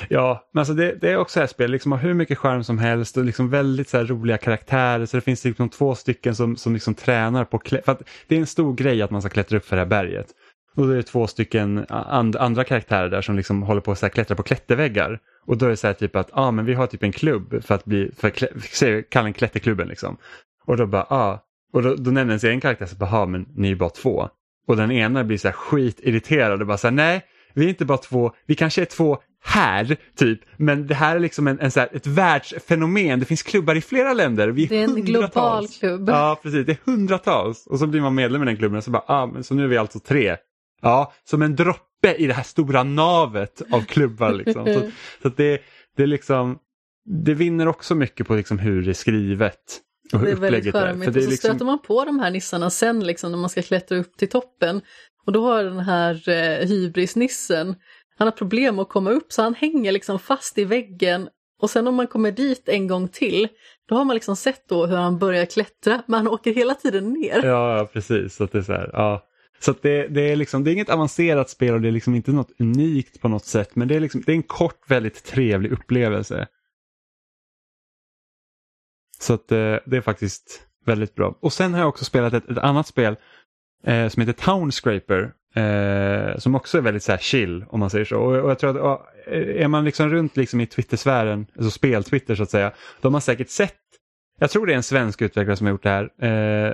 [0.10, 2.78] Ja, men alltså det, det är också ett spel, liksom har hur mycket charm som
[2.78, 5.06] helst och liksom väldigt så här roliga karaktärer.
[5.06, 8.36] Så det finns liksom två stycken som, som liksom tränar på klä- för att Det
[8.36, 10.28] är en stor grej att man ska klättra upp för det här berget.
[10.76, 14.14] Och då är det två stycken and, andra karaktärer där som liksom håller på att
[14.14, 15.20] klättra på klätterväggar.
[15.46, 17.64] Och då är det så här typ att ah, men vi har typ en klubb
[17.64, 20.18] för att bli, för klä, kalla den klätterklubben liksom.
[20.66, 21.40] Och då bara ah,
[21.74, 24.30] och då, då nämner sig en karaktär så bara, men ni är bara två.
[24.68, 27.22] Och den ena blir så här skitirriterad och bara så här, nej,
[27.54, 30.40] vi är inte bara två, vi kanske är två här, typ.
[30.58, 33.20] Men det här är liksom en, en så här, ett världsfenomen.
[33.20, 34.48] Det finns klubbar i flera länder.
[34.48, 36.10] Vi är Det är en global klubb.
[36.10, 36.66] Ja, precis.
[36.66, 37.68] Det är hundratals.
[37.68, 39.64] Och så blir man medlem i den klubben och så bara, ah, men så nu
[39.64, 40.38] är vi alltså tre.
[40.82, 44.32] Ja, som en droppe i det här stora navet av klubbar.
[44.32, 44.66] Liksom.
[44.66, 44.82] så
[45.22, 45.62] så att det,
[45.98, 46.58] det är liksom,
[47.26, 49.82] det vinner också mycket på liksom hur det är skrivet.
[50.14, 51.08] Och hur Det är väldigt charmigt.
[51.08, 53.98] Och så liksom, stöter man på de här nissarna sen liksom när man ska klättra
[53.98, 54.82] upp till toppen.
[55.26, 57.76] Och då har den här eh, hybrisnissen,
[58.18, 61.30] han har problem att komma upp så han hänger liksom fast i väggen.
[61.62, 63.48] Och sen om man kommer dit en gång till,
[63.90, 67.14] då har man liksom sett då hur han börjar klättra, men han åker hela tiden
[67.14, 67.44] ner.
[67.44, 68.36] Ja, ja, precis.
[68.36, 69.28] Så att det är så här, ja.
[69.60, 72.16] Så att det, det, är liksom, det är inget avancerat spel och det är liksom
[72.16, 73.76] inte något unikt på något sätt.
[73.76, 76.48] Men det är, liksom, det är en kort, väldigt trevlig upplevelse.
[79.20, 81.38] Så att eh, det är faktiskt väldigt bra.
[81.40, 83.16] Och sen har jag också spelat ett, ett annat spel
[83.84, 85.34] eh, som heter Townscraper.
[85.56, 88.20] Eh, som också är väldigt så här chill om man säger så.
[88.20, 91.72] Och, och jag tror att och, eh, är man liksom runt liksom i Twitter-sfären, alltså
[91.72, 92.72] spel-Twitter så att säga,
[93.02, 93.80] då har man säkert sett,
[94.40, 96.74] jag tror det är en svensk utvecklare som har gjort det här, eh,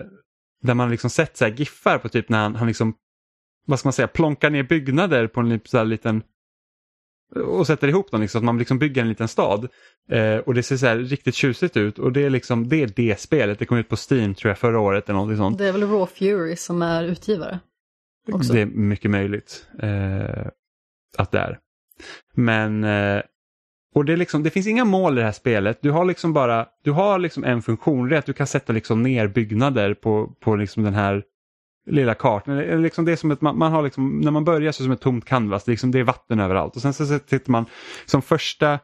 [0.64, 2.94] där man liksom sett så här giffar på typ när han, han liksom,
[3.66, 6.24] vad ska man säga, plonkar ner byggnader på en så här liten
[7.36, 9.68] och sätter ihop dem, liksom, så att man liksom bygger en liten stad.
[10.10, 12.88] Eh, och det ser så här riktigt tjusigt ut och det är liksom det, är
[12.96, 13.60] det spelet.
[13.60, 15.58] Det kom ut på Steam tror jag förra året eller någonting sånt.
[15.58, 17.60] Det är väl Raw Fury som är utgivare
[18.32, 18.54] också.
[18.54, 20.48] Det är mycket möjligt eh,
[21.18, 21.60] att det är.
[22.34, 23.22] Men, eh,
[23.96, 25.80] och det, är liksom, det finns inga mål i det här spelet.
[25.82, 28.74] Du har liksom bara, du har liksom en funktion, det är att du kan sätta
[28.74, 31.24] liksom ner byggnader på, på liksom den här
[31.90, 32.82] lilla kartan.
[32.82, 34.88] Liksom det är som ett, man, man har liksom, när man börjar så är det
[34.88, 36.76] som ett tomt canvas, det är, liksom, det är vatten överallt.
[36.76, 37.66] Och sen så sitter man
[38.06, 38.80] som första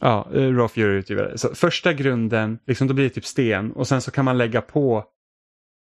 [0.00, 1.38] Ja, eh, Raw Fury utgivare.
[1.38, 4.60] Så första grunden, liksom, då blir det typ sten och sen så kan man lägga
[4.60, 5.04] på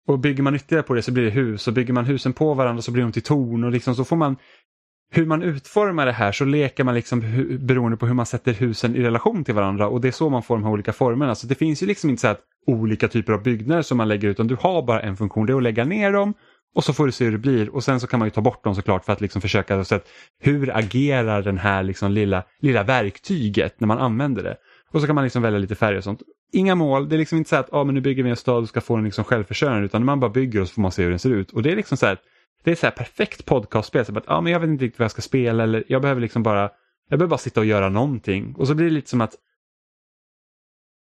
[0.08, 2.54] och bygger man ytterligare på det så blir det hus och bygger man husen på
[2.54, 4.36] varandra så blir de till torn och liksom så får man
[5.12, 8.54] hur man utformar det här så leker man liksom hu- beroende på hur man sätter
[8.54, 11.36] husen i relation till varandra och det är så man får de här olika formerna.
[11.36, 14.30] Så det finns ju liksom inte så att olika typer av byggnader som man lägger
[14.30, 16.34] utan du har bara en funktion, det är att lägga ner dem
[16.76, 18.42] och så får du se hur det blir och sen så kan man ju ta
[18.42, 20.00] bort dem såklart för att liksom försöka se
[20.40, 24.58] hur agerar den här liksom lilla, lilla verktyget när man använder det.
[24.92, 26.22] Och så kan man liksom välja lite färg och sånt.
[26.52, 28.64] Inga mål, det är liksom inte så att ah, men nu bygger vi en stad
[28.64, 31.04] och ska få den liksom självförsörjande utan man bara bygger och så får man se
[31.04, 31.52] hur den ser ut.
[31.52, 32.18] Och det är liksom så här,
[32.64, 34.06] det är så här perfekt podcastspel.
[34.06, 36.22] Så att, ah, men jag vet inte riktigt vad jag ska spela eller jag behöver
[36.22, 36.62] liksom bara,
[37.10, 38.56] jag behöver bara sitta och göra någonting.
[38.58, 39.36] Och så blir det lite som att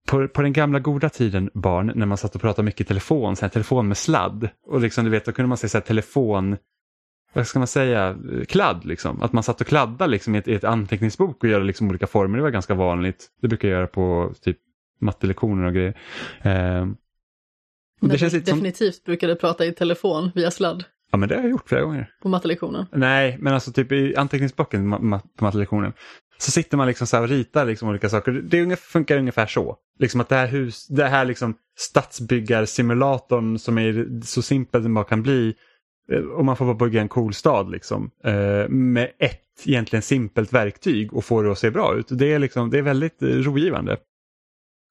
[0.09, 3.36] på, på den gamla goda tiden barn när man satt och pratade mycket i telefon,
[3.36, 4.48] så här, telefon med sladd.
[4.66, 6.56] Och liksom, du vet, då kunde man säga så här, telefon,
[7.32, 8.16] vad ska man säga,
[8.48, 9.23] kladd liksom.
[9.23, 12.06] Att man satt och kladdade liksom, i, ett, i ett anteckningsbok och göra liksom, olika
[12.06, 12.36] former.
[12.36, 13.27] Det var ganska vanligt.
[13.40, 14.59] Det brukar jag göra på typ
[14.99, 15.99] mattelektioner och grejer.
[16.43, 16.87] Eh,
[18.01, 19.03] och det känns lite definitivt som...
[19.05, 20.85] brukade prata i telefon via sladd.
[21.11, 22.11] Ja men det har jag gjort flera gånger.
[22.23, 22.87] På mattelektionen?
[22.93, 24.91] Nej, men alltså typ i anteckningsboken
[25.37, 25.93] på mattelektionen.
[26.39, 28.33] Så sitter man liksom så och ritar liksom olika saker.
[28.33, 29.77] Det funkar ungefär så.
[29.99, 35.05] Liksom att det här, hus, det här liksom stadsbyggarsimulatorn som är så simpel den bara
[35.05, 35.55] kan bli.
[36.12, 38.11] Eh, och man får bara bygga en cool stad liksom.
[38.25, 42.07] Eh, med ett egentligen simpelt verktyg och få det att se bra ut.
[42.11, 43.97] Det är, liksom, det är väldigt eh, rogivande.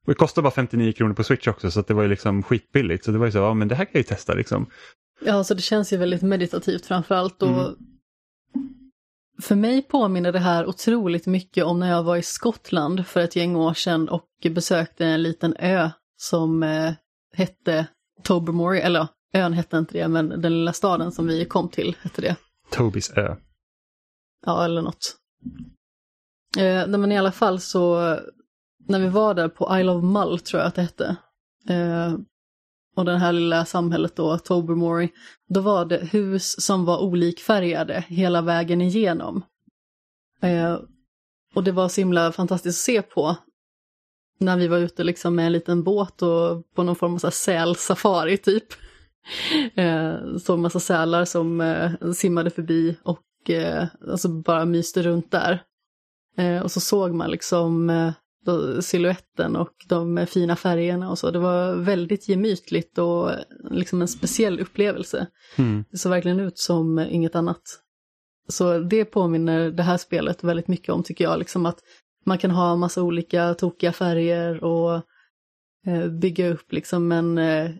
[0.07, 3.05] Och det kostar bara 59 kronor på Switch också så det var ju liksom skitbilligt.
[3.05, 4.69] Så det var ju så, ja men det här kan jag ju testa liksom.
[5.21, 7.41] Ja, så det känns ju väldigt meditativt framförallt.
[7.41, 7.75] Och mm.
[9.41, 13.35] För mig påminner det här otroligt mycket om när jag var i Skottland för ett
[13.35, 16.93] gäng år sedan och besökte en liten ö som eh,
[17.33, 17.87] hette
[18.23, 22.21] Tobermory, eller ön hette inte det, men den lilla staden som vi kom till hette
[22.21, 22.35] det.
[22.71, 23.35] Tobis ö.
[24.45, 25.15] Ja, eller något.
[26.57, 28.17] Eh, men i alla fall så,
[28.87, 31.15] när vi var där på Isle of Mull tror jag att det hette,
[31.69, 32.13] eh,
[32.95, 35.09] och det här lilla samhället då, Tobermory,
[35.49, 39.43] då var det hus som var olikfärgade hela vägen igenom.
[40.41, 40.79] Eh,
[41.55, 43.35] och det var så himla fantastiskt att se på
[44.39, 48.37] när vi var ute liksom med en liten båt och på någon form av sälsafari
[48.37, 48.63] typ.
[49.75, 55.63] Eh, så massa sälar som eh, simmade förbi och eh, alltså bara myste runt där.
[56.37, 58.11] Eh, och så såg man liksom eh,
[58.81, 61.31] siluetten och de fina färgerna och så.
[61.31, 63.31] Det var väldigt gemytligt och
[63.71, 65.27] liksom en speciell upplevelse.
[65.55, 65.85] Mm.
[65.91, 67.61] Det såg verkligen ut som inget annat.
[68.47, 71.79] Så det påminner det här spelet väldigt mycket om tycker jag, liksom att
[72.25, 75.01] man kan ha massa olika tokiga färger och
[75.85, 77.71] eh, bygga upp liksom en eh,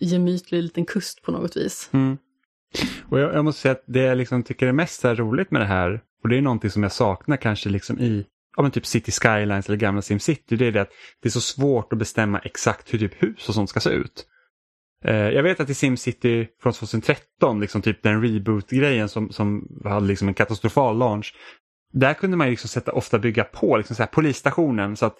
[0.00, 1.90] gemytlig liten kust på något vis.
[1.92, 2.18] Mm.
[3.08, 5.66] Och jag, jag, måste säga att det jag liksom tycker är mest roligt med det
[5.66, 8.26] här, och det är någonting som jag saknar kanske liksom i
[8.56, 11.40] ja, men typ City Skylines eller gamla SimCity, det är det att det är så
[11.40, 14.26] svårt att bestämma exakt hur typ hus och sånt ska se ut.
[15.04, 20.06] Eh, jag vet att i SimCity från 2013, liksom typ den reboot-grejen som, som hade
[20.06, 21.34] liksom en katastrofal launch,
[21.92, 25.16] där kunde man liksom sätta, ofta bygga på liksom så här, polisstationen så att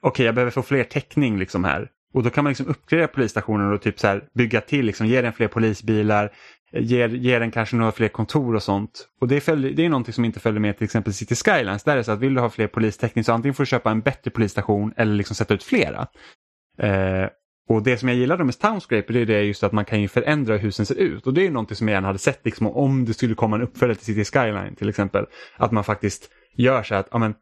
[0.00, 1.88] okej, okay, jag behöver få fler täckning liksom här.
[2.14, 5.22] Och då kan man liksom uppgradera polisstationen och typ så här, bygga till, liksom, ge
[5.22, 6.32] den fler polisbilar,
[6.72, 9.08] ger, ger den kanske några fler kontor och sånt.
[9.20, 11.84] Och det, följer, det är någonting som inte följer med till exempel City Skylines.
[11.84, 13.90] Där är det så att vill du ha fler polistäckning så antingen får du köpa
[13.90, 16.06] en bättre polisstation eller liksom sätta ut flera.
[16.78, 17.26] Eh,
[17.68, 20.08] och det som jag gillar med Townscraper det är det just att man kan ju
[20.08, 21.26] förändra hur husen ser ut.
[21.26, 23.62] Och det är någonting som jag gärna hade sett liksom, om det skulle komma en
[23.62, 25.26] uppföljare till City Skyline till exempel.
[25.56, 27.34] Att man faktiskt gör så att ja, men,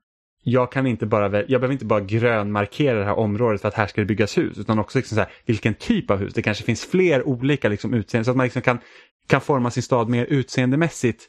[0.42, 3.86] jag kan inte bara, jag behöver inte bara grönmarkera det här området för att här
[3.86, 6.34] ska det byggas hus utan också liksom så här, vilken typ av hus.
[6.34, 8.78] Det kanske finns fler olika liksom, utseenden så att man liksom kan
[9.26, 11.28] kan forma sin stad mer utseendemässigt,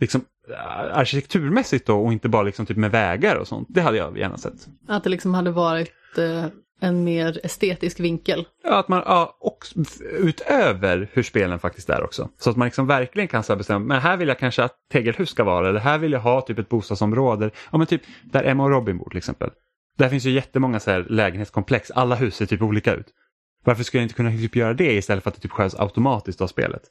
[0.00, 0.20] liksom
[0.50, 3.68] äh, arkitekturmässigt då och inte bara liksom typ med vägar och sånt.
[3.70, 4.68] Det hade jag gärna sett.
[4.88, 6.46] Att det liksom hade varit eh,
[6.80, 8.46] en mer estetisk vinkel.
[8.64, 9.58] Ja, att man, ja, och
[10.20, 12.28] utöver hur spelen faktiskt är också.
[12.38, 15.30] Så att man liksom verkligen kan så bestämma, men här vill jag kanske att tegelhus
[15.30, 17.50] ska vara, eller här vill jag ha typ ett bostadsområde.
[17.72, 19.50] Ja, men typ där Emma och Robin bor till exempel.
[19.98, 23.06] Där finns ju jättemånga så här lägenhetskomplex, alla hus ser typ olika ut.
[23.64, 26.40] Varför skulle jag inte kunna typ göra det istället för att det typ sköts automatiskt
[26.40, 26.82] av spelet?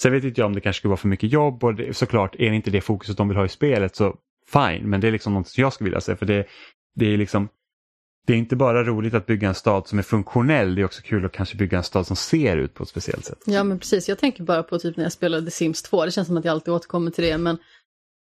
[0.00, 2.34] Sen vet inte jag om det kanske skulle vara för mycket jobb och det, såklart
[2.34, 4.16] är det inte det fokuset de vill ha i spelet så
[4.52, 6.46] fine, men det är liksom något som jag skulle vilja se för det,
[6.94, 7.48] det är liksom
[8.26, 11.02] det är inte bara roligt att bygga en stad som är funktionell, det är också
[11.02, 13.38] kul att kanske bygga en stad som ser ut på ett speciellt sätt.
[13.46, 16.28] Ja men precis, jag tänker bara på typ när jag spelade Sims 2, det känns
[16.28, 17.58] som att jag alltid återkommer till det, men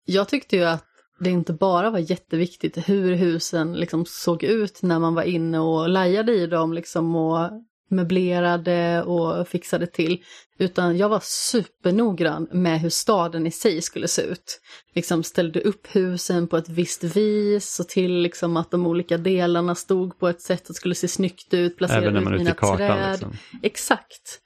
[0.04, 0.84] jag tyckte ju att
[1.20, 5.88] det inte bara var jätteviktigt hur husen liksom såg ut när man var inne och
[5.88, 7.50] lajade i dem liksom och
[7.90, 10.22] möblerade och fixade till.
[10.58, 14.60] Utan jag var supernoggrann med hur staden i sig skulle se ut.
[14.94, 19.74] Liksom ställde upp husen på ett visst vis och till liksom att de olika delarna
[19.74, 21.76] stod på ett sätt som skulle se snyggt ut.
[21.76, 23.10] Placerade ut mina kartan, träd.
[23.10, 23.32] Liksom.
[23.62, 24.40] Exakt.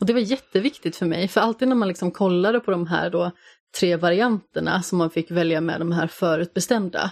[0.00, 3.10] Och det var jätteviktigt för mig, för alltid när man liksom kollade på de här
[3.10, 3.30] då
[3.78, 7.10] tre varianterna som man fick välja med de här förutbestämda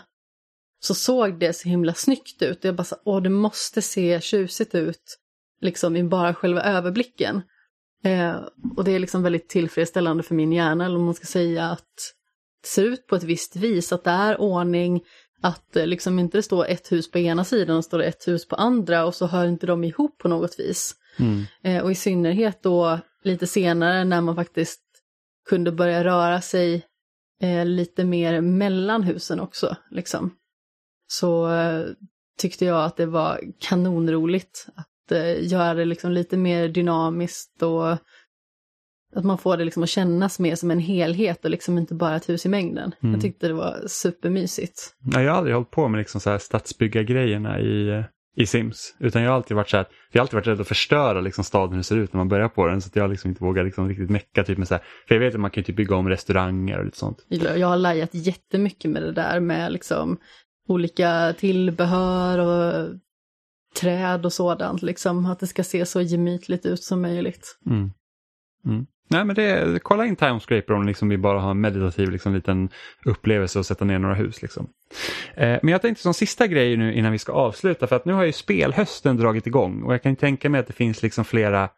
[0.81, 2.65] så såg det så himla snyggt ut.
[2.65, 5.19] Jag bara så, åh det måste se tjusigt ut
[5.63, 7.43] liksom i bara själva överblicken.
[8.05, 8.37] Eh,
[8.77, 12.15] och det är liksom väldigt tillfredsställande för min hjärna, eller om man ska säga att
[12.63, 15.03] det ser ut på ett visst vis, att det är ordning,
[15.43, 18.49] att eh, liksom inte det står ett hus på ena sidan och står ett hus
[18.49, 20.95] på andra och så hör inte de ihop på något vis.
[21.19, 21.45] Mm.
[21.63, 24.83] Eh, och i synnerhet då lite senare när man faktiskt
[25.49, 26.87] kunde börja röra sig
[27.43, 29.77] eh, lite mer mellan husen också.
[29.91, 30.37] Liksom.
[31.07, 31.87] Så eh,
[32.39, 34.89] tyckte jag att det var kanonroligt att
[35.41, 37.99] göra det liksom lite mer dynamiskt och
[39.15, 42.17] att man får det liksom att kännas mer som en helhet och liksom inte bara
[42.17, 42.95] ett hus i mängden.
[43.03, 43.15] Mm.
[43.15, 44.95] Jag tyckte det var supermysigt.
[45.01, 48.05] Nej, jag har aldrig hållit på med liksom så här stadsbyggargrejerna i, eh,
[48.37, 48.97] i Sims.
[48.99, 51.45] Utan jag har alltid varit så här, jag har alltid varit rädd att förstöra liksom
[51.45, 52.83] staden hur det ser ut när man börjar på den.
[52.83, 55.21] Så att jag liksom inte vågar liksom riktigt mecka typ med så här, för jag
[55.21, 57.27] vet att man kan typ bygga om restauranger och lite sånt.
[57.29, 60.19] Jag har lajat jättemycket med det där med liksom
[60.69, 62.89] olika tillbehör och
[63.75, 67.59] träd och sådant, liksom att det ska se så gemytligt ut som möjligt.
[67.67, 67.91] Mm.
[68.67, 68.87] Mm.
[69.09, 72.69] Nej men det, kolla in Timescraper om liksom vi bara har en meditativ liksom, liten
[73.05, 74.43] upplevelse och sätta ner några hus.
[74.43, 74.69] Liksom.
[75.35, 78.13] Eh, men jag tänkte som sista grej nu innan vi ska avsluta för att nu
[78.13, 81.69] har ju spelhösten dragit igång och jag kan tänka mig att det finns liksom flera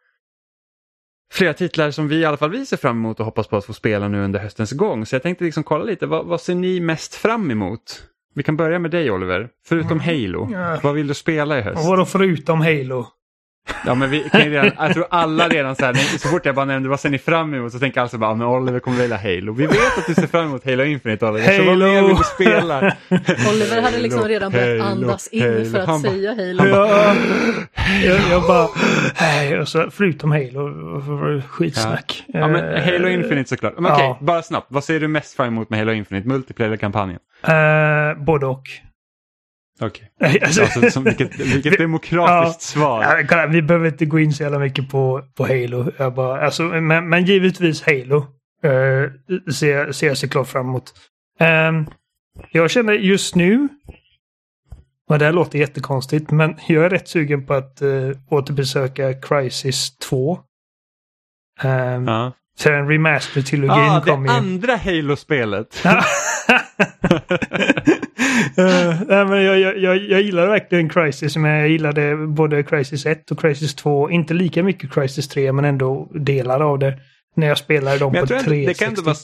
[1.33, 3.65] flera titlar som vi i alla fall vi ser fram emot och hoppas på att
[3.65, 5.07] få spela nu under höstens gång.
[5.07, 8.03] Så jag tänkte liksom kolla lite, vad, vad ser ni mest fram emot?
[8.35, 9.49] Vi kan börja med dig Oliver.
[9.69, 10.79] Förutom Halo, Ja.
[10.83, 11.79] vad vill du spela i höst?
[11.79, 13.07] Och vadå förutom Halo?
[13.87, 16.55] Ja men vi kan ju redan, jag tror alla redan så här, så fort jag
[16.55, 18.81] bara nämnde vad ser ni fram emot så tänker alla så bara, ja, men Oliver
[18.81, 19.53] kommer välja Halo.
[19.53, 21.87] Vi vet att du ser fram emot Halo Infinite Oliver, så vad Halo!
[21.87, 22.79] mer vill du spela?
[23.53, 25.65] Oliver hade liksom Halo, redan börjat Halo, andas in Halo.
[25.65, 26.65] för att Han säga Halo.
[26.69, 27.17] Jag,
[28.05, 28.69] jag, jag bara...
[29.21, 32.25] Nej, och så, förutom Halo, skitsnack.
[32.27, 33.75] Ja men Eh, Halo Infinite såklart.
[33.79, 34.19] Men okej, ja.
[34.21, 36.29] bara snabbt, vad ser du mest fram emot med Halo Infinite?
[36.29, 37.19] Multiplayer eller kampanjen?
[37.49, 38.63] Eh, både och.
[39.81, 40.11] Okej.
[40.21, 43.25] Nej, alltså- Alltså, som, vilket, vilket demokratiskt svar.
[43.31, 45.93] Ja, vi behöver inte gå in så jävla mycket på, på Halo.
[45.99, 48.17] Jag bara, alltså, men, men givetvis Halo
[48.65, 49.11] uh,
[49.53, 50.93] ser, ser jag såklart fram emot.
[51.39, 51.87] Ehm,
[52.51, 53.69] jag känner just nu,
[55.11, 59.99] och det här låter jättekonstigt, men jag är rätt sugen på att uh, återbesöka Crisis
[59.99, 60.39] 2.
[61.65, 62.33] Um, Ja.
[62.33, 64.35] Så den remaster-trilogin Ah, det kommer ju.
[64.35, 65.85] andra Halo-spelet.
[68.57, 73.31] Eh, nej, men jag, jag, jag, gillar verkligen Crisis, men jag gillade både Crisis 1
[73.31, 74.11] och Crisis 2.
[74.11, 76.99] Inte lika mycket Crisis 3, men ändå delar av det.
[77.37, 78.85] När jag spelade dem på jag tror ändå, det, kan 360.
[78.85, 79.17] ändå vara,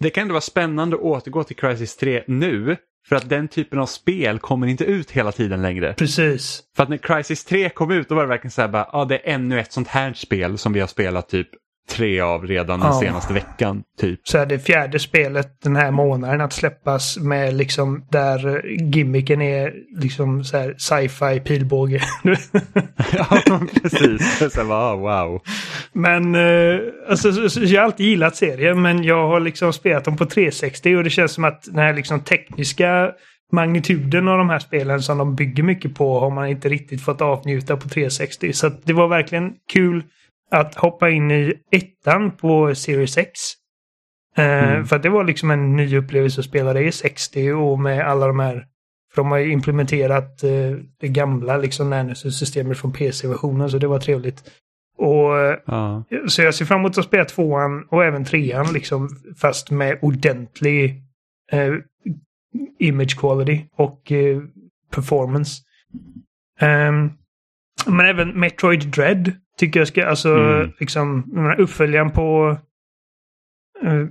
[0.00, 2.76] det kan ändå vara spännande att återgå till Crisis 3 nu.
[3.08, 5.94] För att den typen av spel kommer inte ut hela tiden längre.
[5.94, 6.62] Precis.
[6.76, 9.04] För att när Crisis 3 kom ut då var det verkligen så här bara, ja
[9.04, 11.48] det är ännu ett sånt här spel som vi har spelat typ
[11.90, 13.00] tre av redan den Ja.
[13.00, 13.82] senaste veckan.
[14.00, 14.20] Typ.
[14.24, 19.72] Så är det fjärde spelet den här månaden att släppas med liksom där gimmicken är
[19.96, 22.00] liksom så här sci-fi pilbåge.
[23.12, 23.40] ja
[23.82, 24.52] precis.
[24.52, 25.40] Så bara, ah, wow.
[25.92, 26.80] Men eh,
[27.10, 30.26] alltså, så, så, jag har alltid gillat serien men jag har liksom spelat dem på
[30.26, 33.10] 360 och det känns som att den här liksom tekniska
[33.52, 37.20] magnituden av de här spelen som de bygger mycket på har man inte riktigt fått
[37.20, 38.52] avnjuta på 360.
[38.52, 40.02] Så det var verkligen kul
[40.54, 43.30] att hoppa in i ettan på Series X.
[44.36, 44.84] Eh, Mm.
[44.86, 48.06] För att det var liksom en ny upplevelse att spela det i 60 och med
[48.08, 48.66] alla de här
[49.14, 50.50] för de har ju implementerat eh,
[51.00, 54.42] det gamla liksom Nanosus-systemet från PC-versionen så det var trevligt.
[54.98, 55.30] Och
[55.66, 56.04] Ja.
[56.28, 61.02] så jag ser fram emot att spela tvåan och även trean liksom fast med ordentlig
[61.52, 61.74] eh,
[62.78, 64.42] image quality och eh,
[64.92, 65.62] performance.
[66.60, 67.10] Ehm,
[67.86, 70.70] men även Metroid Dread tycker jag ska, alltså Mm.
[70.80, 71.24] liksom
[71.58, 72.58] uppföljaren på
[73.82, 74.06] eh,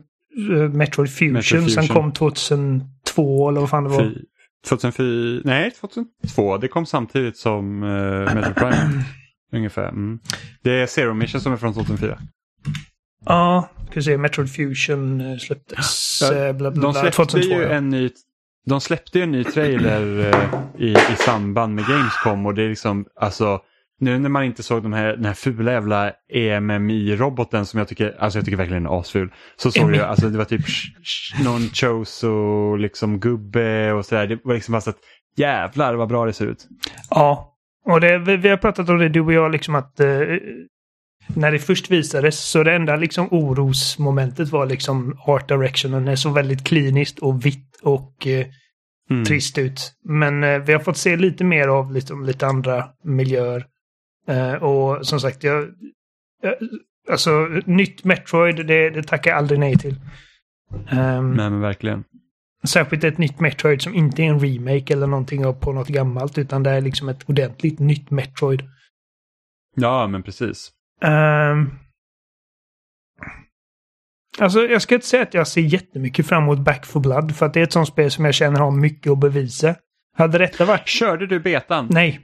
[0.70, 1.96] Metroid Fusion, Metroid som Fusion.
[1.96, 4.04] kom 2002 eller vad fan det var.
[4.04, 4.26] Fy-
[4.70, 9.04] 2004, nej 2002, det kom samtidigt som uh, Metroid Prime.
[9.54, 9.90] ungefär.
[9.90, 10.20] Mm.
[10.64, 12.20] Det är Zero Mission som är från 2004.
[13.26, 17.50] Ja, ska se, Metroid Fusion släpptes Ja, bla, bla, De släppte 2002.
[17.56, 17.70] ju ja.
[17.70, 18.10] en ny,
[18.66, 20.34] de släppte ju en ny trailer
[20.80, 23.62] i, i samband med Gamescom och det är liksom, alltså
[24.00, 28.16] nu när man inte såg de här, den här fula jävla EMMI-roboten som jag tycker,
[28.20, 29.34] alltså jag tycker verkligen är asful.
[29.56, 29.98] Så såg EMMI.
[29.98, 30.62] jag, alltså det var typ
[31.44, 34.28] någon Choso liksom gubbe och sådär.
[34.28, 35.00] Det var liksom bara så att
[35.36, 36.68] jävlar vad bra det ser ut.
[37.10, 37.56] Ja,
[37.86, 40.08] och det, vi, vi har pratat om det du och jag liksom att eh,
[41.36, 46.06] när det först visades så det enda liksom orosmomentet var liksom art directionen.
[46.06, 48.46] Det såg väldigt kliniskt och vitt och eh,
[49.10, 49.26] Mm.
[49.26, 49.94] trist ut.
[50.10, 53.66] Men eh, vi har fått se lite mer av liksom, lite andra miljöer.
[54.28, 55.64] Eh, och som sagt, jag,
[56.44, 56.52] eh,
[57.10, 59.96] alltså nytt Metroid, det, det tackar jag aldrig nej till.
[60.90, 62.04] Ehm, Nej men verkligen.
[62.68, 66.64] Särskilt ett nytt Metroid som inte är en remake eller någonting på något gammalt utan
[66.64, 68.64] det är liksom ett ordentligt nytt Metroid.
[69.76, 70.72] Ja men precis.
[71.02, 71.70] Ehm,
[74.40, 77.46] alltså jag ska inte säga att jag ser jättemycket fram emot Back for Blood för
[77.46, 79.76] att det är ett sånt spel som jag känner har mycket att bevisa.
[80.18, 80.88] Hade detta varit...
[80.88, 81.88] Körde du betan?
[81.92, 82.20] Nej.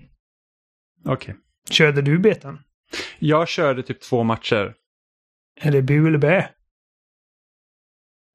[1.05, 1.35] Okej.
[1.69, 2.59] Körde du betan?
[3.19, 4.73] Jag körde typ två matcher.
[5.61, 6.49] Är det bu eller bä?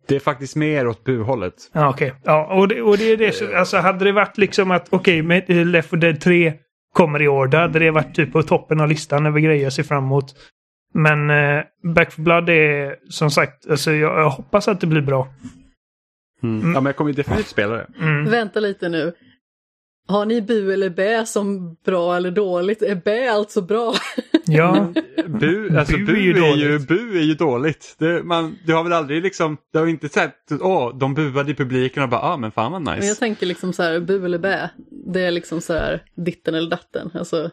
[0.06, 1.70] Det är faktiskt mer åt buhållet.
[1.72, 2.14] Ja, okej.
[2.24, 5.22] Ja, och det, och det är det som, alltså hade det varit liksom att okej,
[5.22, 6.52] okay, eh, Left 4 Dead 3
[6.92, 9.72] kommer i år, då hade det varit typ på toppen av listan över grejer jag
[9.72, 10.34] ser fram emot.
[10.94, 15.02] Men eh, Back 4 Blood är som sagt, alltså jag, jag hoppas att det blir
[15.02, 15.28] bra.
[16.42, 16.72] Mm.
[16.74, 17.86] Ja, men jag kommer definitivt spela det.
[18.00, 18.30] Mm.
[18.30, 19.12] Vänta lite nu.
[20.08, 22.82] Har ni bu eller bä som bra eller dåligt?
[22.82, 23.94] Är bä alltså bra?
[24.46, 24.92] Ja.
[25.26, 27.96] bu, alltså bu, bu, är, ju är ju, bu är ju dåligt.
[27.98, 31.54] Det, man, du har väl aldrig liksom, du har inte sett, åh, de buade i
[31.54, 32.98] publiken och bara, ah men fan vad nice.
[32.98, 34.70] Men jag tänker liksom så här, bu eller bä,
[35.06, 37.10] det är liksom så här ditten eller datten.
[37.14, 37.50] Alltså,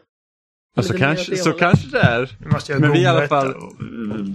[0.76, 2.36] Alltså kanske, så kanske det är.
[2.80, 3.54] Men vi i alla fall,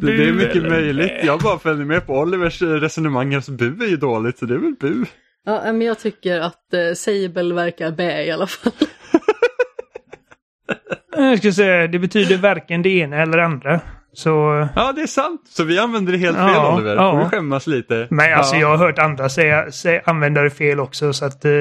[0.02, 1.12] det, det är mycket möjligt.
[1.24, 3.36] Jag bara följer med på Olivers resonemang.
[3.36, 5.06] Alltså bu är ju dåligt så det är väl bu.
[5.48, 8.72] Ja, men jag tycker att eh, Sable verkar bä i alla fall.
[11.18, 13.80] jag skulle säga, det betyder varken det ena eller det andra.
[14.14, 14.30] Så...
[14.76, 15.42] Ja, det är sant.
[15.50, 16.96] Så vi använder det helt fel ja, Oliver.
[16.96, 17.12] Ja.
[17.12, 18.08] Får vi skämmas lite.
[18.10, 18.62] Men alltså ja.
[18.62, 21.46] jag har hört andra säga, säga, använda det fel också så att...
[21.46, 21.52] Uh...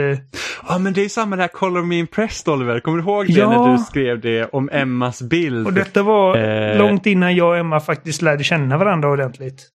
[0.69, 2.81] Ja, men det är samma där Color Me Impressed Oliver.
[2.81, 3.51] Kommer du ihåg det ja.
[3.51, 5.67] när du skrev det om Emmas bild?
[5.67, 6.79] Och detta var eh...
[6.79, 9.76] långt innan jag och Emma faktiskt lärde känna varandra ordentligt.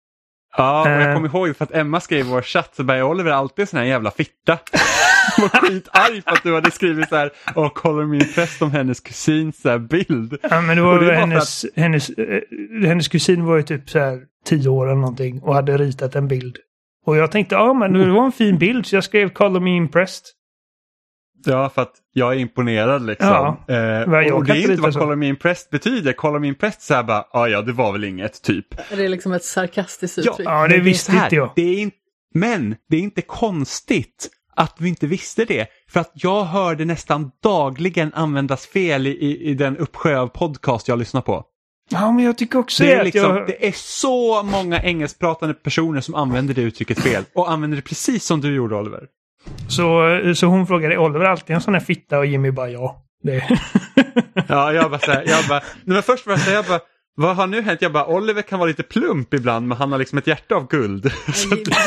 [0.57, 1.15] Ja, och jag eh.
[1.15, 3.87] kommer ihåg för att Emma skrev i vår chatt så bara Oliver alltid sån här
[3.87, 4.59] jävla fitta.
[5.37, 8.71] Hon var skitarg för att du hade skrivit så här, åh kolla min fest om
[8.71, 10.39] hennes kusins så bild.
[10.43, 11.71] Ja men det var, det hennes, att...
[11.77, 12.41] hennes, äh,
[12.87, 16.29] hennes kusin var ju typ så här tio år eller någonting och hade ritat en
[16.29, 16.57] bild.
[17.07, 19.77] Och jag tänkte, ja men det var en fin bild så jag skrev Color Me
[19.77, 20.25] Impressed.
[21.45, 23.29] Ja, för att jag är imponerad liksom.
[23.29, 26.13] Ja, eh, och det är inte vad Color Me Impressed betyder.
[26.13, 28.67] Color Me Impressed så här bara, ja ja det var väl inget typ.
[28.91, 30.49] Det är liksom ett sarkastiskt uttryck.
[30.49, 31.53] Ja, det visste inte jag.
[31.57, 31.91] Det är in,
[32.35, 35.67] men det är inte konstigt att vi inte visste det.
[35.91, 40.89] För att jag hörde nästan dagligen användas fel i, i, i den uppsjö av podcast
[40.89, 41.45] jag lyssnar på.
[41.93, 42.93] Ja, men jag tycker också det.
[42.93, 43.47] Är liksom, jag...
[43.47, 48.25] Det är så många engelskpratande personer som använder det uttrycket fel och använder det precis
[48.25, 49.07] som du gjorde Oliver.
[49.69, 52.19] Så, så hon frågade, Oliver alltid en sån här fitta?
[52.19, 53.07] Och Jimmy bara ja.
[53.23, 53.43] Det.
[54.49, 56.81] ja, jag bara så här, jag bara, men först var jag så här, jag bara,
[57.15, 57.83] vad har nu hänt?
[57.83, 60.69] Jag bara, Oliver kan vara lite plump ibland men han har liksom ett hjärta av
[60.69, 61.05] guld.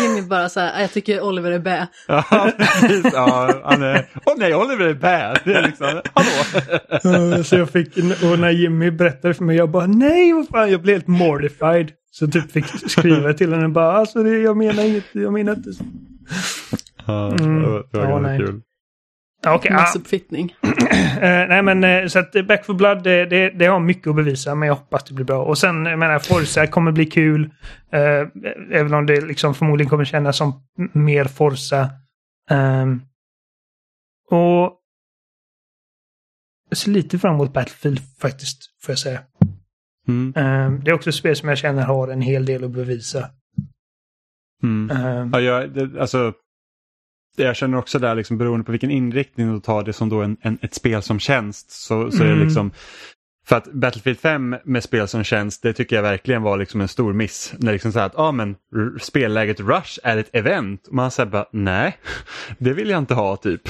[0.01, 1.88] Jimmy bara så här, jag tycker Oliver är bä.
[2.07, 3.13] ja, precis.
[3.13, 5.35] Ja, han är, åh nej, Oliver är bä.
[5.45, 7.43] Det är liksom, hallå.
[7.43, 10.81] så jag fick, och när Jimmy berättade för mig, jag bara, nej, vad fan, jag
[10.81, 11.91] blev helt mortified.
[12.11, 15.73] Så typ fick skriva till henne bara, alltså det, jag menar inget, jag menar inte
[15.73, 15.84] så.
[17.05, 17.61] Ja, mm.
[17.61, 18.61] det var, det var kul.
[19.47, 20.55] Okay, Massuppfittning.
[20.65, 20.71] uh,
[21.21, 24.55] nej men uh, så att Back for Blood det, det, det, har mycket att bevisa
[24.55, 25.43] men jag hoppas det blir bra.
[25.43, 27.45] Och sen jag menar Forza kommer bli kul.
[27.93, 28.27] Uh,
[28.71, 30.63] även om det liksom förmodligen kommer kännas som
[30.93, 31.89] mer Forza.
[32.51, 33.01] Um,
[34.30, 34.80] och
[36.69, 39.21] jag ser lite fram emot Battlefield faktiskt, får jag säga.
[40.07, 40.34] Mm.
[40.35, 43.30] Um, det är också ett spel som jag känner har en hel del att bevisa.
[44.63, 45.05] Mm.
[45.05, 46.34] Um, ja, jag, det, alltså,
[47.35, 50.38] jag känner också där, liksom, beroende på vilken inriktning du tar det som då en,
[50.41, 51.72] en ett spel som tjänst.
[51.72, 52.27] Så, så mm.
[52.27, 52.47] är det mm.
[52.47, 52.72] liksom,
[53.45, 56.88] för att Battlefield 5 med spel som tjänst, det tycker jag verkligen var liksom en
[56.88, 57.53] stor miss.
[57.57, 58.55] När liksom så att ah, men,
[58.99, 60.88] spelläget Rush är ett event.
[60.88, 61.97] Och man säger bara, nej,
[62.57, 63.61] det vill jag inte ha typ.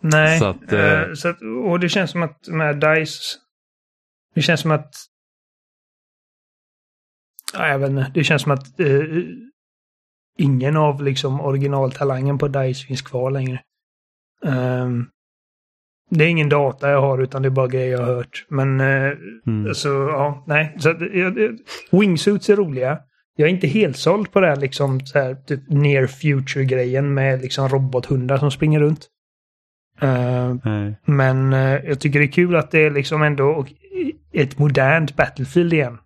[0.00, 3.38] Nej, så att, uh, så att, och det känns som att med DICE,
[4.34, 4.94] det känns som att
[7.52, 8.10] Ja, jag vet inte.
[8.14, 9.24] Det känns som att uh,
[10.38, 13.60] ingen av liksom originaltalangen på DICE finns kvar längre.
[14.42, 15.10] Um,
[16.10, 18.46] det är ingen data jag har utan det är bara grejer jag har hört.
[18.48, 19.12] Men uh,
[19.46, 19.68] mm.
[19.68, 20.76] alltså, ja, nej.
[20.78, 21.50] Så, uh,
[21.90, 22.98] wingsuits är roliga.
[23.36, 27.42] Jag är inte helt såld på det här liksom så här, typ near future-grejen med
[27.42, 29.08] liksom robothundar som springer runt.
[30.02, 30.54] Uh,
[31.04, 33.66] men uh, jag tycker det är kul att det är liksom ändå
[34.32, 35.98] ett modernt Battlefield igen.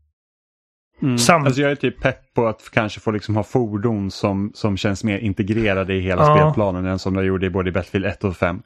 [1.03, 1.19] Mm.
[1.19, 4.77] Sam alltså jag är typ pepp på att kanske få liksom ha fordon som, som
[4.77, 6.37] känns mer integrerade i hela ja.
[6.37, 8.61] spelplanen än som de gjorde i både Battlefield 1 och 5.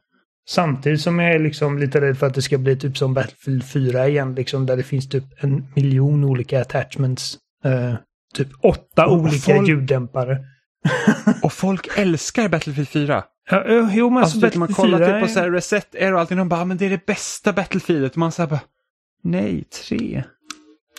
[0.49, 3.65] Samtidigt som jag är liksom lite rädd för att det ska bli typ som Battlefield
[3.65, 7.39] 4 igen, liksom, där det finns typ en miljon olika attachments.
[7.67, 7.95] Uh,
[8.35, 9.69] typ åtta och olika folk...
[9.69, 10.39] ljuddämpare.
[11.43, 13.25] och folk älskar Battlefield 4.
[13.51, 16.39] Ja, jo, men alltså, alltså man kollar typ på så här Reset Air och allting,
[16.39, 18.17] de bara, men det är det bästa Battlefieldet.
[18.17, 18.61] Man säger bara,
[19.23, 20.25] nej, tre.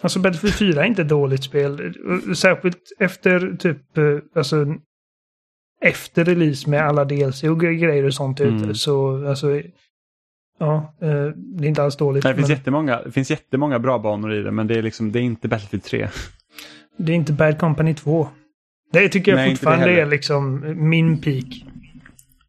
[0.04, 1.94] Alltså Battlefield 4 är inte ett dåligt spel.
[2.36, 4.04] Särskilt efter typ, eh,
[4.36, 4.66] alltså
[5.82, 8.56] efter release med alla DLC och grejer och sånt mm.
[8.56, 8.76] ute.
[8.76, 9.62] Så alltså,
[10.60, 12.24] ja, eh, det är inte alls dåligt.
[12.24, 12.58] Nej, det, finns men...
[12.58, 15.48] jättemånga, det finns jättemånga bra banor i det, men det är liksom, det är inte
[15.48, 16.08] Battlefield 3.
[16.98, 18.28] Det är inte Bad Company 2.
[18.92, 21.46] Det tycker jag Nej, fortfarande är liksom min peak.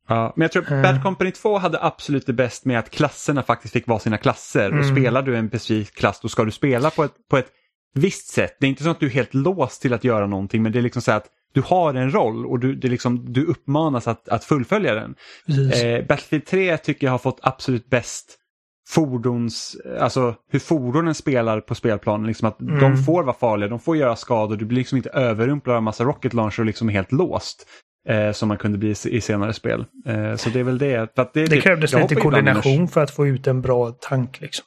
[0.09, 0.83] Ja, men jag tror uh.
[0.83, 4.67] Bad Company 2 hade absolut det bäst med att klasserna faktiskt fick vara sina klasser.
[4.67, 4.79] Mm.
[4.79, 7.49] Och spelar du en specifik klass då ska du spela på ett, på ett
[7.95, 8.57] visst sätt.
[8.61, 10.79] Det är inte så att du är helt låst till att göra någonting men det
[10.79, 14.29] är liksom så att du har en roll och du, det liksom, du uppmanas att,
[14.29, 15.15] att fullfölja den.
[15.73, 18.39] Eh, Battlefield 3 tycker jag har fått absolut bäst
[18.89, 22.27] fordons, alltså hur fordonen spelar på spelplanen.
[22.27, 22.81] Liksom att mm.
[22.81, 26.05] De får vara farliga, de får göra skador, du blir liksom inte överrumplad av massa
[26.05, 27.67] rocket launcher och liksom helt låst.
[28.09, 29.85] Eh, som man kunde bli i senare spel.
[30.07, 31.15] Eh, så det är väl det.
[31.15, 34.41] För det, det typ, krävdes lite koordination för att få ut en bra tank.
[34.41, 34.65] Liksom.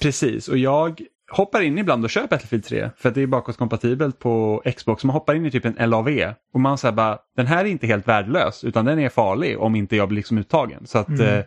[0.00, 1.00] Precis, och jag
[1.30, 5.04] hoppar in ibland och kör Battlefield 3 för att det är bakåtkompatibelt på Xbox.
[5.04, 6.08] Man hoppar in i typ en LAV
[6.54, 9.74] och man säger bara den här är inte helt värdelös utan den är farlig om
[9.74, 10.86] inte jag blir liksom uttagen.
[10.86, 11.38] Så att mm.
[11.38, 11.44] eh,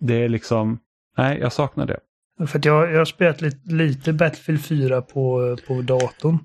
[0.00, 0.78] det är liksom,
[1.16, 1.98] nej jag saknar det.
[2.46, 6.38] För jag, jag har spelat lite, lite Battlefield 4 på, på datorn.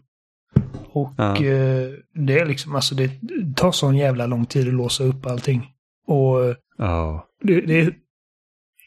[0.93, 1.35] Och ja.
[1.35, 3.11] eh, det är liksom, alltså det
[3.55, 5.71] tar sån jävla lång tid att låsa upp allting.
[6.07, 7.27] Och ja.
[7.41, 7.93] det, det är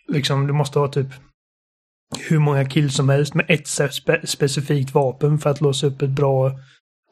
[0.08, 1.06] liksom, du måste ha typ
[2.28, 6.10] hur många kills som helst med ett spe specifikt vapen för att låsa upp ett
[6.10, 6.52] bra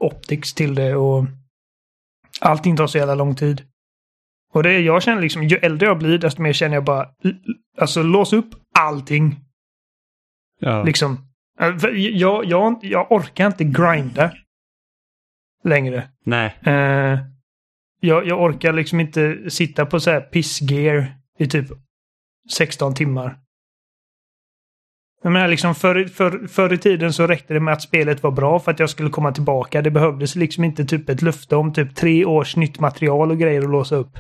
[0.01, 1.27] optics till det och
[2.41, 3.63] allting tar så jävla lång tid.
[4.53, 7.09] Och det jag känner liksom, ju äldre jag blir desto mer känner jag bara,
[7.79, 9.41] alltså lås upp allting.
[10.61, 10.83] Ja.
[10.83, 11.19] Liksom.
[11.61, 14.33] Äh, jag, jag, jag orkar inte grinda
[15.65, 16.09] längre.
[16.25, 16.59] Nej.
[16.67, 17.19] Uh,
[18.01, 21.67] jag, jag orkar liksom inte sitta på så här pissgear i typ
[22.51, 23.39] 16 timmar.
[25.23, 28.31] Jag menar liksom förr, för, förr i tiden så räckte det med att spelet var
[28.31, 29.83] bra för att jag skulle komma tillbaka.
[29.83, 33.63] Det behövdes liksom inte typ ett löfte om typ tre års nytt material och grejer
[33.63, 34.19] att låsa upp.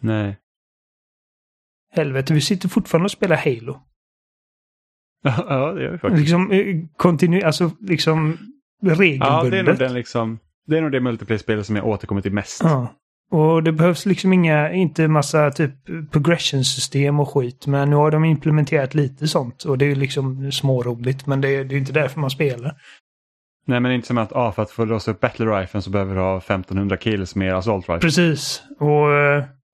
[0.00, 0.36] Nej.
[1.92, 3.80] Helvete, vi sitter fortfarande och spelar Halo.
[5.48, 6.20] Ja, det gör vi faktiskt.
[6.20, 7.42] Liksom eh, kontinu...
[7.42, 8.38] Alltså liksom
[8.80, 9.44] regelbundet.
[9.44, 10.38] Ja, det är nog den liksom...
[10.66, 12.60] Det är nog det multiplayer-spelet som jag återkommer till mest.
[12.64, 12.88] Ja.
[13.30, 15.72] Och det behövs liksom inga, inte massa typ
[16.10, 17.66] progression-system och skit.
[17.66, 21.26] Men nu har de implementerat lite sånt och det är liksom småroligt.
[21.26, 22.74] Men det är, det är inte därför man spelar.
[23.66, 26.14] Nej men inte som att ah, för att få låsa upp battle riflen så behöver
[26.14, 28.00] du ha 1500 kills med assault rifle.
[28.00, 28.62] Precis.
[28.78, 29.06] Och,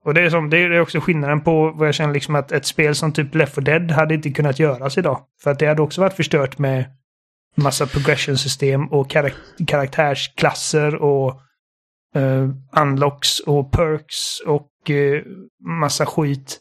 [0.05, 2.67] och det, är som, det är också skillnaden på vad jag känner liksom att ett
[2.67, 5.21] spel som typ Left 4 Dead hade inte kunnat göras idag.
[5.43, 6.85] För att det hade också varit förstört med
[7.57, 9.35] massa progression-system och karak
[9.67, 11.41] karaktärsklasser och
[12.17, 12.51] uh,
[12.81, 15.23] unlocks och perks och uh,
[15.81, 16.59] massa skit.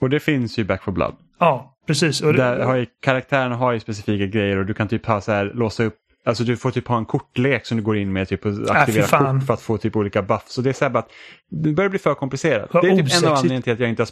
[0.00, 1.14] Och det finns ju Back for Blood.
[1.38, 2.20] Ja, precis.
[2.20, 5.32] Och Där har ju, karaktären har ju specifika grejer och du kan typ ha så
[5.32, 8.28] här, låsa upp Alltså du får typ ha en kortlek som du går in med
[8.28, 10.52] typ och äh, aktivera äh, kort för att få typ olika buffs.
[10.52, 11.10] Så det är så här bara att
[11.50, 12.74] det börjar bli för komplicerat.
[12.74, 13.24] Vad det är typ osexigt.
[13.24, 14.08] en av anledningarna till att jag inte har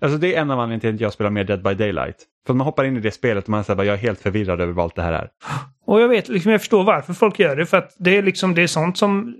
[0.00, 2.16] Alltså det är en av anledningarna till att jag spelar mer Dead by Daylight.
[2.46, 4.72] För man hoppar in i det spelet och man säger jag är helt förvirrad över
[4.72, 5.28] vad allt det här är.
[5.86, 7.66] Och jag vet, liksom, jag förstår varför folk gör det.
[7.66, 9.36] För att det är liksom det är sånt som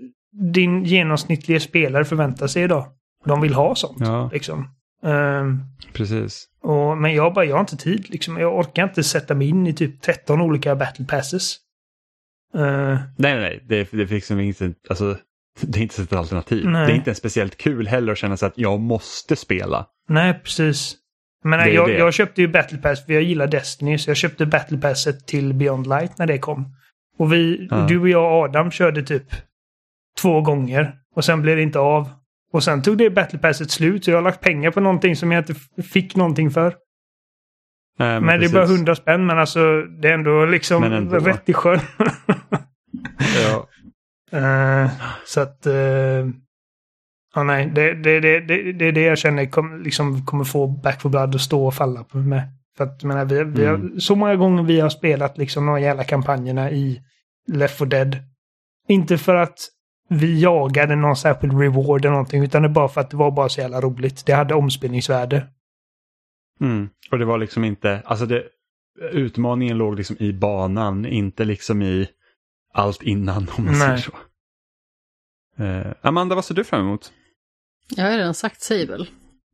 [0.53, 2.85] din genomsnittliga spelare förväntar sig idag.
[3.25, 3.97] De vill ha sånt.
[3.99, 4.29] Ja.
[4.33, 4.67] Liksom.
[5.03, 5.63] Um,
[5.93, 6.47] Precis.
[6.63, 8.09] Och, men jag bara, jag har inte tid.
[8.09, 8.37] Liksom.
[8.37, 11.57] Jag orkar inte sätta mig in i typ 13 olika battle passes.
[12.55, 15.17] Uh, nej, nej, det, det finns liksom inte, alltså,
[15.61, 16.65] det är inte ett alternativ.
[16.65, 16.85] Nej.
[16.85, 19.85] Det är inte speciellt kul heller att känna sig att jag måste spela.
[20.09, 20.97] Nej, precis.
[21.43, 24.45] Men nej, jag, jag, köpte ju Battle Pass för jag gillar Destiny, så jag köpte
[24.45, 26.75] Battle Passet till Beyond Light när det kom.
[27.17, 27.85] Och vi, ja.
[27.89, 29.23] du och jag och Adam körde typ
[30.21, 30.93] två gånger.
[31.15, 32.09] Och sen blev det inte av.
[32.53, 35.31] Och sen tog det Battle Passet slut, så jag har lagt pengar på någonting som
[35.31, 36.75] jag inte fick någonting för.
[37.99, 41.49] Nej, men, men det är bara hundra spänn, men alltså det är ändå liksom rätt
[41.49, 41.79] i sjön.
[43.47, 43.67] ja.
[44.33, 44.91] Uh,
[45.25, 45.67] så att...
[45.67, 46.29] Uh,
[47.35, 50.67] ja, nej, det, det, det, det, det är det jag känner kom, liksom, kommer få
[50.67, 52.43] Back for Blood att stå och falla på med.
[52.77, 53.99] För att menar, vi, vi har, mm.
[53.99, 57.01] så många gånger vi har spelat liksom de jävla kampanjerna i
[57.51, 58.17] Left 4 Dead.
[58.87, 59.59] Inte för att
[60.09, 63.49] vi jagade någon särskild reward eller någonting, utan det bara för att det var bara
[63.49, 64.25] så jävla roligt.
[64.25, 65.47] Det hade omspelningsvärde.
[66.61, 66.89] Mm.
[67.11, 68.43] Och det var liksom inte, alltså det,
[69.11, 72.07] utmaningen låg liksom i banan, inte liksom i
[72.73, 74.11] allt innan om man säger så.
[75.63, 77.11] Uh, Amanda, vad ser du fram emot?
[77.95, 79.07] Jag har redan sagt Sable.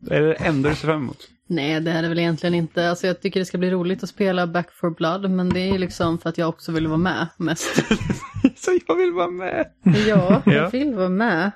[0.10, 1.28] Är det det enda du ser fram emot?
[1.48, 2.90] Nej, det är det väl egentligen inte.
[2.90, 5.78] Alltså jag tycker det ska bli roligt att spela Back for Blood, men det är
[5.78, 7.76] liksom för att jag också vill vara med mest.
[8.56, 9.72] så jag vill vara med?
[10.08, 11.52] ja, jag vill vara med.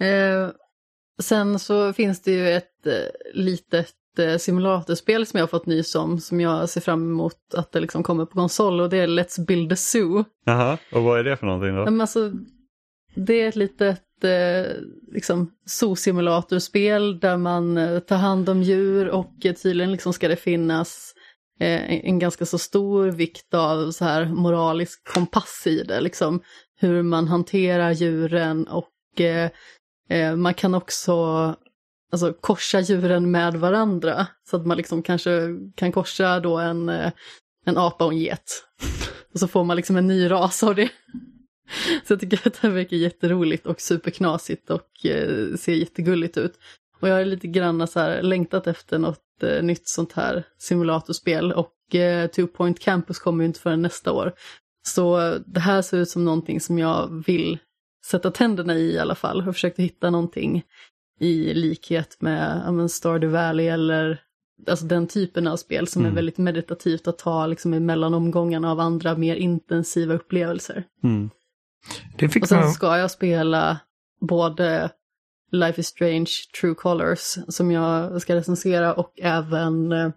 [0.00, 0.50] Eh,
[1.22, 2.92] sen så finns det ju ett eh,
[3.34, 4.07] litet eh,
[4.38, 8.02] simulatorspel som jag har fått nys om, som jag ser fram emot att det liksom
[8.02, 10.24] kommer på konsol, och det är Let's Build a Zoo.
[10.44, 11.84] Jaha, och vad är det för någonting då?
[11.84, 12.32] Men alltså,
[13.14, 14.72] det är ett litet eh,
[15.12, 19.32] liksom, zoosimulatorspel där man eh, tar hand om djur och
[19.62, 21.14] tydligen liksom ska det finnas
[21.60, 26.40] eh, en ganska så stor vikt av så här moralisk kompass i det, liksom
[26.80, 29.50] hur man hanterar djuren och eh,
[30.10, 31.54] eh, man kan också
[32.12, 37.12] alltså, korsa djuren med varandra så att man liksom kanske kan korsa då en, eh,
[37.66, 38.64] en apa och en get
[39.32, 40.90] Och så får man liksom en ny ras av det.
[42.06, 46.58] Så jag tycker att det här verkar jätteroligt och superknasigt och eh, ser jättegulligt ut.
[47.00, 51.52] Och jag har lite grann så här längtat efter något eh, nytt sånt här simulatorspel
[51.52, 54.32] och eh, Two Point Campus kommer ju inte förrän nästa år.
[54.82, 57.58] Så det här ser ut som någonting som jag vill
[58.06, 59.42] sätta tänderna i i alla fall.
[59.44, 60.62] Jag försökte hitta någonting
[61.18, 64.20] i likhet med ja, men Stardew Valley eller
[64.68, 66.12] alltså den typen av spel som Mm.
[66.12, 70.84] är väldigt meditativt att ta liksom emellan omgångarna av andra mer intensiva upplevelser.
[71.04, 71.30] Mm.
[72.42, 72.72] Och sen man...
[72.72, 73.78] ska jag spela
[74.20, 74.90] både
[75.50, 76.30] Life is Strange,
[76.60, 80.10] True Colors som jag ska recensera och även eh,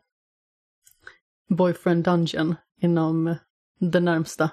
[1.49, 3.35] Boyfriend Dungeon inom
[3.79, 4.49] det närmsta.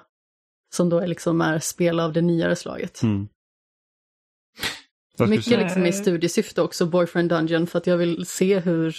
[0.73, 3.03] Som då är liksom är spel av det nyare slaget.
[3.03, 3.27] Mm.
[5.27, 8.95] Mycket liksom i studiesyfte också, Boyfriend Dungeon, för att jag vill se hur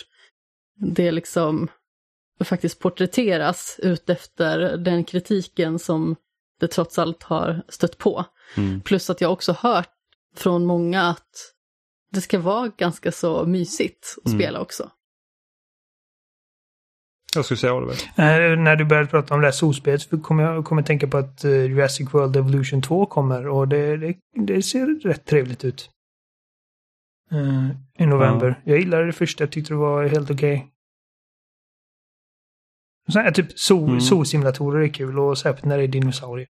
[0.80, 1.68] det liksom
[2.44, 6.16] faktiskt porträtteras utefter den kritiken som
[6.60, 8.24] det trots allt har stött på.
[8.56, 8.80] Mm.
[8.80, 9.90] Plus att jag också hört
[10.36, 11.52] från många att
[12.12, 14.40] det ska vara ganska så mysigt att Mm.
[14.40, 14.90] spela också.
[17.34, 17.94] Vad skulle säga Oliver?
[18.16, 21.16] Eh, när du började prata om det här solspelet så kommer jag kommer tänka på
[21.16, 24.16] att eh, Jurassic World Evolution 2 kommer och det, det,
[24.46, 25.90] det ser rätt trevligt ut.
[27.32, 28.60] Eh, I november.
[28.64, 30.70] Jag gillade det första, jag tyckte det var helt okej.
[33.08, 33.22] Okay.
[33.22, 34.00] här, typ zoo, Mm.
[34.00, 36.48] zoosimulatorer är kul och särskilt när det är dinosaurier.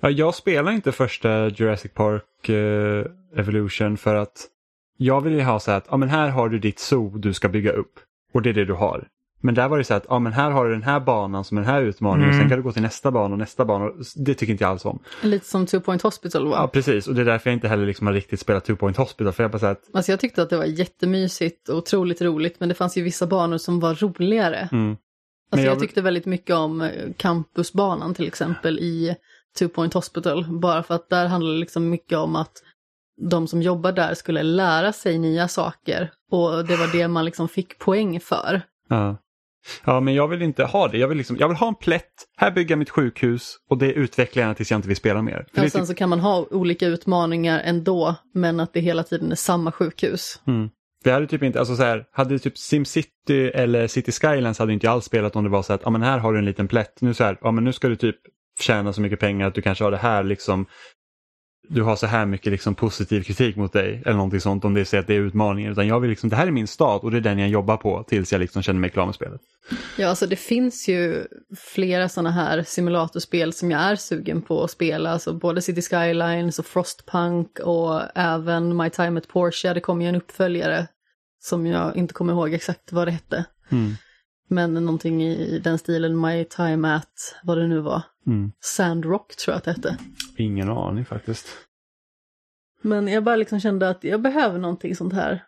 [0.00, 3.06] Ja, jag spelar inte första Jurassic Park eh,
[3.36, 4.48] Evolution för att
[4.96, 7.34] jag vill ju ha så här att ja, men här har du ditt zoo du
[7.34, 8.00] ska bygga upp
[8.32, 9.08] och det är det du har.
[9.40, 11.56] Men där var det så att ja, men här har du den här banan som
[11.56, 12.42] den här utmaningen och Mm.
[12.42, 13.90] sen kan du gå till nästa bana och nästa bana.
[14.16, 14.98] Det tycker inte jag alls om.
[15.22, 16.56] Lite som Two Point Hospital var.
[16.56, 17.06] Ja, precis.
[17.08, 19.32] Och det är därför jag inte heller liksom har riktigt spelat Two Point Hospital.
[19.32, 22.60] För jag bara så att, Alltså jag tyckte att det var jättemysigt och otroligt roligt,
[22.60, 24.68] men det fanns ju vissa banor som var roligare.
[24.72, 24.96] mm,
[25.50, 29.16] Alltså jag jag, tyckte väldigt mycket om eh, campusbanan till exempel i
[29.58, 30.44] Two Point Hospital.
[30.60, 32.52] Bara för att där handlar det liksom mycket om att
[33.30, 36.10] de som jobbar där skulle lära sig nya saker.
[36.30, 38.62] Och det var det man liksom fick poäng för.
[38.88, 39.16] ja.
[39.84, 40.98] Ja, men jag vill inte ha det.
[40.98, 43.92] Jag vill, liksom, jag vill ha en plätt, här bygger jag mitt sjukhus och det
[43.92, 45.46] utvecklar jag tills jag inte vill spela mer.
[45.54, 49.32] För sen typ, så kan man ha olika utmaningar ändå, men att det hela tiden
[49.32, 50.40] är samma sjukhus.
[50.46, 50.68] mm.
[51.04, 54.86] Det hade typ inte, alltså så här, hade typ SimCity eller City Skylines hade inte
[54.86, 56.68] jag alls spelat om det var så att, ja men här har du en liten
[56.68, 58.16] plätt, nu så här, ja men nu ska du typ
[58.60, 60.66] tjäna så mycket pengar att du kanske har det här liksom,
[61.68, 64.92] du har så här mycket liksom positiv kritik mot dig eller någonting sånt om det
[64.92, 65.72] är att det är utmaningen.
[65.72, 67.76] Utan jag vill liksom, det här är min stad och det är den jag jobbar
[67.76, 69.40] på tills jag liksom känner mig klar med spelet.
[69.96, 71.24] Ja, alltså det finns ju
[71.56, 75.10] flera sådana här simulatorspel som jag är sugen på att spela.
[75.10, 79.74] Alltså både City Skylines och Frostpunk och även My Time at Porsche.
[79.74, 80.86] Det kom ju en uppföljare
[81.40, 83.44] som jag inte kommer ihåg exakt vad det hette.
[83.68, 83.94] Mm.
[84.48, 88.02] Men någonting i den stilen, My Time at, vad det nu var.
[88.26, 88.52] Mm.
[88.60, 89.98] Sandrock tror jag att det hette.
[90.36, 91.46] Ingen aning faktiskt.
[92.82, 95.44] Men jag bara liksom kände att jag behöver någonting sånt här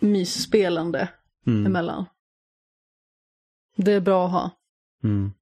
[0.00, 1.08] mysspelande
[1.46, 1.66] Mm.
[1.66, 2.04] emellan.
[3.76, 4.50] Det är bra att ha.
[5.04, 5.32] Mm.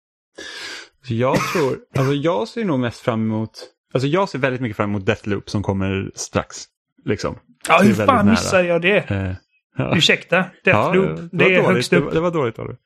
[1.08, 3.50] Jag tror, alltså jag ser nog mest fram emot,
[3.94, 6.64] alltså jag ser väldigt mycket fram emot Deathloop som kommer strax.
[7.04, 7.38] Liksom.
[7.68, 8.30] Ja, hur fan nära.
[8.34, 9.10] missade jag det?
[9.10, 9.32] Eh,
[9.78, 9.96] ja.
[9.96, 11.18] Ursäkta, Deathloop.
[11.18, 11.66] Ja, det, var är dåligt.
[11.74, 12.04] högst Det upp.
[12.04, 12.76] var, det var dåligt av dig.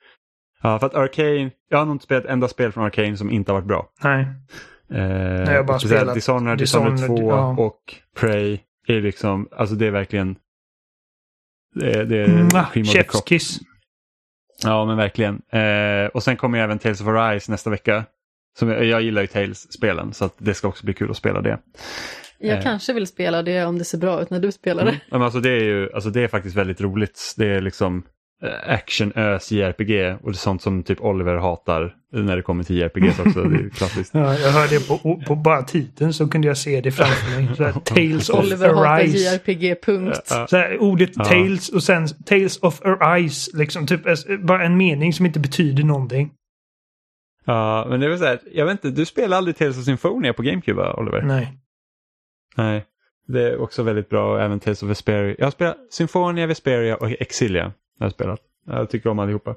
[0.63, 3.31] Ja, för att Arcane, jag har nog inte spelat ett enda spel från Arcane som
[3.31, 3.89] inte har varit bra.
[4.03, 4.27] Nej.
[4.93, 7.57] Eh, jag har bara spelat Dishonored, Dishonored, Dishonored, 2 ja.
[7.59, 10.37] och Prey är liksom, alltså det är verkligen
[11.75, 13.61] det är, det är of the Chef's kiss.
[14.63, 15.43] Ja, men verkligen.
[15.53, 18.05] Eh, och sen kommer även Tales of Arise nästa vecka.
[18.59, 21.59] Som jag, jag gillar ju Tales-spelen så det ska också bli kul att spela det.
[22.43, 22.63] Jag Eh.
[22.63, 24.91] kanske vill spela det om det ser bra ut när du spelar det.
[24.91, 25.01] Mm.
[25.11, 27.35] Men alltså det är ju alltså det är faktiskt väldigt roligt.
[27.37, 28.03] Det är liksom
[28.43, 32.77] eh, action-ös JRPG och det är sånt som typ Oliver hatar när det kommer till
[32.77, 33.43] JRPGs också.
[33.43, 34.15] Det är klassiskt.
[34.15, 37.57] Ja, jag hörde på, på bara titeln så kunde jag se det framför mig.
[37.57, 39.19] Så här, Tales of Oliver hatar Arise.
[39.19, 40.21] JRPG, punkt.
[40.31, 40.47] Ja.
[40.47, 41.25] Så här, ordet Ja.
[41.25, 43.57] Tales och sen Tales of Arise.
[43.57, 46.31] Liksom typ eh, bara en mening som inte betyder någonting.
[47.45, 49.85] Ja, men det är väl så här, jag vet inte, du spelar aldrig Tales of
[49.85, 51.23] Symphonia på GameCube va, Oliver?
[51.23, 51.53] Nej.
[52.57, 52.87] Nej.
[53.27, 55.35] Det är också väldigt bra, och även Tales of Vesperia.
[55.39, 57.73] Jag har spelat Symphonia, Vesperia och Exilia.
[57.99, 58.41] Jag har spelat.
[58.67, 59.55] Jag tycker om allihopa.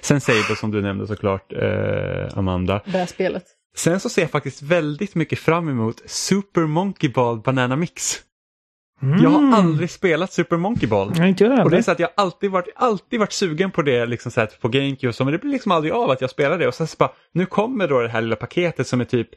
[0.00, 2.82] Sen Saber som du nämnde såklart, eh, Amanda.
[2.84, 3.44] Det här spelet.
[3.76, 8.22] Sen så ser jag faktiskt väldigt mycket fram emot Super Monkey Ball Banana Mix.
[9.02, 9.22] Mm.
[9.22, 11.12] Jag har aldrig spelat Super Monkey Ball.
[11.16, 13.82] Nej, inte jag Och det är så att jag alltid varit, alltid varit sugen på
[13.82, 16.20] det liksom så här, på GameCube och så, men det blir liksom aldrig av att
[16.20, 16.68] jag spelar det.
[16.68, 19.28] Och sen så bara, nu kommer då det här lilla paketet som är typ,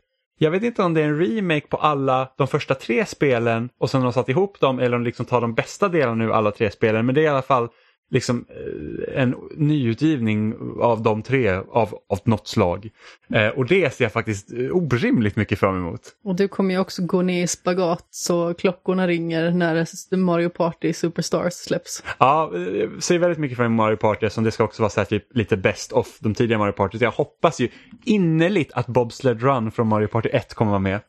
[0.41, 3.89] jag vet inte om det är en remake på alla de första tre spelen och
[3.89, 6.31] sen har de satt ihop dem eller om de liksom tar de bästa delarna ur
[6.31, 7.05] alla tre spelen.
[7.05, 7.67] Men det är i alla fall
[8.09, 12.89] liksom eh, en nyutgivning av de tre av, av något slag.
[13.33, 16.01] Eh, och det ser jag faktiskt eh, orimligt mycket fram emot.
[16.23, 20.93] Och du kommer ju också gå ner i spagat så klockorna ringer när Mario Party
[20.93, 22.03] Superstars släpps.
[22.17, 24.99] Ja, jag ser väldigt mycket fram emot Mario Party som det ska också vara så
[24.99, 26.97] här, typ, lite best of de tidiga Mario Party.
[27.01, 27.69] Jag hoppas ju
[28.05, 30.99] innerligt att Bobsled Run från Mario Party 1 kommer vara med.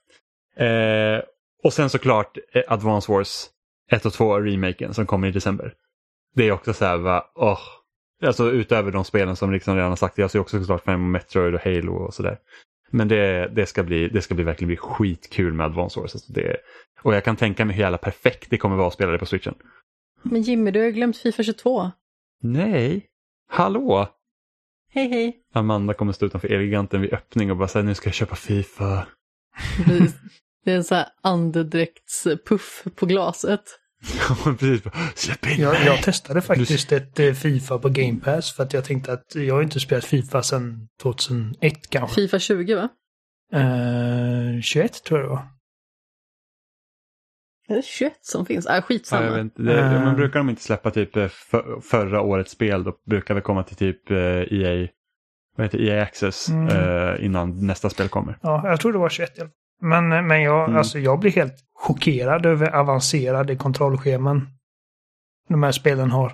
[0.57, 1.23] Eh,
[1.65, 3.47] och sen såklart eh, Advance Wars
[3.91, 5.75] 1 och 2 remaken som kommer i december.
[6.35, 7.61] Det är också så här, va, oh.
[8.23, 11.13] Alltså utöver de spelen som liksom redan har sagt, jag ser också såklart fram emot
[11.13, 12.39] Metroid och Halo och sådär.
[12.91, 16.15] Men det, det, ska bli, det ska bli verkligen bli skitkul med Advance Wars.
[16.15, 16.57] Alltså det,
[17.03, 19.27] och jag kan tänka mig hur jävla perfekt det kommer vara att spela det på
[19.27, 19.55] switchen.
[20.23, 21.91] Men Jimmy, du har glömt Fifa 22.
[22.43, 23.07] Nej,
[23.49, 24.09] hallå!
[24.93, 25.37] Hej hej!
[25.53, 29.07] Amanda kommer stå utanför Elgiganten vid öppning och bara säga nu ska jag köpa Fifa.
[30.65, 33.63] Det är en sån här andedräktspuff på glaset.
[34.45, 34.83] Precis.
[35.15, 35.87] Släpp in Jag, mig!
[35.87, 39.55] jag testade faktiskt ett eh, Fifa på Game Pass för att jag tänkte att jag
[39.55, 42.15] har inte spelat Fifa sedan 2001 kanske.
[42.15, 42.89] Fifa 20 va?
[43.53, 45.47] Eh, 21 tror jag det var.
[47.69, 48.67] Är det 21 som finns?
[48.69, 49.25] Ja, skitsamma.
[49.25, 49.63] jag vet inte.
[49.63, 50.05] Det, Eh.
[50.05, 53.77] Men brukar de inte släppa typ för, förra årets spel då brukar vi komma till
[53.77, 54.89] typ EA,
[55.57, 56.69] vad heter EA Access Mm.
[56.69, 58.39] eh, innan nästa spel kommer.
[58.43, 59.57] Ja, jag tror det var 21 i alla fall.
[59.81, 60.79] Men, men jag, Mm.
[60.79, 64.49] alltså, jag blir helt chockerad över avancerade kontrollscheman
[65.49, 66.33] de här spelen har.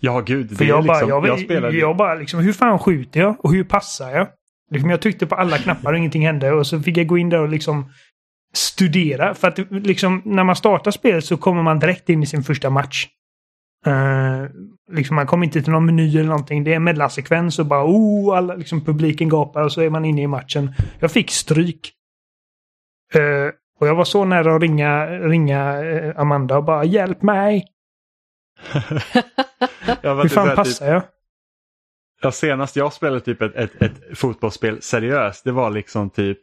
[0.00, 0.46] Ja, gud.
[0.48, 1.94] Det För är jag, bara, liksom, jag, jag, jag, spelade...
[1.94, 3.44] bara liksom, hur fan skjuter jag?
[3.44, 4.28] Och hur passar jag?
[4.70, 6.52] Liksom, jag tryckte på alla knappar och ingenting hände.
[6.52, 7.90] Och så fick jag gå in där och liksom
[8.54, 9.34] studera.
[9.34, 12.70] För att liksom, när man startar spelet så kommer man direkt in i sin första
[12.70, 13.08] match.
[13.86, 14.46] Eh,
[14.92, 16.64] liksom, man kommer inte till någon meny eller någonting.
[16.64, 20.04] Det är en mellansekvens och bara oh, alla, liksom, publiken gapar och så är man
[20.04, 20.72] inne i matchen.
[20.98, 21.92] Jag fick stryk.
[23.14, 23.50] Eh,
[23.80, 27.66] och jag var så nära att ringa, ringa eh, Amanda och bara hjälp mig.
[30.02, 31.02] Hur typ fan såhär, passar jag?
[32.22, 36.38] Ja, senast jag spelade typ ett, ett, ett fotbollsspel seriöst, det var liksom typ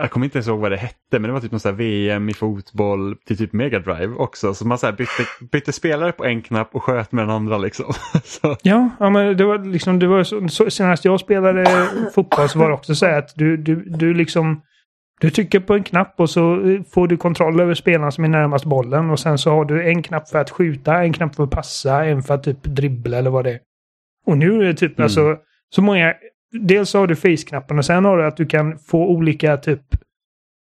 [0.00, 2.28] jag kommer inte ens ihåg vad det hette, men det var typ någon här VM
[2.28, 4.54] i fotboll till typ Mega Drive också.
[4.54, 5.22] Så man så bytte,
[5.52, 7.92] bytte spelare på en knapp och sköt med den andra liksom.
[8.24, 12.48] så, Ja, ja men det var liksom, det var så, så, senast jag spelade fotboll
[12.48, 14.62] så var det också så här att du, du, du liksom,
[15.20, 16.60] du trycker på en knapp och så
[16.94, 20.02] får du kontroll över spelaren som är närmast bollen och sen så har du en
[20.02, 23.30] knapp för att skjuta, en knapp för att passa, en för att typ dribbla eller
[23.30, 23.58] vad det är.
[24.26, 25.04] Och nu är det typ Mm.
[25.04, 25.36] alltså
[25.74, 26.14] så många,
[26.50, 29.82] dels har du face-knappen och sen har du att du kan få olika typ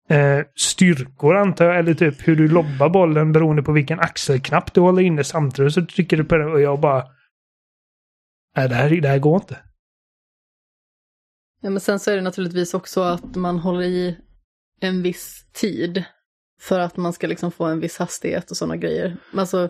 [0.09, 4.81] eh, styrkor antar jag, eller typ hur du lobbar bollen beroende på vilken axelknapp du
[4.81, 7.05] håller inne samtidigt så trycker du på den och jag bara
[8.56, 9.59] Nej, det här, det här går inte.
[11.61, 14.19] Ja, men sen så är det naturligtvis också att man håller i
[14.81, 16.05] en viss tid
[16.61, 19.16] för att man ska liksom få en viss hastighet och sådana grejer.
[19.36, 19.69] Alltså,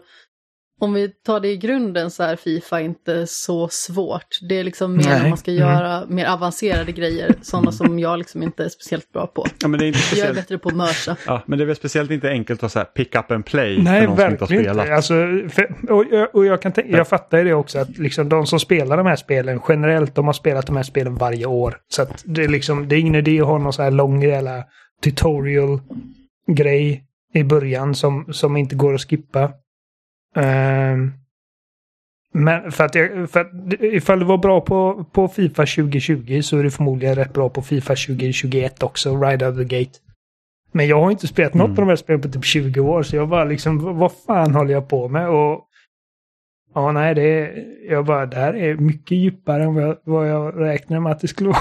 [0.85, 4.27] om vi tar det i grunden så är Fifa inte så svårt.
[4.49, 5.23] Det är liksom mer Nej.
[5.23, 5.63] när man ska Mm.
[5.63, 9.47] göra mer avancerade grejer, sådana som jag liksom inte är speciellt bra på.
[9.63, 11.17] ja, men det är inte Jag är speciellt, bättre på att mörsa.
[11.27, 13.83] ja, men det är väl speciellt inte enkelt att så här pick up and play
[13.83, 14.87] Nej, för någon som inte har verkligen spelat.
[14.87, 14.95] inte.
[14.97, 15.15] Alltså,
[15.55, 18.47] för, och, jag- och jag, kan tän- jag fattar ju det också att liksom de
[18.47, 21.77] som spelar de här spelen generellt, de har spelat de här spelen varje år.
[21.89, 24.23] Så att det är liksom, det är ingen idé att ha någon så här lång
[24.23, 24.65] jävla
[25.05, 27.05] tutorial-grej
[27.35, 29.51] i början som, som inte går att skippa.
[30.35, 31.13] Ehm,
[32.33, 33.51] men för att, jag, för att
[33.81, 37.63] ifall du var bra på, på Fifa 2020 så är du förmodligen rätt bra på
[37.63, 39.99] Fifa 2021 också, right out of the gate.
[40.73, 41.71] Men jag har inte spelat något Mm.
[41.73, 44.55] av de här spelen på typ 20 år så jag bara liksom, vad- vad fan
[44.55, 45.29] håller jag på med?
[45.29, 45.69] Och
[46.75, 50.29] ja, nej, det är, jag bara, det här är mycket djupare än vad jag, vad
[50.31, 51.59] jag räknade med att det skulle vara.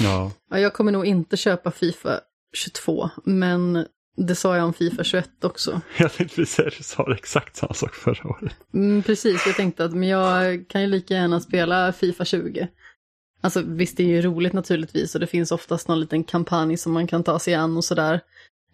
[0.00, 0.32] Ja.
[0.50, 2.20] Ja, jag kommer nog inte köpa Fifa
[2.56, 3.86] 22, men
[4.26, 5.80] det sa jag om Fifa 21 också.
[5.98, 8.56] Jag tänkte precis du sa exakt samma sak förra året.
[8.74, 12.68] Mm, precis, jag tänkte att men jag kan ju lika gärna spela Fifa 20.
[13.40, 16.92] Alltså visst, det är ju roligt naturligtvis och det finns oftast någon liten kampanj som
[16.92, 18.20] man kan ta sig an och sådär.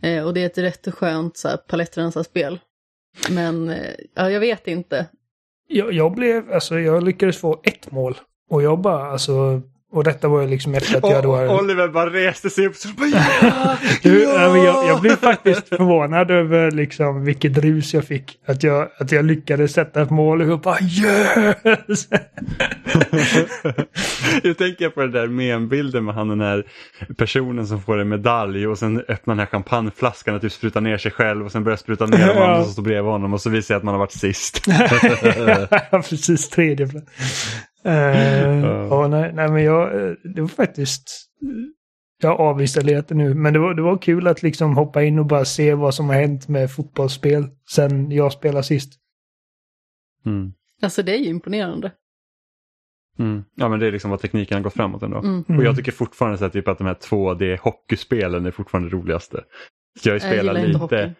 [0.03, 2.59] Eh, och det är ett rätt skönt så här, palettrensarspel.
[3.31, 5.07] Men eh, ja, jag vet inte.
[5.69, 8.17] Jag, jag blev, alltså jag lyckades få ett mål.
[8.51, 11.31] Och jag bara, alltså, och detta var ju liksom efter att jag då...
[11.37, 13.77] Och Oliver bara reste sig upp och bara ja!
[14.03, 18.39] Du, ja, jag, jag blev faktiskt förvånad över liksom vilket rus jag fick.
[18.47, 22.09] Att jag, att jag lyckades sätta ett mål och jag bara yes!
[24.43, 26.65] Jag tänker på den där membilden med han den här
[27.17, 30.99] personen som får en medalj och sen öppnar den här champagneflaskan och typ sprutar ner
[30.99, 32.45] sig själv och sen börjar spruta ner de Ja.
[32.45, 34.63] andra som står bredvid honom och så visar jag att man har varit sist.
[34.67, 36.49] ja, precis.
[36.49, 37.07] Tredje plats.
[37.87, 41.23] Uh, ja, nej, nej, men jag, eh, det var faktiskt...
[42.23, 45.27] Jag avinstallerat det nu, men det var, det var kul att liksom hoppa in och
[45.27, 48.93] bara se vad som har hänt med fotbollsspel sen jag spelade sist.
[50.27, 50.53] Mm.
[50.83, 51.93] Alltså det är ju imponerande.
[53.19, 53.45] Mm.
[53.55, 55.19] Ja men det är liksom vad tekniken har gått framåt ändå.
[55.19, 55.45] Mm.
[55.59, 59.35] Och jag tycker fortfarande så här, typ att de här 2D hockeyspelen är fortfarande roligast.
[60.01, 61.15] Så jag spelar lite,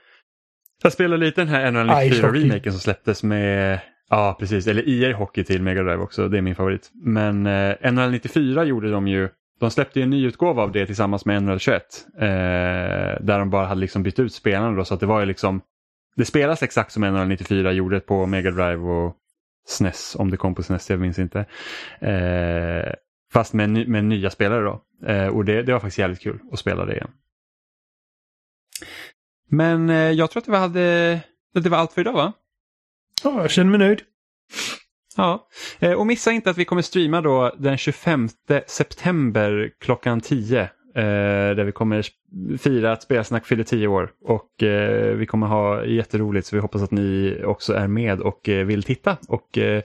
[0.83, 2.41] jag spelar lite den här Ice NHL94 hockey.
[2.41, 3.81] remaken som släpptes med,
[4.11, 6.91] ja precis, eller EA Hockey till Mega Drive också, det är min favorit.
[6.95, 9.29] Men eh, NHL94 gjorde de ju,
[9.61, 11.81] de släppte ju en ny utgåva av det tillsammans med NHL21.
[12.19, 15.27] Eh, där de bara hade liksom bytt ut spelarna då så att det var ju
[15.27, 15.61] liksom,
[16.17, 19.17] det spelas exakt som NHL94 gjorde på Mega Drive och
[19.67, 21.39] SNES, om det kom på SNES, jag minns inte.
[22.01, 22.93] Eh,
[23.33, 24.83] fast med, ny- med nya spelare då.
[25.07, 27.11] Eh, och det, det var faktiskt jävligt kul att spela det igen.
[29.49, 31.21] Men eh, jag tror att det var, hade,
[31.55, 32.33] att det var allt för idag va?
[33.25, 34.03] Ja, jag känner mig nöjd.
[35.17, 35.49] Ja,
[35.79, 38.29] eh, och missa inte att vi kommer streama då den 25
[38.67, 40.61] september klockan 10.
[40.97, 41.03] Eh,
[41.57, 42.07] där vi kommer
[42.59, 44.11] fira att Spelsnack fyller 10 år.
[44.25, 48.49] Och eh, vi kommer ha jätteroligt så vi hoppas att ni också är med och
[48.49, 49.83] eh, vill titta och eh,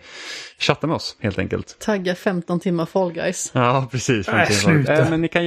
[0.59, 1.79] chatta med oss helt enkelt.
[1.79, 3.51] Tagga 15 timmar Fall Guys.
[3.53, 4.27] Ja, precis.
[4.27, 5.45] Eh, men ni kan,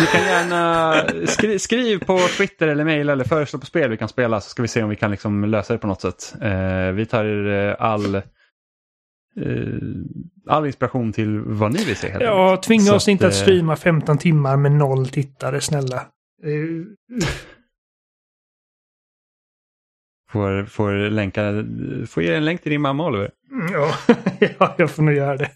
[0.00, 4.08] ni kan gärna skri skriv på Twitter eller mail eller föreslå på spel vi kan
[4.08, 6.34] spela så ska vi se om vi kan liksom lösa det på något sätt.
[6.42, 8.22] Eh, vi tar eh, all, eh,
[10.48, 12.10] all inspiration till vad ni vill se.
[12.10, 12.24] Helt.
[12.24, 16.06] Ja, tvinga Så oss inte att eh, streama 15 timmar med noll tittare, snälla.
[20.30, 21.64] Får, får, länka,
[22.06, 23.30] får ge en länk till din mamma Oliver.
[23.52, 23.94] mm, Ja,
[24.58, 25.50] ja, jag får nog göra det.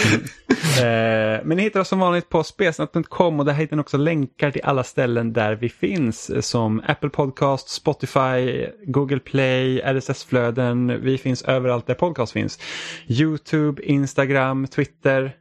[0.70, 4.50] Eh, men ni hittar oss som vanligt på spesnat.com och där hittar ni också länkar
[4.50, 11.00] till alla ställen där vi finns eh, som Apple Podcast, Spotify, Google Play, RSS-flöden.
[11.02, 12.58] Vi finns överallt där podcast finns.
[13.06, 15.36] Youtube, Instagram, Twitter.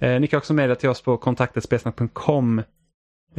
[0.00, 2.64] Eh, ni kan också mejla till oss på kontaktetspesnat.com eh,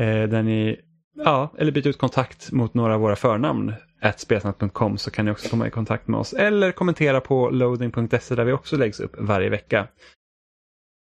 [0.06, 0.80] där ni,
[1.26, 3.74] ja, eller byta ut kontakt mot några av våra förnamn
[4.18, 6.34] spesnat.com så kan ni också komma i kontakt med oss.
[6.34, 9.88] Eller kommentera på loading.se där vi också läggs upp varje vecka.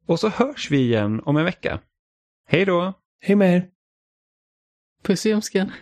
[0.07, 1.81] Och så hörs vi igen om en vecka.
[2.49, 2.93] Hej då!
[3.21, 3.71] Hej med er.
[5.03, 5.73] Puss i ljumsken.